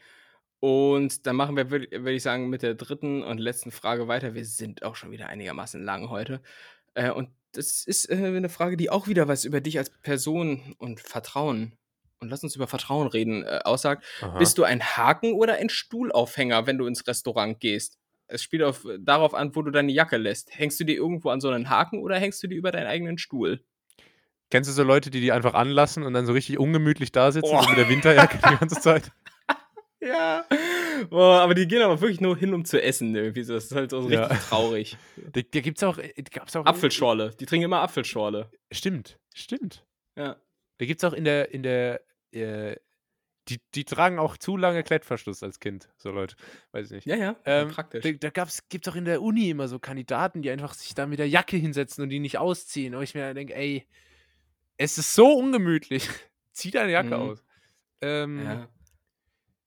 [0.60, 4.34] Und dann machen wir, würde würd ich sagen, mit der dritten und letzten Frage weiter.
[4.34, 6.42] Wir sind auch schon wieder einigermaßen lang heute.
[6.94, 10.74] Äh, und das ist äh, eine Frage, die auch wieder was über dich als Person
[10.78, 11.72] und Vertrauen,
[12.20, 14.04] und lass uns über Vertrauen reden, äh, aussagt.
[14.20, 14.38] Aha.
[14.38, 17.98] Bist du ein Haken oder ein Stuhlaufhänger, wenn du ins Restaurant gehst?
[18.26, 20.56] Es spielt auf, darauf an, wo du deine Jacke lässt.
[20.56, 23.16] Hängst du die irgendwo an so einen Haken oder hängst du die über deinen eigenen
[23.18, 23.64] Stuhl?
[24.50, 27.50] Kennst du so Leute, die die einfach anlassen und dann so richtig ungemütlich da sitzen,
[27.54, 27.62] Oh.
[27.62, 29.10] so mit der Winterjacke die ganze Zeit?
[30.06, 30.46] Ja.
[31.10, 33.14] Boah, aber die gehen aber wirklich nur hin, um zu essen.
[33.14, 33.42] Irgendwie.
[33.42, 33.52] so.
[33.54, 34.24] Das ist halt so Ja.
[34.26, 34.96] richtig traurig.
[35.32, 37.34] Da, da gibt's auch, äh, gab's auch Apfelschorle.
[37.38, 38.50] Die trinken immer Apfelschorle.
[38.72, 39.84] Stimmt, stimmt.
[40.16, 40.36] Ja.
[40.78, 42.00] Da gibt's auch in der, in der,
[42.32, 42.76] äh,
[43.48, 46.36] die, die tragen auch zu lange Klettverschluss als Kind, so Leute.
[46.72, 47.06] Weiß ich nicht.
[47.06, 47.36] Ja, ja.
[47.44, 48.02] Ähm, praktisch.
[48.02, 51.06] Da, da gab's, gibt's auch in der Uni immer so Kandidaten, die einfach sich da
[51.06, 52.94] mit der Jacke hinsetzen und die nicht ausziehen.
[52.94, 53.86] Und ich mir denke, ey,
[54.78, 56.08] es ist so ungemütlich.
[56.52, 57.12] Zieh deine Jacke Mhm.
[57.14, 57.44] aus.
[58.00, 58.68] Ähm, ja.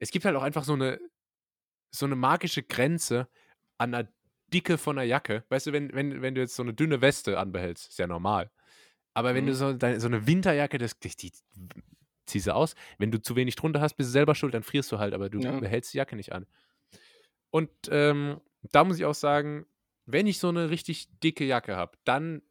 [0.04, 1.00] Es gibt halt auch einfach so eine,
[1.92, 3.28] so eine magische Grenze
[3.78, 4.10] an der
[4.54, 5.44] Dicke von der Jacke.
[5.50, 8.52] Weißt du, wenn, wenn, wenn du jetzt so eine dünne Weste anbehältst, ist ja normal.
[9.14, 9.48] Aber wenn Mhm.
[9.48, 11.32] du so, deine, so eine Winterjacke, das, die, die
[12.26, 12.76] ziehst du aus.
[12.98, 15.30] Wenn du zu wenig drunter hast, bist du selber schuld, dann frierst du halt, aber
[15.30, 15.60] du Ja.
[15.60, 16.46] behältst die Jacke nicht an.
[17.52, 18.42] Und ähm,
[18.72, 19.66] da muss ich auch sagen,
[20.06, 22.42] wenn ich so eine richtig dicke Jacke habe, dann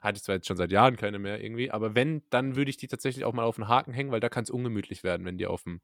[0.00, 2.76] hatte ich zwar jetzt schon seit Jahren keine mehr irgendwie, aber wenn, dann würde ich
[2.76, 5.38] die tatsächlich auch mal auf den Haken hängen, weil da kann es ungemütlich werden, wenn
[5.38, 5.80] die auf dem,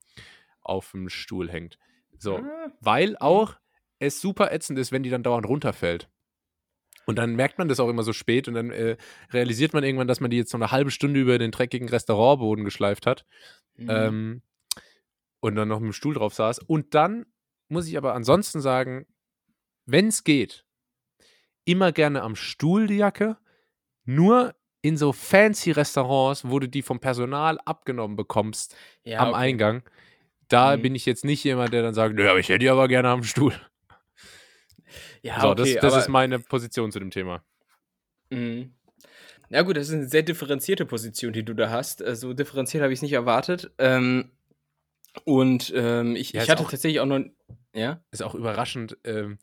[0.70, 1.78] auf dem Stuhl hängt.
[2.18, 3.56] So, Ah, weil auch
[3.98, 6.08] es super ätzend ist, wenn die dann dauernd runterfällt.
[7.06, 8.96] Und dann merkt man das auch immer so spät und dann äh,
[9.32, 12.64] realisiert man irgendwann, dass man die jetzt so eine halbe Stunde über den dreckigen Restaurantboden
[12.64, 13.26] geschleift hat
[13.76, 13.90] mhm.
[13.90, 14.42] ähm,
[15.40, 16.60] und dann noch mit dem Stuhl drauf saß.
[16.60, 17.26] Und dann
[17.68, 19.06] muss ich aber ansonsten sagen,
[19.86, 20.64] wenn es geht,
[21.64, 23.38] immer gerne am Stuhl die Jacke,
[24.04, 29.38] nur in so fancy Restaurants, wo du die vom Personal abgenommen bekommst ja, am okay.
[29.38, 29.82] Eingang.
[30.50, 30.82] Da Mhm.
[30.82, 33.08] bin ich jetzt nicht jemand, der dann sagt, nö, aber ich hätte die aber gerne
[33.08, 33.54] am Stuhl.
[35.22, 37.42] Ja, so, okay, das, das ist meine Position zu dem Thema.
[38.30, 38.74] Mhm.
[39.48, 42.00] Ja, gut, das ist eine sehr differenzierte Position, die du da hast.
[42.02, 43.70] Äh, So differenziert habe ich es nicht erwartet.
[43.78, 44.30] Ähm,
[45.24, 47.20] und ähm, ich, Ja, ich hatte auch- tatsächlich auch noch.
[47.74, 48.02] Ja?
[48.10, 49.38] Ist auch überraschend, ähm,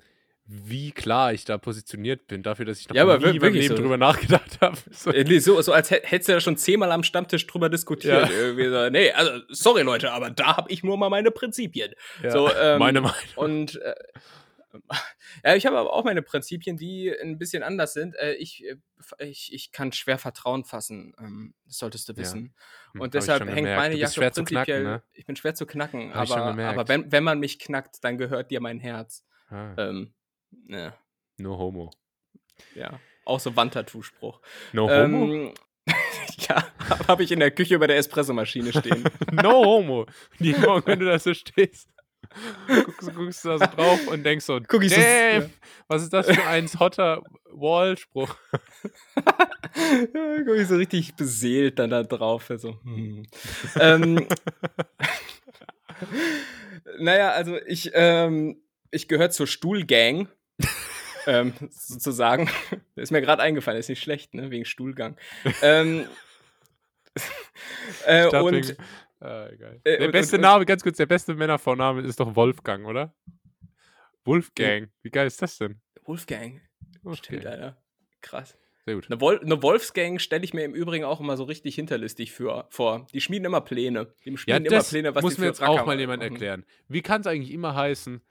[0.49, 3.75] wie klar ich da positioniert bin, dafür, dass ich noch Ja, aber nie wirklich Leben
[3.75, 3.81] so.
[3.81, 4.77] drüber nachgedacht habe.
[4.91, 5.11] So.
[5.11, 8.29] Äh, so, so als hä- hättest du da schon zehnmal am Stammtisch drüber diskutiert.
[8.29, 8.33] Ja.
[8.35, 11.93] Irgendwie so, nee, also, sorry Leute, aber da habe ich nur mal meine Prinzipien.
[12.23, 13.17] Ja, So, ähm, meine Meinung.
[13.35, 13.93] Und äh,
[15.43, 18.15] ja, ich habe aber auch meine Prinzipien, die ein bisschen anders sind.
[18.15, 18.75] Äh, ich, äh,
[19.25, 22.19] ich, ich kann schwer Vertrauen fassen, ähm, das solltest du Ja.
[22.19, 22.39] wissen.
[22.39, 22.53] Hm,
[22.95, 23.81] hab Und deshalb hängt gemerkt.
[23.81, 24.63] meine Jacke prinzipiell.
[24.65, 25.03] knacken, ne?
[25.13, 28.51] Ich bin schwer zu knacken, Hab aber, aber wenn, wenn man mich knackt, dann gehört
[28.51, 29.25] dir mein Herz.
[29.49, 30.13] Ah, Ähm,
[30.67, 30.93] ja,
[31.37, 31.91] no homo.
[32.75, 32.99] ja.
[33.25, 34.39] Auch so Wandtattoo-Spruch.
[34.71, 35.33] No homo?
[35.33, 35.53] Ähm,
[36.47, 36.65] ja,
[37.09, 39.03] habe ich in der Küche über der Espressomaschine stehen.
[39.33, 40.05] no homo.
[40.39, 41.89] Jeden Morgen, wenn du da so stehst,
[42.67, 45.49] guckst, guckst du da so drauf und denkst so, Guck ich so- "Damn, ja.
[45.89, 48.33] was ist das für ein hotter Wall-Spruch?
[49.15, 52.49] ja, guck ich so richtig beseelt dann da drauf.
[52.55, 53.25] So, hm.
[53.79, 54.25] ähm,
[56.99, 60.29] naja, also ich, ähm, ich gehöre zur Stuhlgang.
[61.27, 62.49] ähm, sozusagen.
[62.95, 64.49] Ist mir gerade eingefallen, ist nicht schlecht, ne?
[64.51, 65.17] Wegen Stuhlgang.
[65.61, 66.05] ähm,
[68.05, 68.77] äh, und wegen-
[69.19, 69.81] egal.
[69.83, 73.13] äh, der und- beste und- Name, ganz kurz, der beste Männervorname ist doch Wolfgang, oder?
[74.25, 74.89] Wolfgang.
[75.03, 75.79] Wie geil ist das denn?
[76.03, 76.61] Wolfgang.
[76.89, 77.45] Stimmt, Wolfgang.
[77.45, 77.77] Alter.
[78.21, 78.57] Krass.
[78.85, 79.07] Sehr gut.
[79.09, 82.67] Eine, Wol eine Wolfsgang stelle ich mir im Übrigen auch immer so richtig hinterlistig für,
[82.69, 83.07] vor.
[83.13, 84.13] Die schmieden immer Pläne.
[84.25, 86.33] Die Ja, schmieden immer das Pläne, was muss mir jetzt auch mal jemand machen.
[86.33, 86.65] erklären.
[86.87, 88.21] Wie kann es eigentlich immer heißen,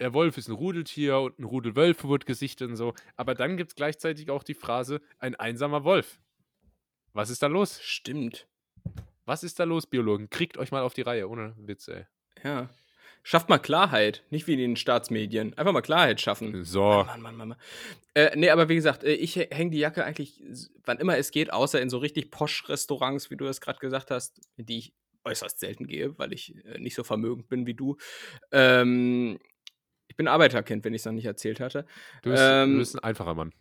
[0.00, 3.56] der Wolf ist ein Rudeltier und ein Rudel Wölfe wird gesichtet und so, aber dann
[3.56, 6.18] gibt es gleichzeitig auch die Phrase, ein einsamer Wolf.
[7.12, 7.80] Was ist da los?
[7.82, 8.46] Stimmt.
[9.24, 10.30] Was ist da los, Biologen?
[10.30, 12.06] Kriegt euch mal auf die Reihe, ohne Witz, ey.
[12.44, 12.68] Ja.
[13.22, 15.58] Schafft mal Klarheit, nicht wie in den Staatsmedien.
[15.58, 16.64] Einfach mal Klarheit schaffen.
[16.64, 16.82] So.
[17.04, 17.58] Mann, Mann, Mann, Mann.
[18.14, 20.44] Äh, nee, aber wie gesagt, äh, ich hänge die Jacke eigentlich,
[20.84, 24.40] wann immer es geht, außer in so richtig Posch-Restaurants, wie du es gerade gesagt hast,
[24.56, 24.92] in die ich
[25.24, 27.96] äußerst selten gehe, weil ich äh, nicht so vermögend bin wie du.
[28.52, 29.40] Ähm,
[30.16, 31.84] ich bin Arbeiterkind, wenn ich es noch nicht erzählt hatte.
[32.22, 33.52] Du bist, Ähm, du bist ein einfacher Mann.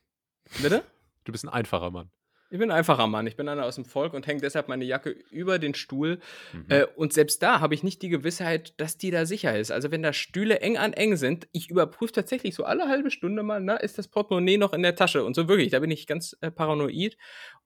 [0.62, 0.84] Bitte?
[1.26, 2.10] Du bist ein einfacher Mann.
[2.50, 3.28] Ich bin ein einfacher Mann.
[3.28, 6.20] Ich bin einer aus dem Volk und hänge deshalb meine Jacke über den Stuhl.
[6.54, 6.66] Mhm.
[6.70, 9.70] Äh, und selbst da habe ich nicht die Gewissheit, dass die da sicher ist.
[9.70, 13.44] Also wenn da Stühle eng an eng sind, ich überprüfe tatsächlich so alle halbe Stunde
[13.44, 15.26] mal, na, ist das Portemonnaie noch in der Tasche?
[15.26, 17.18] Und so wirklich, da bin ich ganz äh, paranoid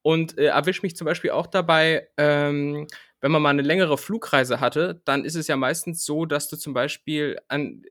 [0.01, 2.87] und äh, erwische mich zum Beispiel auch dabei, ähm,
[3.21, 6.55] wenn man mal eine längere Flugreise hatte, dann ist es ja meistens so, dass du
[6.55, 7.83] zum Beispiel an,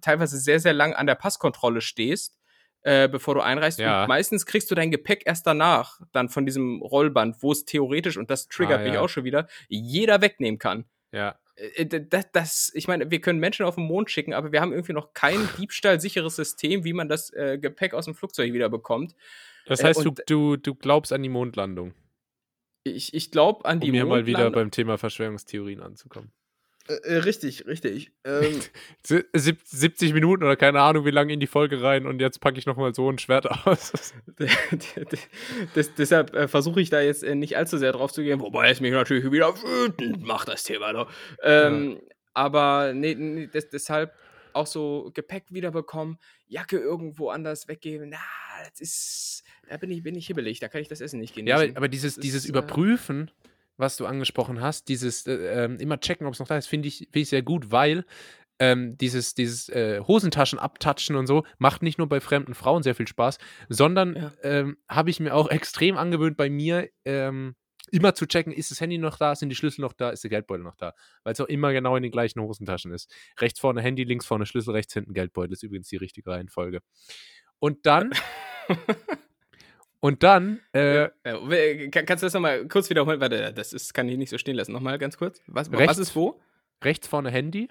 [0.00, 2.38] teilweise sehr, sehr lang an der Passkontrolle stehst,
[2.82, 3.78] äh, bevor du einreist.
[3.78, 4.02] Ja.
[4.02, 8.16] Und meistens kriegst du dein Gepäck erst danach, dann von diesem Rollband, wo es theoretisch,
[8.16, 9.00] und das triggert Ah, mich ja.
[9.00, 10.84] auch schon wieder, jeder wegnehmen kann.
[11.12, 11.38] ja.
[11.56, 14.70] Äh, Das, das, ich meine, wir können Menschen auf den Mond schicken, aber wir haben
[14.72, 19.16] irgendwie noch kein diebstahlsicheres System, wie man das äh, Gepäck aus dem Flugzeug wieder bekommt.
[19.66, 21.94] Das Äh, heißt, du, und- du, du glaubst an die Mondlandung.
[22.84, 26.30] Ich, ich glaube an die Um hier mal wieder beim Thema Verschwörungstheorien anzukommen.
[26.88, 28.12] Äh, äh, richtig, richtig.
[28.24, 28.60] Ähm,
[29.04, 32.40] Si- sieb- 70 Minuten oder keine Ahnung, wie lange in die Folge rein und jetzt
[32.40, 33.92] packe ich nochmal so ein Schwert aus.
[35.74, 38.70] das, deshalb äh, versuche ich da jetzt äh, nicht allzu sehr drauf zu gehen, wobei
[38.70, 40.92] es mich natürlich wieder wütend macht, das Thema.
[40.92, 41.06] Ne?
[41.42, 42.00] Ähm,
[42.34, 44.12] Aber nee, nee des, deshalb
[44.52, 48.18] auch so Gepäck wiederbekommen, Jacke irgendwo anders weggeben, na,
[48.70, 51.58] das ist, da bin ich, bin ich hibbelig, da kann ich das Essen nicht genießen.
[51.60, 53.30] Ja, aber, aber dieses, Das dieses ist, äh, Überprüfen,
[53.78, 56.88] was du angesprochen hast, dieses äh, ähm, immer checken, ob es noch da ist, finde
[56.88, 58.04] ich, find ich sehr gut, weil
[58.58, 62.94] ähm, dieses, dieses äh, Hosentaschen abtatschen und so macht nicht nur bei fremden Frauen sehr
[62.96, 63.38] viel Spaß,
[63.68, 64.32] sondern Ja.
[64.42, 67.54] ähm, habe ich mir auch extrem angewöhnt, bei mir ähm,
[67.90, 70.30] immer zu checken, ist das Handy noch da, sind die Schlüssel noch da, ist der
[70.30, 70.92] Geldbeutel noch da,
[71.22, 73.10] weil es auch immer genau in den gleichen Hosentaschen ist.
[73.38, 76.80] Rechts vorne Handy, links vorne Schlüssel, rechts hinten Geldbeutel, ist übrigens die richtige Reihenfolge.
[77.60, 78.10] Und dann,
[80.00, 81.08] und dann, äh,
[81.90, 83.20] kannst du das nochmal kurz wiederholen?
[83.20, 84.72] Warte, das ist, kann ich nicht so stehen lassen.
[84.72, 85.42] Nochmal ganz kurz.
[85.46, 85.98] Was, was Rechts.
[85.98, 86.40] ist wo?
[86.84, 87.68] rechts vorne Handy,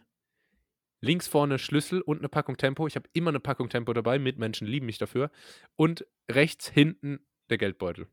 [0.99, 2.87] links vorne Schlüssel und eine Packung Tempo.
[2.87, 5.31] Ich habe immer eine Packung Tempo dabei, Mitmenschen lieben mich dafür.
[5.75, 8.07] Und rechts hinten der Geldbeutel.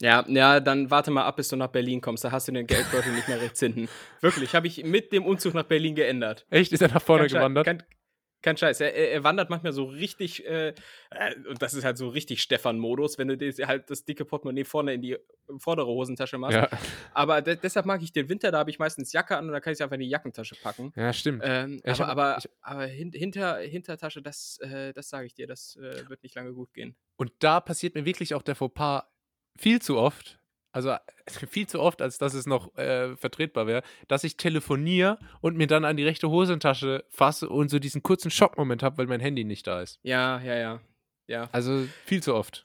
[0.00, 2.22] Ja, ja, dann warte mal ab, bis du nach Berlin kommst.
[2.24, 3.88] Da hast du den Geldbeutel nicht mehr rechts hinten.
[4.20, 6.46] Wirklich, habe ich mit dem Umzug nach Berlin geändert.
[6.50, 6.72] Echt?
[6.72, 7.64] Ist er nach vorne Schei- gewandert?
[7.66, 7.82] Kein,
[8.42, 8.80] kein Scheiß.
[8.80, 10.68] Er, er er wandert manchmal so richtig, äh,
[11.10, 14.64] äh, und das ist halt so richtig Stefan-Modus, wenn du dir halt das dicke Portemonnaie
[14.64, 15.16] vorne in die
[15.58, 16.56] vordere Hosentasche machst.
[16.56, 16.68] ja.
[17.14, 19.60] Aber de deshalb mag ich den Winter, da habe ich meistens Jacke an und da
[19.60, 20.92] kann ich sie einfach in die Jackentasche packen.
[20.96, 21.42] ja, stimmt.
[21.44, 25.46] Ähm, aber hab- aber, ich- aber hin, hinter, Hintertasche, das, äh, das sage ich dir,
[25.46, 26.94] das äh, wird nicht lange gut gehen.
[27.16, 29.04] Und da passiert mir wirklich auch der Fauxpas
[29.58, 30.38] viel zu oft.
[30.76, 30.94] Also
[31.48, 35.66] viel zu oft, als dass es noch äh, vertretbar wäre, dass ich telefoniere und mir
[35.66, 39.44] dann an die rechte Hosentasche fasse und so diesen kurzen Schockmoment habe, weil mein Handy
[39.44, 39.98] nicht da ist.
[40.02, 40.80] Ja, ja, ja.
[41.28, 42.64] Ja, Also viel zu oft.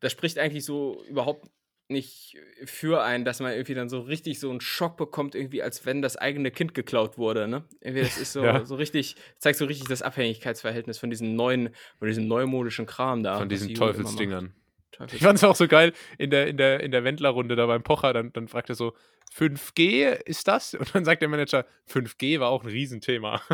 [0.00, 1.50] das spricht eigentlich so überhaupt
[1.90, 5.84] nicht für einen, dass man irgendwie dann so richtig so einen Schock bekommt, irgendwie als
[5.84, 7.64] wenn das eigene Kind geklaut wurde, ne?
[7.80, 8.64] Irgendwie das ist so, Ja.
[8.64, 13.36] so richtig, zeigt so richtig das Abhängigkeitsverhältnis von diesem neuen, von diesem neumodischen Kram da.
[13.38, 14.54] Von diesen Teufelsdingern.
[14.98, 15.10] Macht.
[15.10, 17.66] Teufels- Ich fand es auch so geil in der, in der, in der Wendlerrunde da
[17.66, 18.94] beim Pocher, dann, dann fragt er so,
[19.36, 20.74] 5G ist das?
[20.74, 23.42] Und dann sagt der Manager, 5G war auch ein Riesenthema.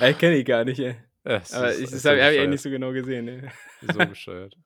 [0.00, 0.96] Äh, kenne ich gar nicht, ey.
[1.24, 2.50] Das Aber ist- ich, das so habe ich bescheuert.
[2.50, 3.50] nicht so genau gesehen, ey.
[3.92, 4.56] So bescheuert.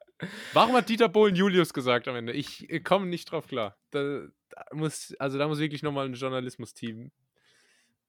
[0.53, 2.33] Warum hat Dieter Bohlen Julius gesagt am Ende?
[2.33, 3.77] Ich äh, komme nicht drauf klar.
[3.91, 7.11] Da, da muss, also da muss wirklich nochmal ein Journalismus-Team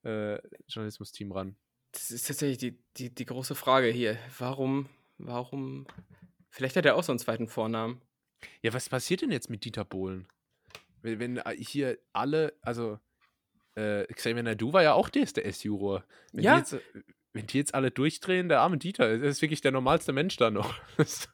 [0.04, 1.56] äh, Journalismus-Team ran.
[1.92, 4.18] Das ist tatsächlich die, die, die große Frage hier.
[4.38, 4.90] Warum,
[5.20, 5.86] warum,
[6.50, 8.02] vielleicht hat er auch so einen zweiten Vornamen.
[8.62, 10.28] Ja, was passiert denn jetzt mit Dieter Bohlen?
[11.02, 13.00] Wenn, wenn äh, hier alle, also
[13.76, 16.04] äh, Xavier Nadu war ja auch DSDS-Juror.
[16.34, 16.54] Wenn, Ja.
[16.54, 16.80] die jetzt, äh,
[17.34, 20.50] wenn die jetzt alle durchdrehen, der arme Dieter, das ist wirklich der normalste Mensch da
[20.52, 20.74] noch.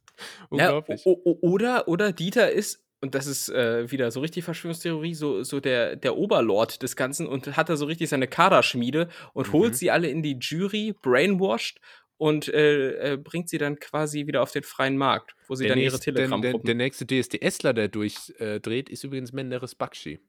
[0.49, 1.05] Unglaublich.
[1.05, 1.11] Ja,
[1.41, 5.95] oder, oder Dieter ist, und das ist äh, wieder so richtig Verschwörungstheorie, so, so der,
[5.95, 9.53] der Oberlord des Ganzen und hat da so richtig seine Kaderschmiede und Mhm.
[9.53, 11.79] holt sie alle in die Jury, brainwashed
[12.17, 15.75] und äh, äh, bringt sie dann quasi wieder auf den freien Markt, wo sie der,
[15.75, 20.19] dann ihre nächste, der, der, der nächste DSDSler, der durchdreht, ist übrigens Menderes Bakshi.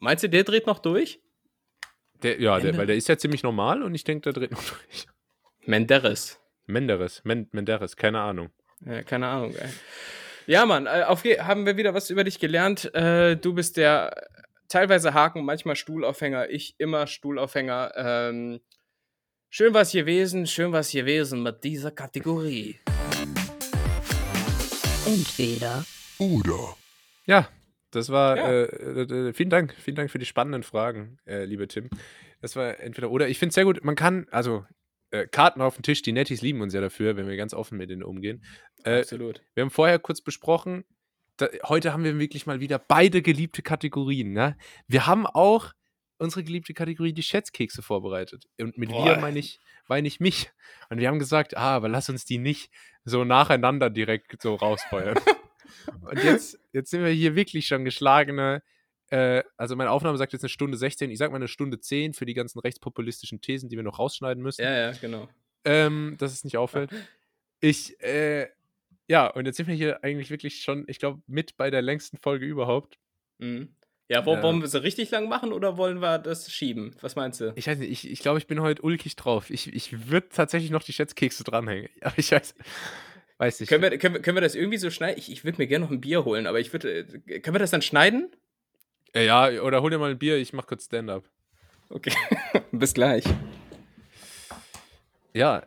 [0.00, 1.20] Meinst du, der dreht noch durch?
[2.22, 4.64] Der, ja, der, weil der ist ja ziemlich normal und ich denke, der dreht noch
[4.64, 5.06] durch.
[5.66, 6.40] Menderes.
[6.66, 8.50] Menderes, Men Menderes, keine Ahnung.
[8.84, 9.68] Ja, keine Ahnung, ey.
[10.46, 12.92] Ja, Mann, äh, auf haben wir wieder was über dich gelernt.
[12.94, 14.28] Äh, du bist der
[14.68, 17.92] teilweise Haken, manchmal Stuhlaufhänger, ich immer Stuhlaufhänger.
[17.96, 18.60] Ähm,
[19.50, 22.78] schön was gewesen, schön was gewesen mit dieser Kategorie.
[25.06, 25.84] Entweder
[27.26, 27.48] Ja,
[27.92, 28.48] Das war, Ja.
[28.50, 31.88] äh, äh, äh, vielen Dank, vielen Dank für die spannenden Fragen, äh, liebe Tim.
[32.42, 33.28] Das war entweder oder.
[33.28, 34.66] Ich finde es sehr gut, man kann, also
[35.12, 37.78] äh, Karten auf den Tisch, die Netties lieben uns ja dafür, wenn wir ganz offen
[37.78, 38.44] mit denen umgehen.
[38.84, 39.40] Äh, Absolut.
[39.54, 40.84] wir haben vorher kurz besprochen,
[41.38, 44.32] da, heute haben wir wirklich mal wieder beide geliebte Kategorien.
[44.32, 44.58] Ne?
[44.88, 45.72] Wir haben auch
[46.18, 48.46] unsere geliebte Kategorie, die Schätzkekse, vorbereitet.
[48.60, 49.04] Und mit Boah.
[49.04, 50.50] wir meine ich, meine ich mich.
[50.90, 52.70] Und wir haben gesagt, ah, aber lass uns die nicht
[53.04, 55.18] so nacheinander direkt so rausfeuern.
[56.02, 58.62] Und jetzt, jetzt sind wir hier wirklich schon geschlagene.
[59.10, 62.12] Äh, also meine Aufnahme sagt jetzt eine Stunde 16, ich sag mal eine Stunde 10
[62.14, 65.28] für die ganzen rechtspopulistischen Thesen, die wir noch rausschneiden müssen Ja, ja, genau.
[65.64, 66.90] ähm, dass es nicht auffällt.
[67.58, 68.48] Ich, äh,
[69.08, 72.18] ja, und jetzt sind wir hier eigentlich wirklich schon, ich glaube, mit bei der längsten
[72.18, 72.98] Folge überhaupt.
[73.38, 73.74] Mhm.
[74.08, 74.42] Ja, wo, Ja.
[74.42, 76.94] wollen wir sie richtig lang machen oder wollen wir das schieben?
[77.00, 77.52] Was meinst du?
[77.56, 79.50] Ich weiß nicht, ich, ich glaube, ich bin heute ulkig drauf.
[79.50, 81.88] Ich, ich würde tatsächlich noch die Schätzkekse dranhängen.
[82.02, 82.54] Aber ich weiß,
[83.38, 83.68] weiß nicht.
[83.68, 85.18] Können wir, können, wir, können wir das irgendwie so schneiden?
[85.18, 87.00] Ich, ich würde mir gerne noch ein Bier holen, aber ich würde.
[87.00, 88.30] äh, Können wir das dann schneiden?
[89.12, 91.28] Äh, ja, oder hol dir mal ein Bier, ich mach kurz Stand-up.
[91.88, 92.12] Okay.
[92.72, 93.24] Bis gleich.
[95.34, 95.66] Ja,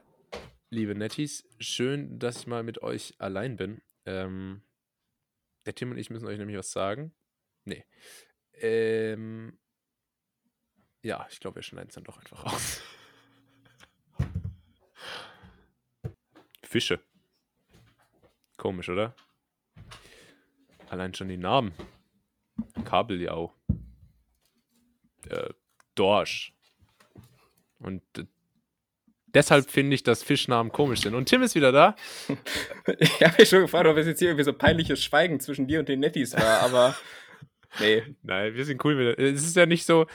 [0.69, 3.81] liebe Netties, schön, dass ich mal mit euch allein bin.
[4.05, 4.61] Ähm,
[5.65, 7.13] der Tim und ich müssen euch nämlich was sagen.
[7.65, 7.83] Nee.
[8.61, 9.57] Ähm,
[11.01, 12.81] ja, ich glaube, wir schneiden es dann doch einfach raus.
[16.63, 16.99] Fische.
[18.57, 19.15] Komisch, oder?
[20.89, 21.73] Allein schon die Namen.
[22.83, 23.53] Kabeljau.
[25.29, 25.49] Äh,
[25.95, 26.53] Dorsch.
[27.79, 28.25] Und äh,
[29.27, 31.15] deshalb finde ich, dass Fischnamen komisch sind.
[31.15, 31.95] Und Tim ist wieder da.
[32.99, 35.79] Ich habe mich schon gefragt, ob es jetzt hier irgendwie so peinliches Schweigen zwischen dir
[35.79, 36.95] und den Netties war, aber.
[37.79, 38.03] Nee.
[38.23, 39.19] Nein, wir sind cool wieder.
[39.19, 40.07] Es ist ja nicht so.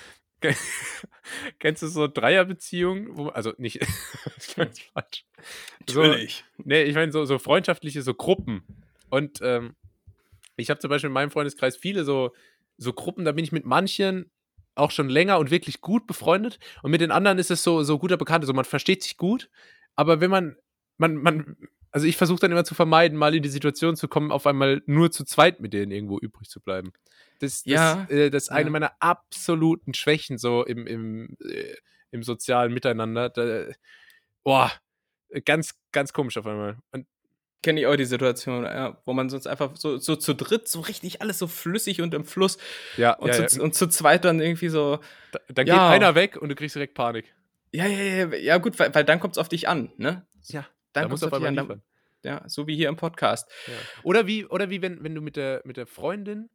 [1.58, 3.16] Kennst du so Dreierbeziehungen?
[3.16, 3.80] Wo, also nicht.
[4.34, 5.24] das jetzt falsch.
[5.88, 6.02] So,
[6.58, 8.62] nee, ich meine so, so freundschaftliche so Gruppen.
[9.10, 9.74] Und ähm,
[10.56, 12.34] ich habe zum Beispiel in meinem Freundeskreis viele so,
[12.76, 14.30] so Gruppen, da bin ich mit manchen
[14.74, 16.58] auch schon länger und wirklich gut befreundet.
[16.82, 18.46] Und mit den anderen ist es so, so guter Bekannter.
[18.46, 19.48] So, man versteht sich gut.
[19.94, 20.56] Aber wenn man,
[20.98, 21.56] man, man,
[21.94, 24.82] also ich versuche dann immer zu vermeiden, mal in die Situation zu kommen, auf einmal
[24.86, 26.92] nur zu zweit mit denen irgendwo übrig zu bleiben.
[27.38, 28.70] Das, das, Ja, äh, das ist eine ja.
[28.70, 31.76] meiner absoluten Schwächen so im, im, äh,
[32.10, 33.30] im sozialen Miteinander.
[33.30, 33.66] Da,
[34.42, 34.72] boah,
[35.44, 36.78] ganz, ganz komisch auf einmal.
[36.90, 37.06] Und
[37.62, 40.80] Kenne ich auch die Situation, ja, wo man sonst einfach so, so zu dritt so
[40.80, 42.58] richtig alles so flüssig und im Fluss
[42.96, 43.62] ja, und, ja, zu, ja.
[43.62, 44.98] und zu zweit dann irgendwie so.
[45.30, 47.32] Da, dann geht einer weg und du kriegst direkt Panik.
[47.72, 50.26] Ja, ja, ja, ja, gut, weil, weil dann kommt es auf dich an, ne?
[50.42, 51.82] Ja, Dann da musst du auf einmal liefern.
[52.22, 53.50] ja, so wie hier im Podcast.
[53.66, 53.74] Ja.
[54.02, 56.48] Oder wie, oder wie wenn, wenn du mit der, mit der Freundin,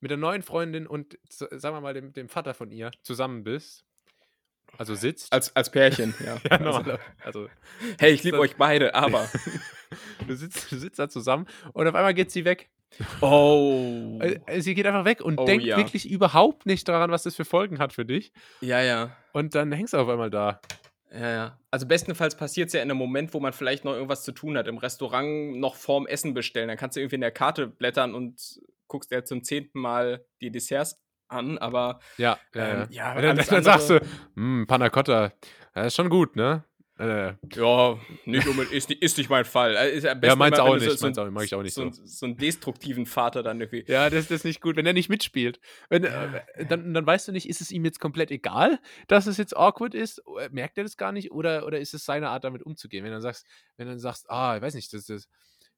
[0.00, 3.84] mit der neuen Freundin und sagen wir mal dem, dem Vater von ihr zusammen bist.
[4.76, 5.32] Also sitzt.
[5.32, 6.36] Als, als Pärchen, ja.
[6.50, 6.98] ja, also.
[7.22, 7.48] Also
[7.98, 9.30] hey, ich liebe euch beide, aber.
[10.26, 12.68] du sitzt, du sitzt da zusammen und auf einmal geht sie weg.
[13.20, 14.18] Oh.
[14.20, 15.76] Äh, Sie geht einfach weg und Oh, denkt ja.
[15.76, 18.32] wirklich überhaupt nicht daran, was das für Folgen hat für dich.
[18.60, 19.16] Ja, ja.
[19.32, 20.60] Und dann hängst du auf einmal da.
[21.14, 21.58] Ja, ja.
[21.70, 24.58] Also bestenfalls passiert es ja in einem Moment, wo man vielleicht noch irgendwas zu tun
[24.58, 24.66] hat.
[24.66, 26.68] Im Restaurant noch vorm Essen bestellen.
[26.68, 30.50] Dann kannst du irgendwie in der Karte blättern und guckst dir zum zehnten Mal die
[30.50, 31.58] Desserts an.
[31.58, 33.14] Aber Ja, ja, Ähm, ja.
[33.14, 34.00] ja, dann, dann sagst du,
[34.34, 35.32] hm, Panna Cotta,
[35.72, 36.64] das ist schon gut, ne?
[36.96, 39.76] Äh, ja, nicht unbedingt, ist, nicht- ist nicht mein Fall.
[39.76, 41.62] Also ist am besten meins immer, wenn auch nicht, meins auch nicht, mag ich auch
[41.62, 41.90] nicht so.
[41.90, 43.84] So, so einen destruktiven Vater dann irgendwie.
[43.90, 45.58] Ja, das, das ist nicht gut, wenn er nicht mitspielt.
[45.88, 49.38] Wenn, äh, dann, dann weißt du nicht, ist es ihm jetzt komplett egal, dass es
[49.38, 50.22] jetzt awkward ist?
[50.40, 51.32] Äh, Merkt er das gar nicht?
[51.32, 53.02] Oder, oder ist es seine Art, damit umzugehen?
[53.02, 53.44] Wenn du dann sagst,
[53.76, 55.28] wenn du dann sagst, ah, ich weiß nicht, das, das,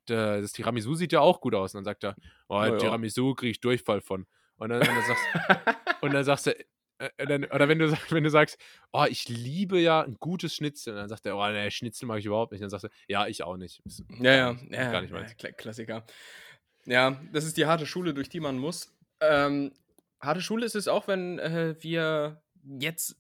[0.09, 1.75] der- das Tiramisu sieht ja auch gut aus.
[1.75, 2.15] Und dann sagt er,
[2.49, 2.77] oh, ja.
[2.77, 4.27] Tiramisu kriege ich Durchfall von.
[4.59, 5.25] Und dann, und dann, sagst,
[6.03, 6.55] und dann sagst du,
[6.99, 8.59] äh, dann, oder wenn du, wenn du sagst,
[8.93, 10.93] oh, ich liebe ja ein gutes Schnitzel.
[10.95, 12.63] Und dann sagt er, oh, ne, Schnitzel mag ich überhaupt nicht.
[12.63, 13.81] Dann sagst du, ja, ich auch nicht.
[13.85, 15.33] Ist Ja, ja, gar nicht- ja, Gar nicht ja, meins.
[15.33, 16.07] Kla- Klassiker.
[16.87, 18.95] Ja, das ist die harte Schule, durch die man muss.
[19.21, 19.73] Ähm,
[20.21, 22.43] harte Schule ist es auch, wenn äh, wir
[22.79, 23.17] jetzt,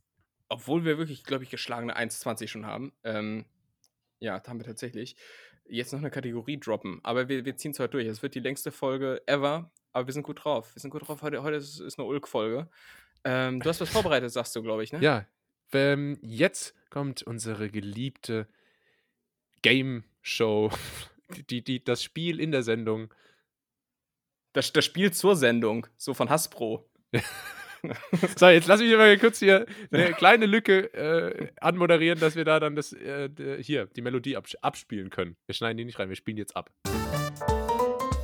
[0.48, 3.44] obwohl wir wirklich, glaube ich, geschlagene 1,20 schon haben, ähm,
[4.20, 5.16] ja, haben wir tatsächlich,
[5.68, 7.00] jetzt noch eine Kategorie droppen.
[7.02, 8.06] Aber wir, wir ziehen es heute durch.
[8.06, 10.74] Es wird die längste Folge ever, aber wir sind gut drauf.
[10.74, 11.22] Wir sind gut drauf.
[11.22, 12.68] Heute, heute ist, ist eine Ulk-Folge.
[13.28, 15.00] Ähm, du hast was vorbereitet, sagst du, glaube ich, ne?
[15.00, 15.26] Ja,
[15.72, 18.46] ähm, jetzt kommt unsere geliebte
[19.62, 20.70] Game Show,
[21.50, 23.12] die, die, das Spiel in der Sendung.
[24.52, 26.88] Das, das Spiel zur Sendung, so von Hasbro.
[28.36, 32.58] So, jetzt lass mich mal kurz hier eine kleine Lücke äh, anmoderieren, dass wir da
[32.58, 33.28] dann das äh,
[33.62, 35.36] hier die Melodie abs abspielen können.
[35.46, 36.72] Wir schneiden die nicht rein, wir spielen jetzt ab.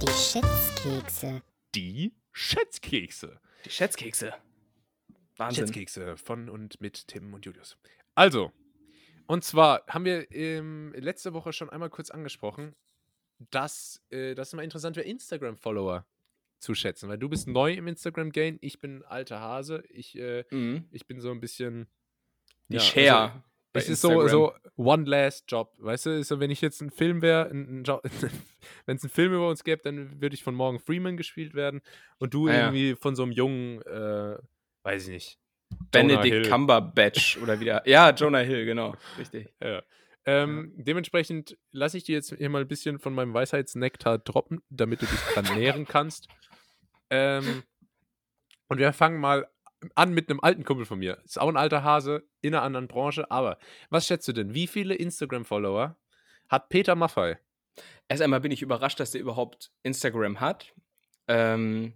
[0.01, 1.43] Die Schätzkekse.
[1.77, 3.41] Die Schätzkekse.
[3.65, 4.33] Die Schätzkekse.
[5.37, 5.67] Wahnsinn.
[5.67, 7.77] Schätzkekse von und mit Tim und Julius.
[8.15, 8.53] Also,
[9.27, 12.75] und zwar haben wir ähm, letzte Woche schon einmal kurz angesprochen,
[13.51, 16.07] dass äh, das immer interessant wäre, Instagram-Follower
[16.59, 20.85] zu schätzen, weil du bist neu im Instagram-Game, ich bin alter Hase, ich, äh, Mhm.
[20.93, 21.87] ich bin so ein bisschen.
[22.69, 23.23] Die ja, Share.
[23.23, 23.43] Also,
[23.75, 24.29] es ist so, Instagram.
[24.31, 26.11] so One Last Job, weißt du?
[26.19, 27.83] Ist so, wenn ich jetzt ein Film wäre, wenn
[28.97, 31.81] es einen Film über uns gäbe, dann würde ich von Morgan Freeman gespielt werden
[32.19, 32.59] und du Ah, ja.
[32.67, 34.37] irgendwie von so einem jungen, äh,
[34.83, 35.39] weiß ich nicht.
[35.91, 36.51] Benedict.
[36.51, 37.87] Cumberbatch oder wieder.
[37.89, 38.95] Ja, Jonah Hill, genau.
[39.19, 39.53] Richtig.
[39.63, 39.83] Ja.
[40.25, 45.03] Ähm, Dementsprechend lasse ich dir jetzt hier mal ein bisschen von meinem Weisheitsnektar droppen, damit
[45.03, 46.29] du dich dran nähren kannst.
[47.11, 47.63] Ähm,
[48.69, 49.49] und wir fangen mal
[49.95, 51.19] an mit einem alten Kumpel von mir.
[51.25, 53.59] Ist auch ein alter Hase in einer anderen Branche, aber
[53.91, 54.55] was schätzt du denn?
[54.55, 55.97] Wie viele Instagram-Follower
[56.49, 57.39] hat Peter Maffei?
[58.09, 60.73] Erst einmal bin ich überrascht, dass der überhaupt Instagram hat.
[61.27, 61.95] Ähm,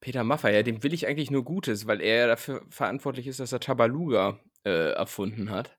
[0.00, 3.40] Peter Maffay, ja, dem will ich eigentlich nur Gutes, weil er ja dafür verantwortlich ist,
[3.40, 5.76] dass er Tabaluga äh, erfunden hat.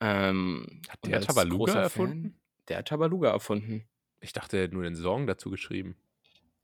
[0.00, 2.40] Ähm, Hat der Tabaluga erfunden?
[2.68, 3.84] Der hat Tabaluga erfunden.
[4.20, 5.96] Ich dachte, er hätte nur den Song dazu geschrieben.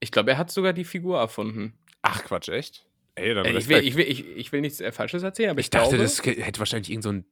[0.01, 1.79] Ich glaube, er hat sogar die Figur erfunden.
[2.03, 2.87] Ach, Quatsch, echt?
[3.15, 5.61] Ey, dann Äh, ich, will, ich, will, ich, ich will nichts äh, Falsches erzählen, aber
[5.61, 7.25] ich, ich dachte, glaube, das hätte wahrscheinlich irgend so ein,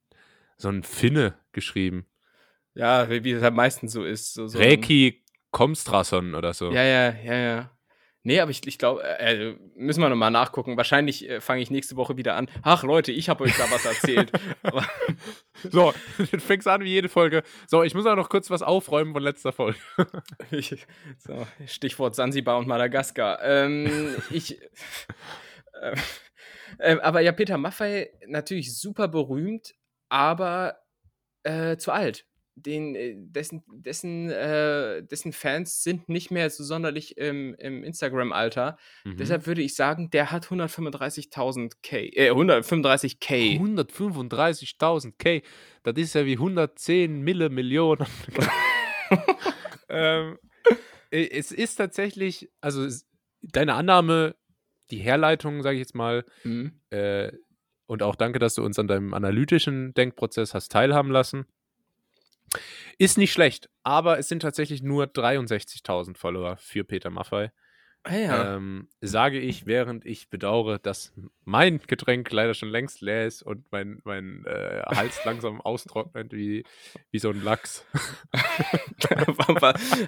[0.57, 2.07] so ein Finne geschrieben.
[2.75, 4.35] ja, wie wie es halt meistens so ist.
[4.35, 6.71] So, so Reiki Komstrason oder so.
[6.73, 7.78] Ja, ja, ja, ja.
[8.29, 10.77] Nee, aber ich, ich glaube, äh, müssen wir nochmal nachgucken.
[10.77, 12.51] Wahrscheinlich äh, fange ich nächste Woche wieder an.
[12.61, 14.31] Ach Leute, ich habe euch da was erzählt.
[15.73, 15.93] So,
[16.31, 17.43] dann fängst an wie jede Folge.
[17.67, 19.79] So, ich muss auch noch kurz was aufräumen von letzter Folge.
[20.51, 20.87] ich,
[21.19, 23.43] so, Stichwort Sansibar und Madagaskar.
[23.43, 24.61] Ähm, ich.
[25.81, 25.97] Äh,
[26.79, 29.75] äh, aber ja, Peter Maffay natürlich super berühmt,
[30.11, 30.77] aber
[31.45, 32.28] äh, zu alt.
[32.63, 38.77] Den, äh, dessen, dessen, äh, dessen Fans sind nicht mehr so sonderlich im, im Instagram-Alter.
[39.05, 39.17] Mhm.
[39.17, 43.59] Deshalb würde ich sagen, der hat 135.000 K, äh, 135k.
[43.59, 45.43] 135.000 K,
[45.83, 48.07] das ist ja wie 110 Mille Millionen.
[49.89, 50.39] ähm,
[51.11, 53.07] äh, es ist tatsächlich, also es,
[53.43, 54.37] deine Annahme,
[54.91, 56.81] die Herleitung, sage ich jetzt mal, Mhm.
[56.91, 57.33] äh,
[57.87, 61.47] und auch danke, dass du uns an deinem analytischen Denkprozess hast teilhaben lassen.
[62.99, 67.53] Ist nicht schlecht, aber es sind tatsächlich nur 63.000 Follower für Peter Maffei.
[68.09, 68.57] Ah, ja.
[68.57, 71.13] Ähm, sage ich, während ich bedauere, dass
[71.45, 76.65] mein Getränk leider schon längst leer ist und mein, mein äh, Hals langsam austrocknet wie,
[77.11, 77.85] wie so ein Lachs.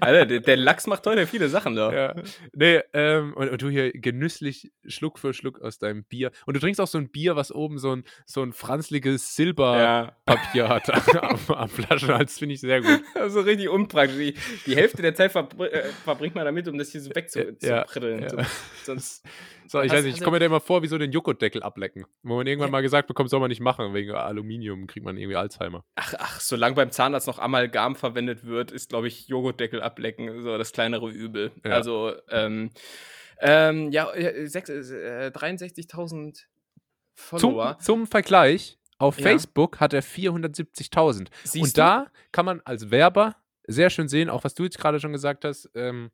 [0.01, 1.93] Alter, der, der Lachs macht heute viele Sachen da.
[1.93, 2.15] ja.
[2.53, 6.31] Nee, ähm, und, und du hier genüsslich Schluck für Schluck aus deinem Bier.
[6.47, 10.65] Und du trinkst auch so ein Bier, was oben so ein, so ein franzliges Silberpapier
[10.65, 10.69] Ja.
[10.69, 10.89] hat
[11.23, 12.39] am, am Flaschenhals.
[12.39, 13.01] Finde ich sehr gut.
[13.15, 14.17] Also richtig unpraktisch.
[14.17, 14.35] Die,
[14.67, 17.11] die Hälfte der Zeit verbr äh, verbringt man damit, um das hier so
[17.61, 18.23] Ja, wegzupriddeln.
[18.23, 18.29] ja.
[18.29, 18.37] So,
[18.85, 19.25] sonst.
[19.69, 21.13] So, ich Hast- weiß nicht, ich hast komme mir da immer vor wie so den
[21.13, 22.05] Joghurtdeckel ablecken.
[22.23, 22.73] Wo man irgendwann Ja.
[22.73, 25.85] mal gesagt bekommt, soll man nicht machen, wegen Aluminium kriegt man irgendwie Alzheimer.
[25.95, 30.59] Ach, ach, solange beim Zahnarzt noch Amalgam verwendet wird, ist, glaube ich, Joghurtdeckel ablecken so
[30.59, 31.53] das kleinere Übel.
[31.65, 31.73] Ja.
[31.73, 32.71] Also, ähm,
[33.41, 36.45] ähm, ja, äh, sechs- äh, 63.000 Zum,
[37.15, 37.79] Follower.
[37.81, 39.23] zum Vergleich, auf Ja.
[39.29, 41.31] Facebook hat er 470.000.
[41.45, 41.81] Siehst Und du?
[41.81, 43.37] da kann man als Werber
[43.67, 46.11] sehr schön sehen, auch was du jetzt gerade schon gesagt hast, ähm,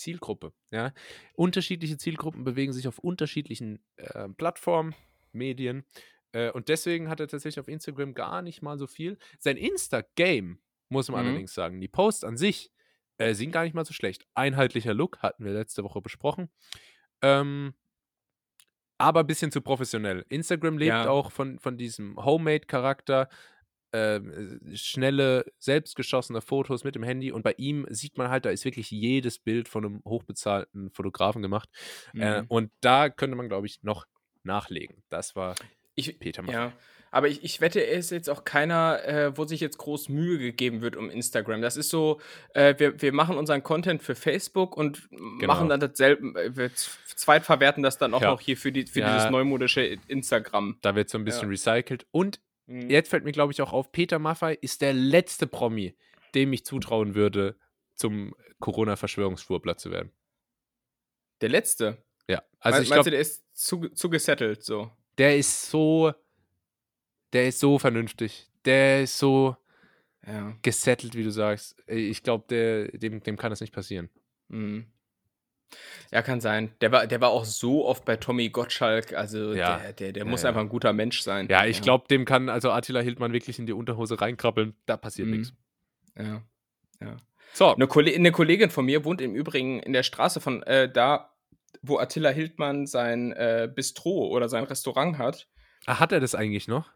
[0.00, 0.52] Zielgruppe.
[0.70, 0.92] Ja?
[1.34, 4.94] Unterschiedliche Zielgruppen bewegen sich auf unterschiedlichen äh, Plattformen,
[5.32, 5.84] Medien.
[6.32, 9.18] Äh, und deswegen hat er tatsächlich auf Instagram gar nicht mal so viel.
[9.38, 10.58] Sein Insta-Game,
[10.88, 11.28] muss man Mhm.
[11.28, 12.72] allerdings sagen, die Posts an sich
[13.18, 14.26] äh, sind gar nicht mal so schlecht.
[14.34, 16.48] Einheitlicher Look hatten wir letzte Woche besprochen.
[17.22, 17.74] Ähm,
[18.98, 20.24] aber ein bisschen zu professionell.
[20.28, 21.08] Instagram lebt Ja.
[21.10, 23.28] auch von, von diesem Homemade-Charakter,
[23.92, 24.20] äh,
[24.74, 28.90] schnelle, selbstgeschossene Fotos mit dem Handy und bei ihm sieht man halt, da ist wirklich
[28.90, 31.68] jedes Bild von einem hochbezahlten Fotografen gemacht.
[32.14, 32.46] Äh, Mhm.
[32.48, 34.06] und da könnte man, glaube ich, noch
[34.42, 35.02] nachlegen.
[35.10, 35.54] Das war
[35.96, 36.54] Ich, Peter Maffay.
[36.56, 36.72] Ja,
[37.10, 40.38] aber ich, ich wette, er ist jetzt auch keiner, äh, wo sich jetzt groß Mühe
[40.38, 41.60] gegeben wird um Instagram.
[41.60, 42.20] Das ist so,
[42.54, 47.82] äh, wir, wir machen unseren Content für Facebook und machen dann dasselbe, äh, wir zweitverwerten
[47.82, 48.30] das dann auch Genau.
[48.30, 48.34] Ja.
[48.36, 49.14] noch hier für, die, für Ja.
[49.16, 50.78] dieses neumodische Instagram.
[50.82, 52.06] Da wird so ein bisschen recycelt.
[52.12, 52.40] Und
[52.70, 52.88] Mhm.
[52.90, 55.94] jetzt fällt mir, glaube ich, auch auf, Peter Maffay ist der letzte Promi,
[56.34, 57.56] dem ich zutrauen würde,
[57.94, 60.12] zum Corona-Verschwörungsfuhrblatt zu werden.
[61.40, 61.98] Der letzte.
[62.28, 64.90] Ja, also Mein- ich meinst du, der ist zu, zu gesettelt so?
[65.18, 66.12] der ist so,
[67.32, 68.48] der ist so vernünftig.
[68.64, 69.56] Der ist so
[70.26, 70.56] Ja.
[70.62, 71.76] gesettelt, wie du sagst.
[71.86, 74.08] Ich glaube, dem, dem kann das nicht passieren.
[74.48, 74.86] Mhm.
[76.10, 76.72] Ja, kann sein.
[76.80, 79.12] Der war, der war auch so oft bei Tommy Gottschalk.
[79.14, 79.78] Also Ja.
[79.78, 80.48] der, der, der Ja, muss ja.
[80.48, 81.46] einfach ein guter Mensch sein.
[81.48, 84.74] Ja, ich glaube, dem kann also Attila Hildmann wirklich in die Unterhose reinkrabbeln.
[84.86, 85.34] Da passiert Mhm.
[85.36, 85.52] nichts.
[86.18, 86.42] Ja.
[87.52, 90.90] So, Eine, Kolle eine Kollegin von mir wohnt im Übrigen in der Straße von äh,
[90.90, 91.32] da,
[91.82, 95.48] wo Attila Hildmann sein äh, Bistro oder sein Restaurant hat.
[95.86, 96.90] ah, hat er das eigentlich noch?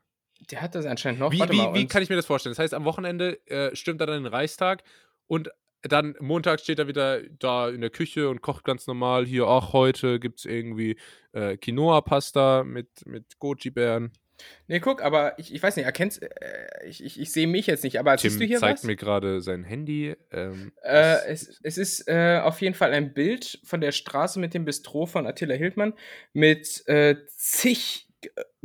[0.50, 1.32] Der hat das anscheinend noch.
[1.32, 2.52] Wie, wie, mal, wie kann ich mir das vorstellen?
[2.52, 4.84] Das heißt, am Wochenende äh, stimmt er dann in den Reichstag
[5.26, 5.50] und
[5.88, 9.24] dann Montag steht er wieder da in der Küche und kocht ganz normal.
[9.26, 10.96] Hier, ach, heute gibt es irgendwie
[11.32, 14.12] äh, Quinoa-Pasta mit, mit Goji-Beeren.
[14.66, 16.28] Nee, guck, aber ich, ich weiß nicht, erkennst, äh,
[16.86, 18.84] ich, ich, ich sehe mich jetzt nicht, aber Tim siehst du hier zeigt was?
[18.84, 20.16] mir gerade sein Handy.
[20.32, 24.52] Ähm, Äh, es- es, ist äh, auf jeden Fall ein Bild von der Straße mit
[24.52, 25.94] dem Bistro von Attila Hildmann
[26.32, 28.08] mit äh, zig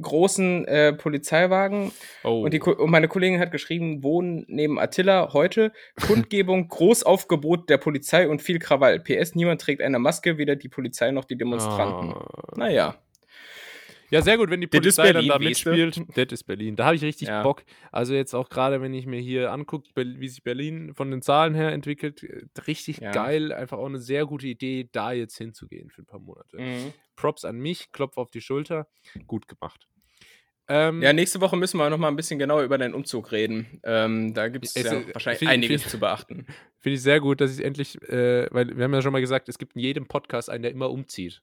[0.01, 1.91] großen äh, Polizeiwagen.
[2.23, 2.43] oh.
[2.43, 5.71] Und, die, und meine Kollegin hat geschrieben, wohnen neben Attila heute.
[6.07, 8.99] Kundgebung, Großaufgebot der Polizei und viel Krawall.
[8.99, 12.13] PS, niemand trägt eine Maske, weder die Polizei noch die Demonstranten.
[12.13, 12.53] Ah.
[12.55, 12.95] Naja.
[14.11, 15.69] Ja, sehr gut, wenn die Polizei dann da Berlin, weißt du?
[15.71, 16.17] mitspielt.
[16.17, 16.75] Das ist Berlin.
[16.75, 17.43] Da habe ich richtig Ja.
[17.43, 17.63] Bock.
[17.91, 21.53] Also jetzt auch gerade, wenn ich mir hier angucke, wie sich Berlin von den Zahlen
[21.53, 23.11] her entwickelt, äh, richtig Ja.
[23.11, 23.51] geil.
[23.51, 26.57] Einfach auch eine sehr gute Idee, da jetzt hinzugehen für ein paar Monate.
[26.57, 26.93] Mhm.
[27.15, 28.87] Props an mich, Klopf auf die Schulter.
[29.27, 29.87] Gut gemacht.
[30.71, 33.79] Ähm, Ja, nächste Woche müssen wir noch mal ein bisschen genauer über deinen Umzug reden.
[33.83, 36.45] Ähm, da gibt es ja äh, wahrscheinlich viel- einiges viel- zu beachten.
[36.79, 39.49] Finde ich sehr gut, dass ich endlich, äh, weil wir haben ja schon mal gesagt,
[39.49, 41.41] es gibt in jedem Podcast einen, der immer umzieht.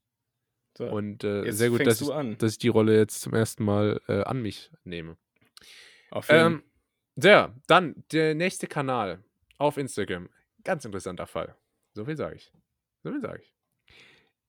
[0.76, 3.64] So, Und äh, sehr gut, dass du ich, dass ich die Rolle jetzt zum ersten
[3.64, 5.16] Mal äh, an mich nehme.
[6.10, 6.62] auf jeden Ähm,
[7.16, 9.24] sehr, dann der nächste Kanal
[9.58, 10.28] auf Instagram.
[10.64, 11.56] Ganz interessanter Fall.
[11.94, 12.52] So viel sage ich.
[13.02, 13.54] So viel sage ich.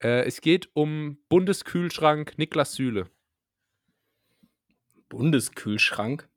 [0.03, 3.09] Äh, es geht um Bundeskühlschrank Niklas Süle.
[5.09, 6.27] Bundeskühlschrank.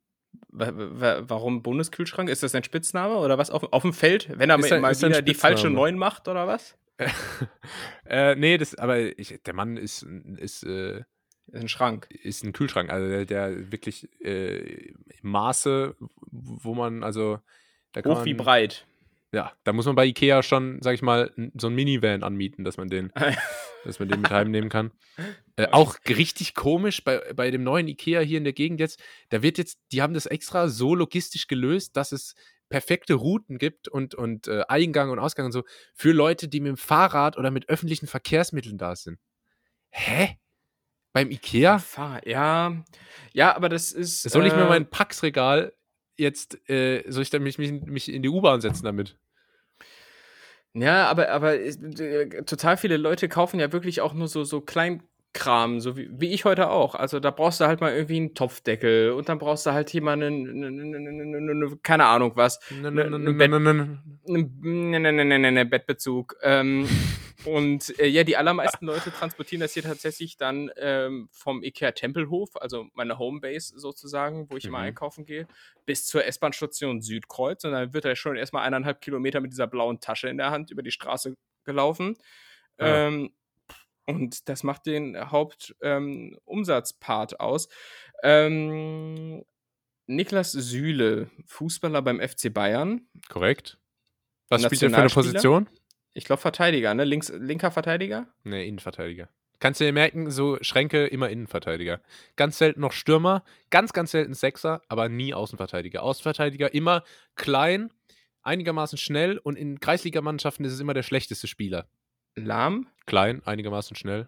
[0.49, 2.29] Wa- wa- Warum Bundeskühlschrank?
[2.29, 4.29] Ist das ein Spitzname oder was auf, auf dem Feld?
[4.37, 5.75] Wenn er Ist mal ein- mal wieder die falsche Spitzname.
[5.75, 6.77] Neun macht oder was?
[8.05, 10.03] äh, nee, das, aber ich, der Mann ist,
[10.37, 11.03] ist, äh,
[11.53, 12.07] ein Schrank.
[12.09, 17.39] ist ein Kühlschrank, also der, der wirklich äh, Maße, wo man, also
[17.91, 18.87] da kann Hoch wie man, breit.
[19.33, 22.77] Ja, da muss man bei Ikea schon, sag ich mal, so ein Minivan anmieten, dass
[22.77, 23.13] man den,
[23.85, 24.91] dass man den mit heimnehmen kann.
[25.55, 29.41] Äh, auch richtig komisch bei, bei dem neuen Ikea hier in der Gegend jetzt, da
[29.41, 32.35] wird jetzt, die haben das extra so logistisch gelöst, dass es
[32.71, 36.69] perfekte Routen gibt und, und äh, Eingang und Ausgang und so für Leute, die mit
[36.69, 39.19] dem Fahrrad oder mit öffentlichen Verkehrsmitteln da sind.
[39.91, 40.37] Hä?
[41.13, 41.77] Beim Ikea?
[41.79, 42.83] Fahr- Ja,
[43.33, 44.23] ja, aber das ist.
[44.23, 45.73] Soll ich mir äh, mein Packsregal
[46.17, 49.17] jetzt, äh, soll ich dann mich, mich, mich in die U-Bahn setzen damit?
[50.73, 54.61] Ja, aber, aber äh, total viele Leute kaufen ja wirklich auch nur so, so
[55.33, 56.95] Kleinkram, so wie, wie ich heute auch.
[56.95, 60.01] Also da brauchst du halt mal irgendwie einen Topfdeckel und dann brauchst du halt hier
[60.01, 64.03] mal einen, keine Ahnung was, Ne, ne, ne, ne, ne, ne, ne, ne.
[64.27, 66.35] einen, ne, ne, ne, ne, ne, ne, Bettbezug.
[67.43, 72.49] Und äh, ja, die allermeisten Leute transportieren das hier tatsächlich dann ähm, vom Ikea Tempelhof,
[72.55, 74.83] also meine Homebase sozusagen, wo ich immer Mhm.
[74.85, 75.47] einkaufen gehe,
[75.87, 77.63] bis zur S-Bahn-Station Südkreuz.
[77.65, 80.69] Und dann wird er schon erstmal eineinhalb Kilometer mit dieser blauen Tasche in der Hand
[80.69, 81.33] über die Straße
[81.63, 82.15] gelaufen.
[82.77, 83.07] Ah.
[83.07, 83.31] Ähm,
[84.05, 87.69] und das macht den Hauptumsatzpart ähm, aus.
[88.23, 89.43] Ähm,
[90.07, 93.07] Niklas Süle, Fußballer beim FC Bayern.
[93.29, 93.77] Korrekt.
[94.49, 95.09] Was spielt er für eine?
[95.09, 95.69] Position?
[96.13, 97.05] Ich glaube Verteidiger, ne?
[97.05, 98.27] Links, linker Verteidiger?
[98.43, 99.29] Ne, Innenverteidiger.
[99.59, 102.01] Kannst du dir merken, so Schränke immer Innenverteidiger.
[102.35, 106.01] Ganz selten noch Stürmer, ganz, ganz selten Sechser, aber nie Außenverteidiger.
[106.01, 107.03] Außenverteidiger immer
[107.35, 107.93] klein,
[108.41, 111.87] einigermaßen schnell und in Kreisligamannschaften ist es immer der schlechteste Spieler.
[112.35, 112.87] Lahm?
[113.05, 114.27] Klein, einigermaßen schnell.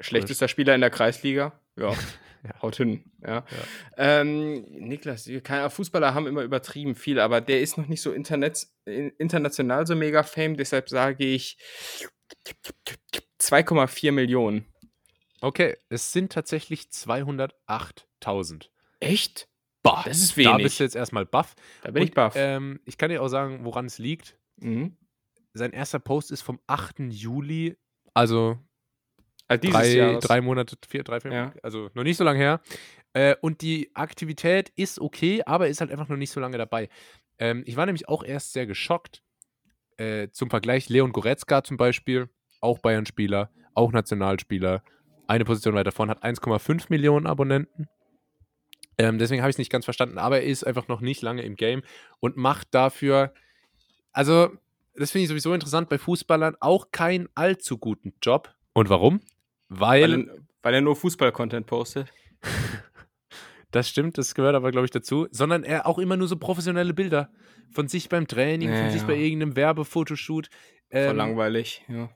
[0.00, 1.58] Schlechtester Spieler in der Kreisliga?
[1.78, 1.92] Ja.
[2.46, 2.60] Ja.
[2.60, 3.42] Haut hin, ja.
[3.96, 5.30] Ähm, Niklas,
[5.70, 9.96] Fußballer haben immer übertrieben viel, aber der ist noch nicht so Internet, in- international so
[9.96, 11.56] mega fame, deshalb sage ich
[13.40, 14.66] 2,4 Millionen.
[15.40, 18.68] Okay, es sind tatsächlich 208.000.
[19.00, 19.48] Echt?
[19.82, 20.64] Boah, Das ist Da wenig.
[20.64, 21.54] bist du jetzt erstmal baff.
[21.82, 22.34] Da bin ich Und, baff.
[22.36, 24.36] Ähm, ich kann dir auch sagen, woran es liegt.
[24.56, 24.96] mhm.
[25.54, 26.98] Sein erster Post ist vom 8.
[27.10, 27.76] Juli,
[28.12, 28.58] also
[29.48, 30.24] Also dieses drei, Jahres.
[30.24, 31.40] drei Monate, vier, drei, vier Ja.
[31.44, 32.60] Monate, also noch nicht so lange her.
[33.12, 36.88] Äh, und die Aktivität ist okay, aber ist halt einfach noch nicht so lange dabei.
[37.38, 39.22] Ähm, ich war nämlich auch erst sehr geschockt.
[39.96, 42.28] Äh, zum Vergleich, Leon Goretzka zum Beispiel,
[42.60, 44.82] auch Bayern-Spieler, auch Nationalspieler,
[45.28, 47.86] eine Position weiter vorne, hat 1,5 Millionen Abonnenten.
[48.98, 51.42] Ähm, deswegen habe ich es nicht ganz verstanden, aber er ist einfach noch nicht lange
[51.42, 51.82] im Game
[52.20, 53.32] und macht dafür,
[54.12, 54.50] also,
[54.94, 58.54] das finde ich sowieso interessant bei Fußballern, auch keinen allzu guten Job.
[58.72, 59.20] Und warum?
[59.68, 62.12] Weil, weil, er, weil er nur Fußball-Content postet.
[63.70, 66.94] das stimmt, das gehört aber, glaube ich, dazu, sondern er auch immer nur so professionelle
[66.94, 67.30] Bilder
[67.70, 69.06] von sich beim Training, Ja, von sich ja.
[69.06, 70.48] bei irgendeinem Werbefotoshoot.
[70.90, 72.10] Voll Ähm, langweilig, ja.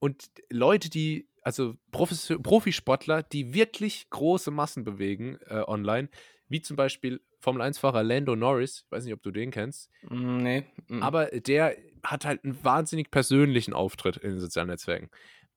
[0.00, 6.08] und Leute, die, also Profis Profisportler, die wirklich große Massen bewegen äh, online,
[6.54, 10.64] wie zum Beispiel Formel-1-Fahrer Lando Norris, weiß nicht, ob du den kennst, Mm, Nee.
[10.86, 11.02] mm.
[11.02, 15.10] aber der hat halt einen wahnsinnig persönlichen Auftritt in den sozialen Netzwerken.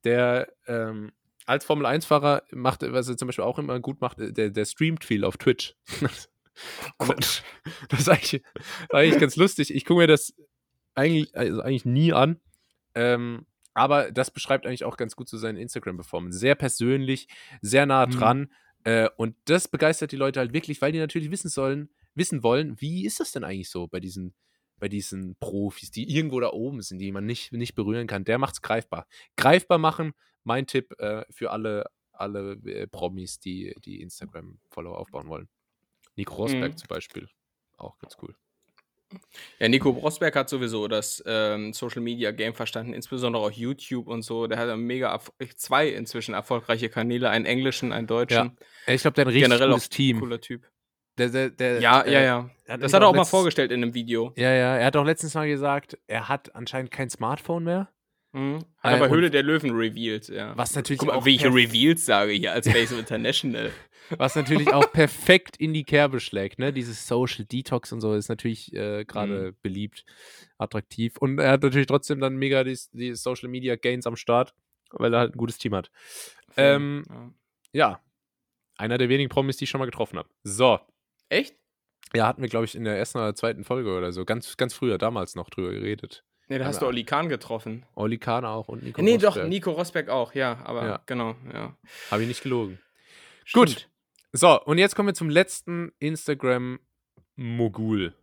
[0.03, 1.11] Der ähm,
[1.45, 5.05] als Formel-1-Fahrer macht, was er zum Beispiel auch immer gut macht, äh, der, der streamt
[5.05, 5.75] viel auf Twitch.
[6.97, 7.43] Gott.
[7.89, 8.41] Das ist eigentlich,
[8.91, 9.73] eigentlich ganz lustig.
[9.73, 10.33] Ich gucke mir das
[10.95, 12.39] eigentlich, also eigentlich nie an.
[12.95, 13.45] Ähm,
[13.75, 16.39] aber das beschreibt eigentlich auch ganz gut so seine Instagram-Performance.
[16.39, 17.27] Sehr persönlich,
[17.61, 18.11] sehr nah Mhm.
[18.87, 22.79] Äh, und das begeistert die Leute halt wirklich, weil die natürlich wissen sollen, wissen wollen,
[22.79, 24.33] wie ist das denn eigentlich so bei diesen,
[24.77, 28.23] bei diesen Profis, die irgendwo da oben sind, die man nicht, nicht berühren kann.
[28.23, 29.05] Der macht's greifbar.
[29.35, 30.13] Greifbar machen,
[30.45, 35.49] mein Tipp äh, für alle, alle äh, Promis, die, die Instagram-Follower aufbauen wollen.
[36.15, 36.77] Nico Rosberg Mhm.
[36.77, 37.29] zum Beispiel.
[37.75, 38.35] Auch ganz cool.
[39.59, 44.21] Ja, Nico Rosberg hat sowieso das ähm, Social Media Game verstanden, insbesondere auch YouTube und
[44.21, 44.47] so.
[44.47, 45.19] Der hat ja mega
[45.55, 48.57] zwei inzwischen erfolgreiche Kanäle, einen englischen, einen deutschen.
[48.85, 50.19] Ich glaube, der hat ein richtig Generell auch Team.
[50.19, 50.69] cooler Typ.
[51.17, 52.49] Der, der, der, Ja, ja, ja.
[52.67, 54.33] hat Das hat er auch mal vorgestellt in einem Video.
[54.35, 57.89] Ja, ja, er hat auch letztens mal gesagt, er hat anscheinend kein Smartphone mehr.
[58.37, 58.57] Mhm.
[58.57, 60.55] Äh, Hat aber und- Höhle der Löwen revealed, ja.
[60.55, 63.71] Was natürlich Guck mal, auch wie ich revealed sage hier als Base International.
[64.17, 66.71] Was natürlich auch perfekt in die Kerbe schlägt, ne?
[66.71, 70.05] Dieses Social Detox und so ist natürlich äh, gerade beliebt,
[70.57, 71.17] attraktiv.
[71.17, 74.53] Und er hat natürlich trotzdem dann mega die, die Social Media Gains am Start,
[74.91, 75.91] weil er halt ein gutes Team hat.
[76.55, 77.31] Ähm, ja.
[77.73, 78.01] Ja,
[78.77, 80.29] einer der wenigen Promis, die ich schon mal getroffen habe.
[80.43, 80.79] So,
[81.27, 81.57] Echt?
[82.15, 84.73] ja, hatten wir, glaube ich, in der ersten oder zweiten Folge oder so, ganz, ganz
[84.73, 86.23] früher, damals noch drüber geredet.
[86.49, 87.85] Nee, da hast du Oli Kahn getroffen.
[87.95, 89.49] Olli Kahn auch und Nico nee, doch, Rosberg.
[89.49, 91.01] Nico Rosberg auch, ja, aber Ja.
[91.05, 91.75] genau, ja.
[92.09, 92.79] Habe ich nicht gelogen.
[93.53, 93.69] Gut.
[93.71, 93.89] Stimmt.
[94.33, 98.13] So, und jetzt kommen wir zum letzten Instagram-Mogul.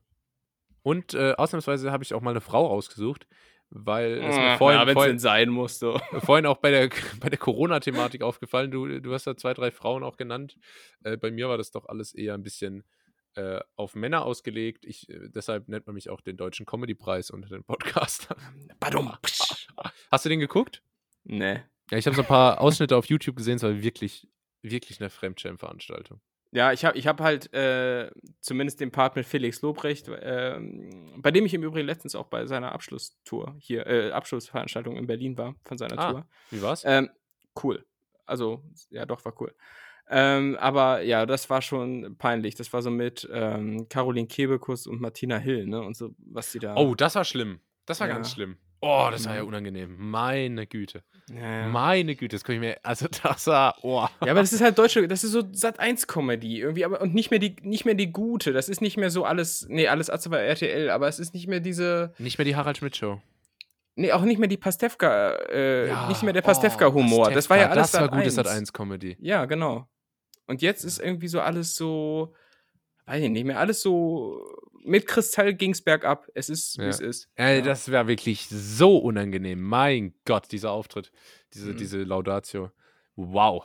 [0.83, 3.27] Und äh, ausnahmsweise habe ich auch mal eine Frau rausgesucht,
[3.71, 5.99] weil es mir Ah, vorhin, ja, vorhin, sein muss, so.
[6.21, 6.91] vorhin auch bei der,
[7.21, 8.71] bei der Corona-Thematik aufgefallen.
[8.71, 10.57] Du, du hast da zwei, drei Frauen auch genannt.
[11.03, 12.85] Äh, bei mir war das doch alles eher ein bisschen
[13.37, 14.85] äh, auf Männer ausgelegt.
[14.87, 18.29] Ich, äh, deshalb nennt man mich auch den deutschen Comedy-Preis unter den Podcast.
[18.81, 19.13] Badum.
[20.11, 20.83] Hast du den geguckt?
[21.25, 21.63] Nee.
[21.91, 23.57] Ja, ich habe so ein paar Ausschnitte auf YouTube gesehen.
[23.57, 24.29] Es war wirklich,
[24.63, 26.21] wirklich eine Fremdschirm-Veranstaltung.
[26.53, 31.33] Ja, ich habe ich hab halt äh, zumindest den Part mit Felix Lobrecht, ähm, bei
[31.33, 35.57] dem ich im Übrigen letztens auch bei seiner Abschlusstour hier, äh, Abschlussveranstaltung in Berlin war,
[35.65, 36.11] von seiner Ah.
[36.13, 36.27] Tour.
[36.51, 36.85] Wie war's?
[36.87, 37.11] Ähm,
[37.65, 37.85] cool.
[38.25, 39.53] Also, ja, doch, war cool.
[40.11, 42.55] Ähm, aber ja, das war schon peinlich.
[42.55, 45.81] Das war so mit ähm, Caroline Kebekus und Martina Hill, ne?
[45.81, 46.77] Und so, was die da.
[46.77, 47.61] Oh, das war schlimm.
[47.87, 48.15] Das war Ja.
[48.15, 48.57] ganz schlimm.
[48.81, 49.49] Oh, das war ja Mhm.
[49.49, 49.97] unangenehm.
[49.99, 51.05] Meine Güte.
[51.31, 51.69] ja, ja.
[51.69, 52.77] Meine Güte, das kann ich mir.
[52.83, 53.77] Also, das war.
[53.83, 54.07] Oh.
[54.23, 57.15] Ja, aber das ist halt deutsche, das ist so Sat 1 Comedy irgendwie, aber und
[57.15, 60.11] nicht mehr die nicht mehr die gute, das ist nicht mehr so alles, nee, alles
[60.11, 63.23] Atze bei RTL, aber es ist nicht mehr diese Nicht mehr die Harald Schmidt-Show.
[63.97, 67.31] nee, auch nicht mehr die Pastewka äh, Ja, nicht mehr der oh, Pastewka Humor.
[67.31, 68.11] das war ja alles Das war Sat.
[68.11, 68.35] gute 1.
[68.35, 69.17] Sat 1 Comedy.
[69.19, 69.89] Ja, genau.
[70.47, 72.35] Und jetzt ist irgendwie so alles so
[73.07, 74.43] weiß ich nicht mehr, alles so
[74.83, 76.27] mit Kristall ging's bergab.
[76.35, 76.89] Es ist, wie Ja.
[76.89, 77.29] es ist.
[77.35, 77.65] Ey, Ja.
[77.65, 79.61] das war wirklich so unangenehm.
[79.61, 81.11] Mein Gott, dieser Auftritt.
[81.53, 81.77] Diese, Mhm.
[81.77, 82.71] diese Laudatio.
[83.17, 83.65] Wow.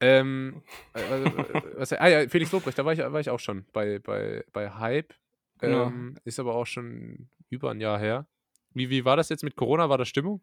[0.00, 0.62] Ähm,
[0.94, 3.98] äh, äh, was, ah ja, Felix Lobrecht, da war ich, war ich auch schon bei,
[4.00, 5.14] bei, bei Hype.
[5.58, 5.86] Genau.
[5.86, 8.26] Ähm, ist aber auch schon über ein Jahr her.
[8.72, 9.88] Wie, wie war das jetzt mit Corona?
[9.88, 10.40] War das Stimmung?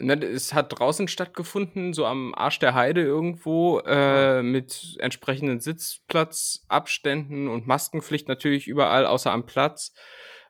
[0.00, 7.46] Ne, es hat draußen stattgefunden, so am Arsch der Heide irgendwo, äh, mit entsprechenden Sitzplatzabständen
[7.48, 9.92] und Maskenpflicht natürlich überall, außer am Platz.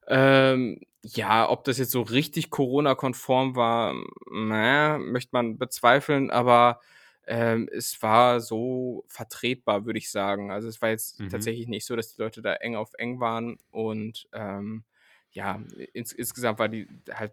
[0.08, 3.94] Ähm, ja, ob das jetzt so richtig Corona-konform war,
[4.30, 6.80] naja, möchte man bezweifeln, aber
[7.26, 10.50] ähm, es war so vertretbar, würde ich sagen.
[10.50, 11.28] Also es war jetzt Mhm.
[11.28, 14.84] tatsächlich nicht so, dass die Leute da eng auf eng waren und ähm,
[15.32, 15.60] ja,
[15.92, 17.32] ins, insgesamt war die halt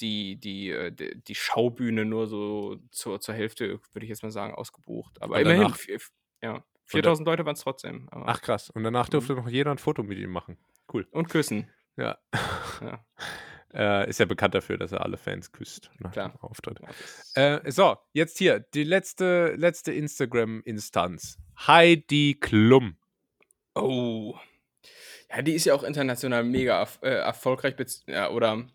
[0.00, 4.30] die, die, äh, die, die Schaubühne nur so zur, zur Hälfte, würde ich jetzt mal
[4.30, 5.20] sagen, ausgebucht.
[5.22, 5.98] Aber immerhin, danach- vier-
[6.42, 8.08] ja, 4000 Leute waren es trotzdem.
[8.10, 8.70] Aber, Ach krass.
[8.70, 10.58] Und danach durfte noch jeder ein Foto mit ihm machen.
[10.92, 11.06] Cool.
[11.10, 11.68] und küssen.
[11.96, 12.18] Ja.
[12.80, 13.04] Ja.
[14.04, 16.28] äh, ist ja bekannt dafür, dass er alle Fans küsst nach Klar.
[16.30, 16.78] dem Auftritt.
[17.34, 21.38] Äh, so, jetzt hier, die letzte, letzte Instagram-Instanz.
[21.66, 22.96] Heidi Klum.
[23.74, 24.36] Oh.
[25.30, 27.74] Ja, die ist ja auch international mega erf äh, erfolgreich.
[28.06, 28.66] Ja, oder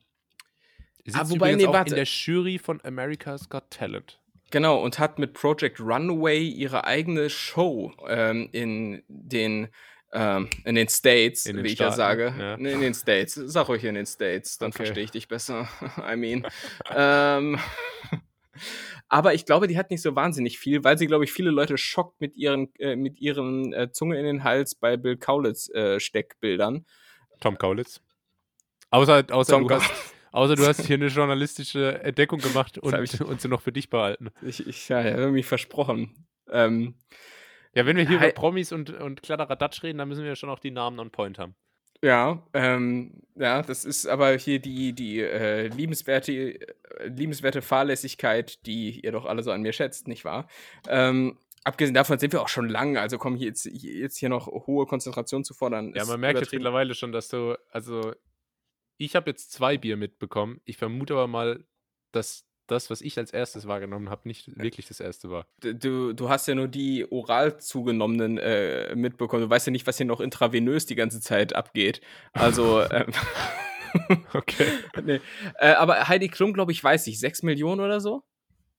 [1.05, 4.19] Sitzt Ah, wobei, übrigens nee, auch in der Jury von America's Got Talent.
[4.51, 9.69] Genau, und hat mit Project Runway ihre eigene Show ähm, in den
[10.13, 12.33] ähm, in den States, In den wie ich ja Staaten, sage.
[12.37, 12.53] ja.
[12.55, 13.33] In den States.
[13.35, 14.77] Sag ruhig in den States, dann Okay.
[14.83, 15.69] verstehe ich dich besser.
[16.11, 16.45] I mean.
[16.93, 17.57] ähm,
[19.07, 21.77] aber ich glaube, die hat nicht so wahnsinnig viel, weil sie, glaube ich, viele Leute
[21.77, 25.99] schockt mit ihren, äh, mit ihren äh, Zunge in den Hals bei Bill Kaulitz äh,
[25.99, 26.85] Steckbildern.
[27.39, 28.01] Tom Kaulitz.
[28.89, 32.97] Außer, außer, Tom du Kaul- hast, außer du hast hier eine journalistische Entdeckung gemacht und,
[32.99, 34.29] ich- und sie noch für dich behalten.
[34.41, 36.25] Ich, ich ja, ich habe mich versprochen.
[36.49, 36.95] Ähm,
[37.73, 40.49] Ja, wenn wir hier über Promis und, und Kladderadatsch reden, dann müssen wir ja schon
[40.49, 41.55] auch die Namen on point haben.
[42.03, 46.73] Ja, ähm, ja, das ist aber hier die, die äh, liebenswerte, äh,
[47.07, 50.47] liebenswerte Fahrlässigkeit, die ihr doch alle so an mir schätzt, nicht wahr?
[50.87, 54.29] Ähm, abgesehen davon sind wir auch schon lang, also kommen hier jetzt, hier- jetzt hier
[54.29, 55.93] noch hohe Konzentration zu fordern.
[55.95, 58.13] Ja, man merkt jetzt mittlerweile schon, dass du, also
[59.01, 60.61] Ich habe jetzt zwei Bier mitbekommen.
[60.63, 61.65] Ich vermute aber mal,
[62.11, 65.47] dass das, was ich als erstes wahrgenommen habe, nicht wirklich das erste war.
[65.59, 69.41] Du, du hast ja nur die oral zugenommenen äh, mitbekommen.
[69.41, 72.01] Du weißt ja nicht, was hier noch intravenös die ganze Zeit abgeht.
[72.33, 73.07] Also, ähm,
[74.33, 74.67] Okay.
[75.03, 75.19] nee.
[75.55, 78.23] äh, aber Heidi Klum, glaube ich, weiß ich, 6 Millionen oder so?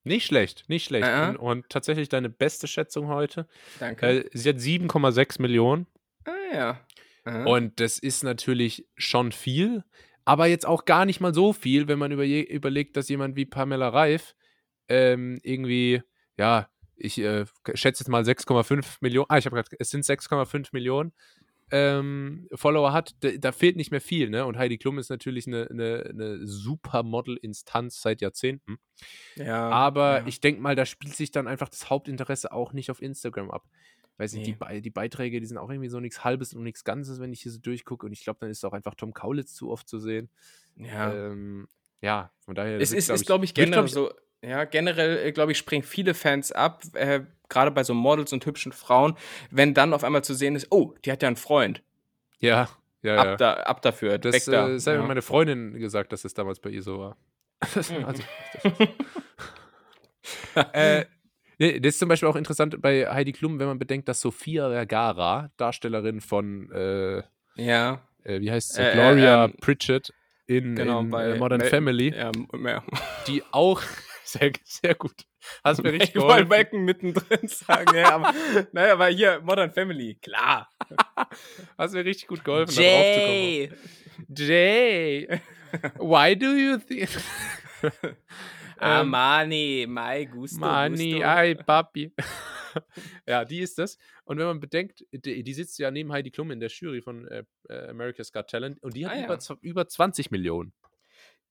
[0.04, 1.06] Nicht schlecht, nicht schlecht.
[1.06, 1.30] Äh.
[1.30, 3.46] Und, und tatsächlich deine beste Schätzung heute.
[3.78, 4.06] Danke.
[4.06, 5.86] Äh, sie hat 7,6 Millionen.
[6.24, 6.80] ah, ja.
[7.24, 7.44] Aha.
[7.44, 9.84] Und das ist natürlich schon viel,
[10.24, 13.46] aber jetzt auch gar nicht mal so viel, wenn man über überlegt, dass jemand wie
[13.46, 14.34] Pamela Reif
[14.88, 16.02] ähm, irgendwie,
[16.38, 20.68] ja, ich äh, schätze jetzt mal 6,5 Millionen, ah, ich habe gerade, es sind 6,5
[20.72, 21.12] Millionen
[21.72, 24.44] ähm, Follower hat, da, da fehlt nicht mehr viel, ne?
[24.44, 28.76] Und Heidi Klum ist natürlich eine, eine, eine Supermodel-Instanz seit Jahrzehnten.
[29.36, 30.26] ja, Aber ja.
[30.26, 33.64] ich denke mal, da spielt sich dann einfach das Hauptinteresse auch nicht auf Instagram ab.
[34.22, 34.74] Weiß nicht, die, Nee.
[34.74, 37.42] Be die Beiträge, die sind auch irgendwie so nichts Halbes und nichts Ganzes, wenn ich
[37.42, 38.06] hier so durchgucke.
[38.06, 40.28] Und ich glaube, dann ist auch einfach Tom Kaulitz zu oft zu sehen.
[40.76, 41.12] ja.
[41.12, 41.66] Ähm,
[42.00, 42.80] ja, von daher.
[42.80, 44.12] es ist, ist glaub glaube ich, generell so.
[44.44, 48.72] Ja, generell, glaube ich, springen viele Fans ab, äh, gerade bei so Models und hübschen
[48.72, 49.16] Frauen,
[49.50, 51.82] wenn dann auf einmal zu sehen ist, oh, die hat ja einen Freund.
[52.40, 52.68] Ja,
[53.02, 53.36] ja, Ab, ja.
[53.36, 54.68] da, ab dafür, Das, weg da.
[54.68, 55.00] äh, das hat ja.
[55.02, 57.16] mir meine Freundin gesagt, dass das damals bei ihr so war.
[57.74, 58.04] Das, Mhm.
[58.04, 58.22] also,
[60.72, 61.04] äh,
[61.58, 64.68] nee, das ist zum Beispiel auch interessant bei Heidi Klum, wenn man bedenkt, dass Sophia
[64.70, 67.22] Vergara, Darstellerin von, äh,
[67.56, 70.12] ja, äh, wie heißt sie, Äh, äh, Gloria ähm, Pritchett
[70.46, 72.14] in, genau, in äh, Modern Mel- Family,
[73.26, 73.80] die auch
[74.24, 75.14] sehr, sehr gut.
[75.64, 76.48] Hast mir richtig Ich wollte geholfen.
[76.48, 78.32] Becken mittendrin sagen, ja, aber,
[78.72, 80.70] naja, aber hier, Modern Family, klar.
[81.78, 84.36] Hast mir richtig gut geholfen, da drauf zu kommen.
[84.36, 85.40] Jay,
[85.98, 87.08] why do you think...
[88.78, 92.12] Ah, Ähm, Mani, mai gusto, Mani, ay, Papi.
[93.26, 93.98] ja, die ist das.
[94.24, 97.26] Und wenn man bedenkt, die, die sitzt ja neben Heidi Klum in der Jury von
[97.28, 100.72] äh, äh, America's Got Talent und die hat Ah, über, über 20 Millionen.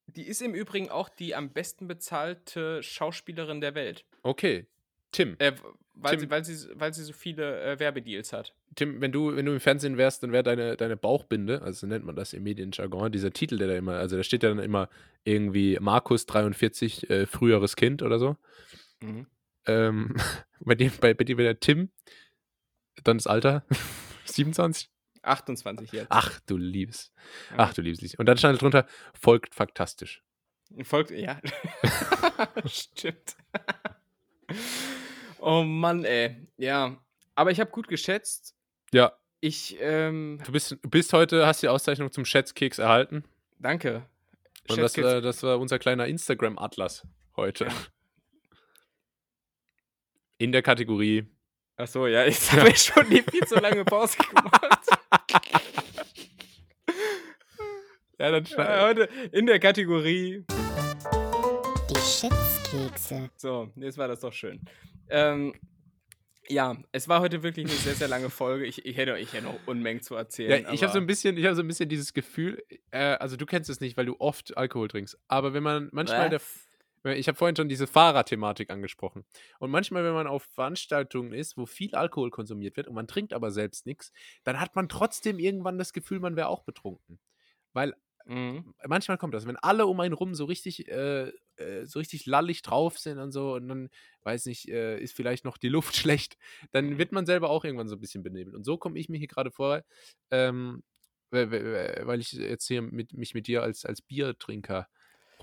[0.08, 4.06] Die ist im Übrigen auch die am besten bezahlte Schauspielerin der Welt.
[4.24, 4.68] Okay.
[5.12, 5.54] Tim, Äh,
[5.94, 8.56] weil, Tim- sie, weil, sie, weil sie so viele äh, Werbedeals hat.
[8.76, 11.88] Tim, wenn du, wenn du im Fernsehen wärst, dann wäre deine, deine Bauchbinde, also so
[11.88, 14.60] nennt man das im Medienjargon, dieser Titel, der da immer, also da steht ja dann
[14.60, 14.90] immer
[15.26, 18.38] irgendwie Markus 43, äh, früheres Kind oder so.
[19.02, 19.28] Mhm.
[19.68, 20.16] Ähm,
[20.62, 21.90] bei dem, bei, bei dir wäre der Tim,
[23.04, 23.66] dann das Alter,
[24.26, 24.90] 27.
[25.24, 26.08] 28 jetzt.
[26.10, 27.14] Ach, du liebes.
[27.52, 27.56] Ja.
[27.58, 28.16] Ach, du liebes.
[28.16, 30.24] Und dann stand drunter, folgt faktastisch.
[30.84, 31.40] Folgt, ja.
[32.66, 33.36] Stimmt.
[35.42, 36.48] Oh Mann, ey.
[36.58, 36.98] Ja.
[37.36, 38.56] Aber ich habe gut geschätzt.
[38.94, 43.24] Ja, Ich, ähm, du bist, du bist heute, hast die Auszeichnung zum Schätzkeks erhalten.
[43.60, 44.06] danke.
[44.70, 47.06] Und das Schätzkeks- war, das war unser kleiner Instagram-Atlas
[47.36, 47.68] heute.
[50.38, 51.26] In der Kategorie.
[51.78, 54.88] Ach so, ja, ich habe schon die viel zu lange Pause gemacht.
[58.20, 60.46] Ja, dann Äh, heute in der Kategorie.
[61.90, 63.30] Die Schätzkekse.
[63.36, 64.62] So, jetzt war das doch schön.
[65.12, 65.54] Ähm,
[66.48, 68.66] ja, es war heute wirklich eine sehr, sehr lange Folge.
[68.66, 70.64] Ich, ich, hätte, ich hätte noch Unmengen zu erzählen.
[70.64, 73.38] Ja, ich habe so ein bisschen, ich habe so ein bisschen dieses Gefühl, äh, also
[73.38, 76.42] du kennst es nicht, weil du oft Alkohol trinkst, aber wenn man manchmal der,
[77.04, 79.26] ich habe vorhin schon diese Fahrradthematik angesprochen
[79.60, 83.34] und manchmal, wenn man auf Veranstaltungen ist, wo viel Alkohol konsumiert wird und man trinkt
[83.34, 84.12] aber selbst nichts,
[84.44, 87.20] dann hat man trotzdem irgendwann das Gefühl, man wäre auch betrunken,
[87.74, 88.74] weil Mhm.
[88.88, 92.62] manchmal kommt das, wenn alle um einen rum so richtig, äh, äh, so richtig lallig
[92.62, 93.90] drauf sind und so und dann,
[94.24, 96.38] weiß nicht, äh, ist vielleicht noch die Luft schlecht,
[96.72, 98.56] dann wird man selber auch irgendwann so ein bisschen benebelt.
[98.56, 99.82] Und so komme ich mir hier gerade vor,
[100.32, 100.84] ähm,
[101.32, 104.88] weil ich jetzt hier mit, mich mit dir als, als Biertrinker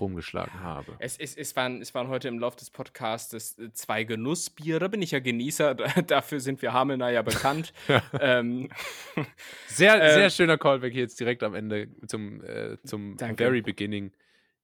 [0.01, 0.95] rumgeschlagen habe.
[0.99, 4.89] Es, es, es, waren, es waren heute im Laufe des Podcasts äh, zwei Genussbiere.
[4.89, 5.75] Bin ich ja Genießer.
[5.75, 7.73] da- Dafür sind wir Hamelner ja bekannt.
[8.19, 8.69] ähm,
[9.67, 13.43] Sehr, äh, sehr schöner Callback hier jetzt direkt am Ende zum, äh, zum Danke.
[13.43, 14.11] very beginning.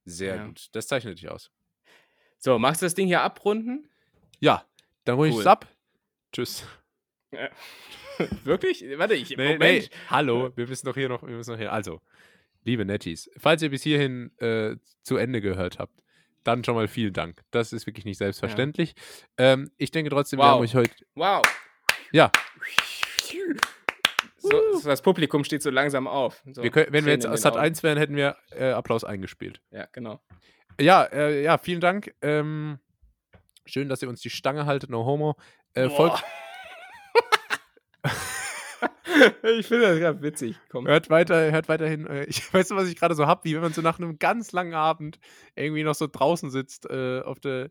[0.06, 0.46] Sehr Ja.
[0.48, 0.70] gut.
[0.74, 1.52] Das zeichnet dich aus.
[2.38, 3.90] so, magst du das Ding hier abrunden?
[4.40, 4.66] Ja,
[5.04, 5.42] dann ich Cool.
[5.42, 5.68] es ab.
[6.32, 6.66] Tschüss.
[8.44, 8.84] Wirklich?
[8.98, 9.30] Warte, ich.
[9.36, 9.60] Nee, Moment.
[9.60, 9.90] nee.
[10.10, 11.72] Hallo, wir müssen doch hier noch, wir müssen noch hier.
[11.74, 12.02] Also,
[12.66, 15.94] liebe Netties, falls ihr bis hierhin äh, zu Ende gehört habt,
[16.44, 17.42] dann schon mal vielen Dank.
[17.52, 18.94] Das ist wirklich nicht selbstverständlich.
[19.38, 20.52] Ähm, ich denke trotzdem, wir Wow.
[20.52, 20.92] haben euch heute.
[21.16, 21.42] Wow.
[22.12, 22.32] Ja,
[24.38, 26.44] So, so, das Publikum steht so langsam auf.
[26.52, 27.62] So, wir können, wenn wir jetzt Sat Augen.
[27.64, 29.60] 1 wären, hätten wir äh, Applaus eingespielt.
[29.72, 30.22] Ja, genau.
[30.80, 32.14] Ja, äh, ja, vielen Dank.
[32.22, 32.78] Ähm,
[33.66, 35.36] schön, dass ihr uns die Stange haltet, no homo.
[35.74, 36.24] Äh, folgt,
[39.60, 40.58] ich finde das gerade witzig.
[40.70, 40.88] Komm.
[40.88, 42.08] hört weiter, hört weiterhin.
[42.08, 44.20] Äh, ich weiß du, was ich gerade so hab, wie wenn man so nach einem
[44.20, 45.20] ganz langen Abend
[45.56, 47.70] irgendwie noch so draußen sitzt, äh, auf der,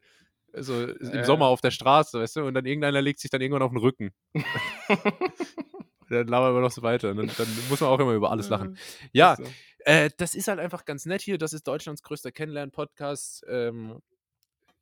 [0.53, 1.25] so im Äh.
[1.25, 3.79] Sommer auf der Straße, weißt du, und dann irgendeiner legt sich dann irgendwann auf den
[3.79, 4.13] Rücken.
[6.09, 7.11] dann labern wir noch so weiter.
[7.11, 8.79] Und dann, dann muss man auch immer über alles lachen.
[9.13, 9.37] Ja.
[9.81, 11.39] Äh, das ist halt einfach ganz nett hier.
[11.39, 13.45] Das ist Deutschlands größter Kennenlern-Podcast.
[13.49, 14.01] Ähm,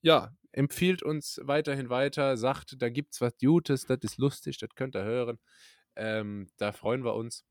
[0.03, 4.95] ja, empfiehlt uns weiterhin weiter, sagt, da gibt's was Gutes, das ist lustig, das könnt
[4.95, 5.39] ihr hören.
[5.97, 7.44] Ähm, da freuen wir uns.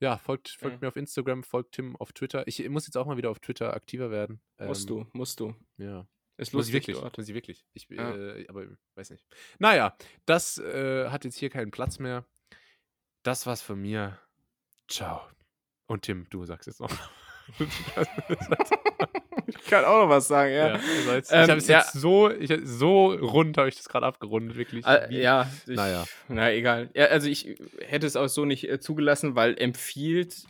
[0.00, 0.80] Ja, folgt, folgt Mhm.
[0.80, 2.46] mir auf Instagram, folgt Tim auf Twitter.
[2.48, 4.40] Ich muss jetzt auch mal wieder auf Twitter aktiver werden.
[4.58, 5.54] Musst Ähm, du, musst du.
[5.76, 6.06] Ja.
[6.38, 7.64] Ist Muss ich wirklich, muss ich wirklich.
[7.72, 8.14] Ich, Ja.
[8.16, 8.66] äh, aber
[8.96, 9.24] weiß nicht.
[9.58, 9.96] Naja,
[10.26, 12.24] das äh, hat jetzt hier keinen Platz mehr.
[13.22, 14.18] Das war's von mir.
[14.88, 15.20] Ciao.
[15.86, 16.90] Und Tim, du sagst jetzt noch.
[19.46, 20.68] Ich kann auch noch was sagen, ja.
[20.68, 20.74] ja.
[20.74, 21.78] also jetzt, Ähm, ich habe es ja.
[21.78, 24.86] jetzt so, ich, so rund habe ich das gerade abgerundet, wirklich.
[24.86, 26.04] Äh, ja, ich, Naja.
[26.28, 26.90] Na, egal.
[26.94, 30.44] Ja, also ich hätte es auch so nicht äh, zugelassen, weil empfiehlt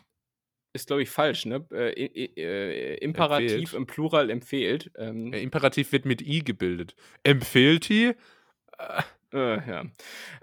[0.74, 1.66] ist, glaube ich, falsch, ne?
[1.70, 3.72] Äh, äh, Imperativ Empfehlt.
[3.74, 4.90] im Plural empfehlt.
[4.96, 6.94] Ähm, Imperativ wird mit I gebildet.
[7.22, 8.14] Empfehlt die?
[9.32, 9.84] Äh, ja.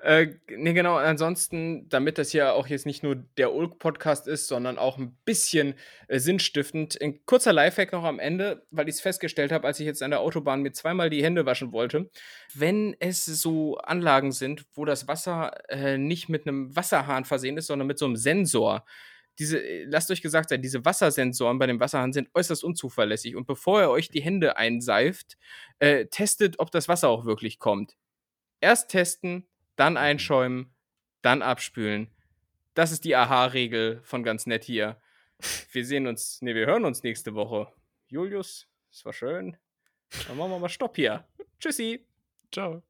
[0.01, 4.79] Äh, ne, genau, ansonsten, damit das ja auch jetzt nicht nur der Ulk-Podcast ist, sondern
[4.79, 5.75] auch ein bisschen
[6.07, 9.85] äh, sinnstiftend, ein kurzer Lifehack noch am Ende, weil ich es festgestellt habe, als ich
[9.85, 12.09] jetzt an der Autobahn mir zweimal die Hände waschen wollte.
[12.55, 17.67] Wenn es so Anlagen sind, wo das Wasser äh, nicht mit einem Wasserhahn versehen ist,
[17.67, 18.85] sondern mit so einem Sensor,
[19.37, 23.35] diese, äh, lasst euch gesagt sein, diese Wassersensoren bei dem Wasserhahn sind äußerst unzuverlässig.
[23.35, 25.37] Und bevor ihr euch die Hände einseift,
[25.77, 27.95] äh, testet, ob das Wasser auch wirklich kommt.
[28.61, 30.73] Erst testen, dann einschäumen,
[31.21, 32.09] dann abspülen.
[32.73, 35.01] Das ist die Aha-Regel von ganz nett hier.
[35.71, 37.71] Wir sehen uns, ne, wir hören uns nächste Woche.
[38.07, 39.57] Julius, es war schön.
[40.27, 41.25] Dann machen wir mal Stopp hier.
[41.59, 42.05] Tschüssi.
[42.51, 42.83] ciao.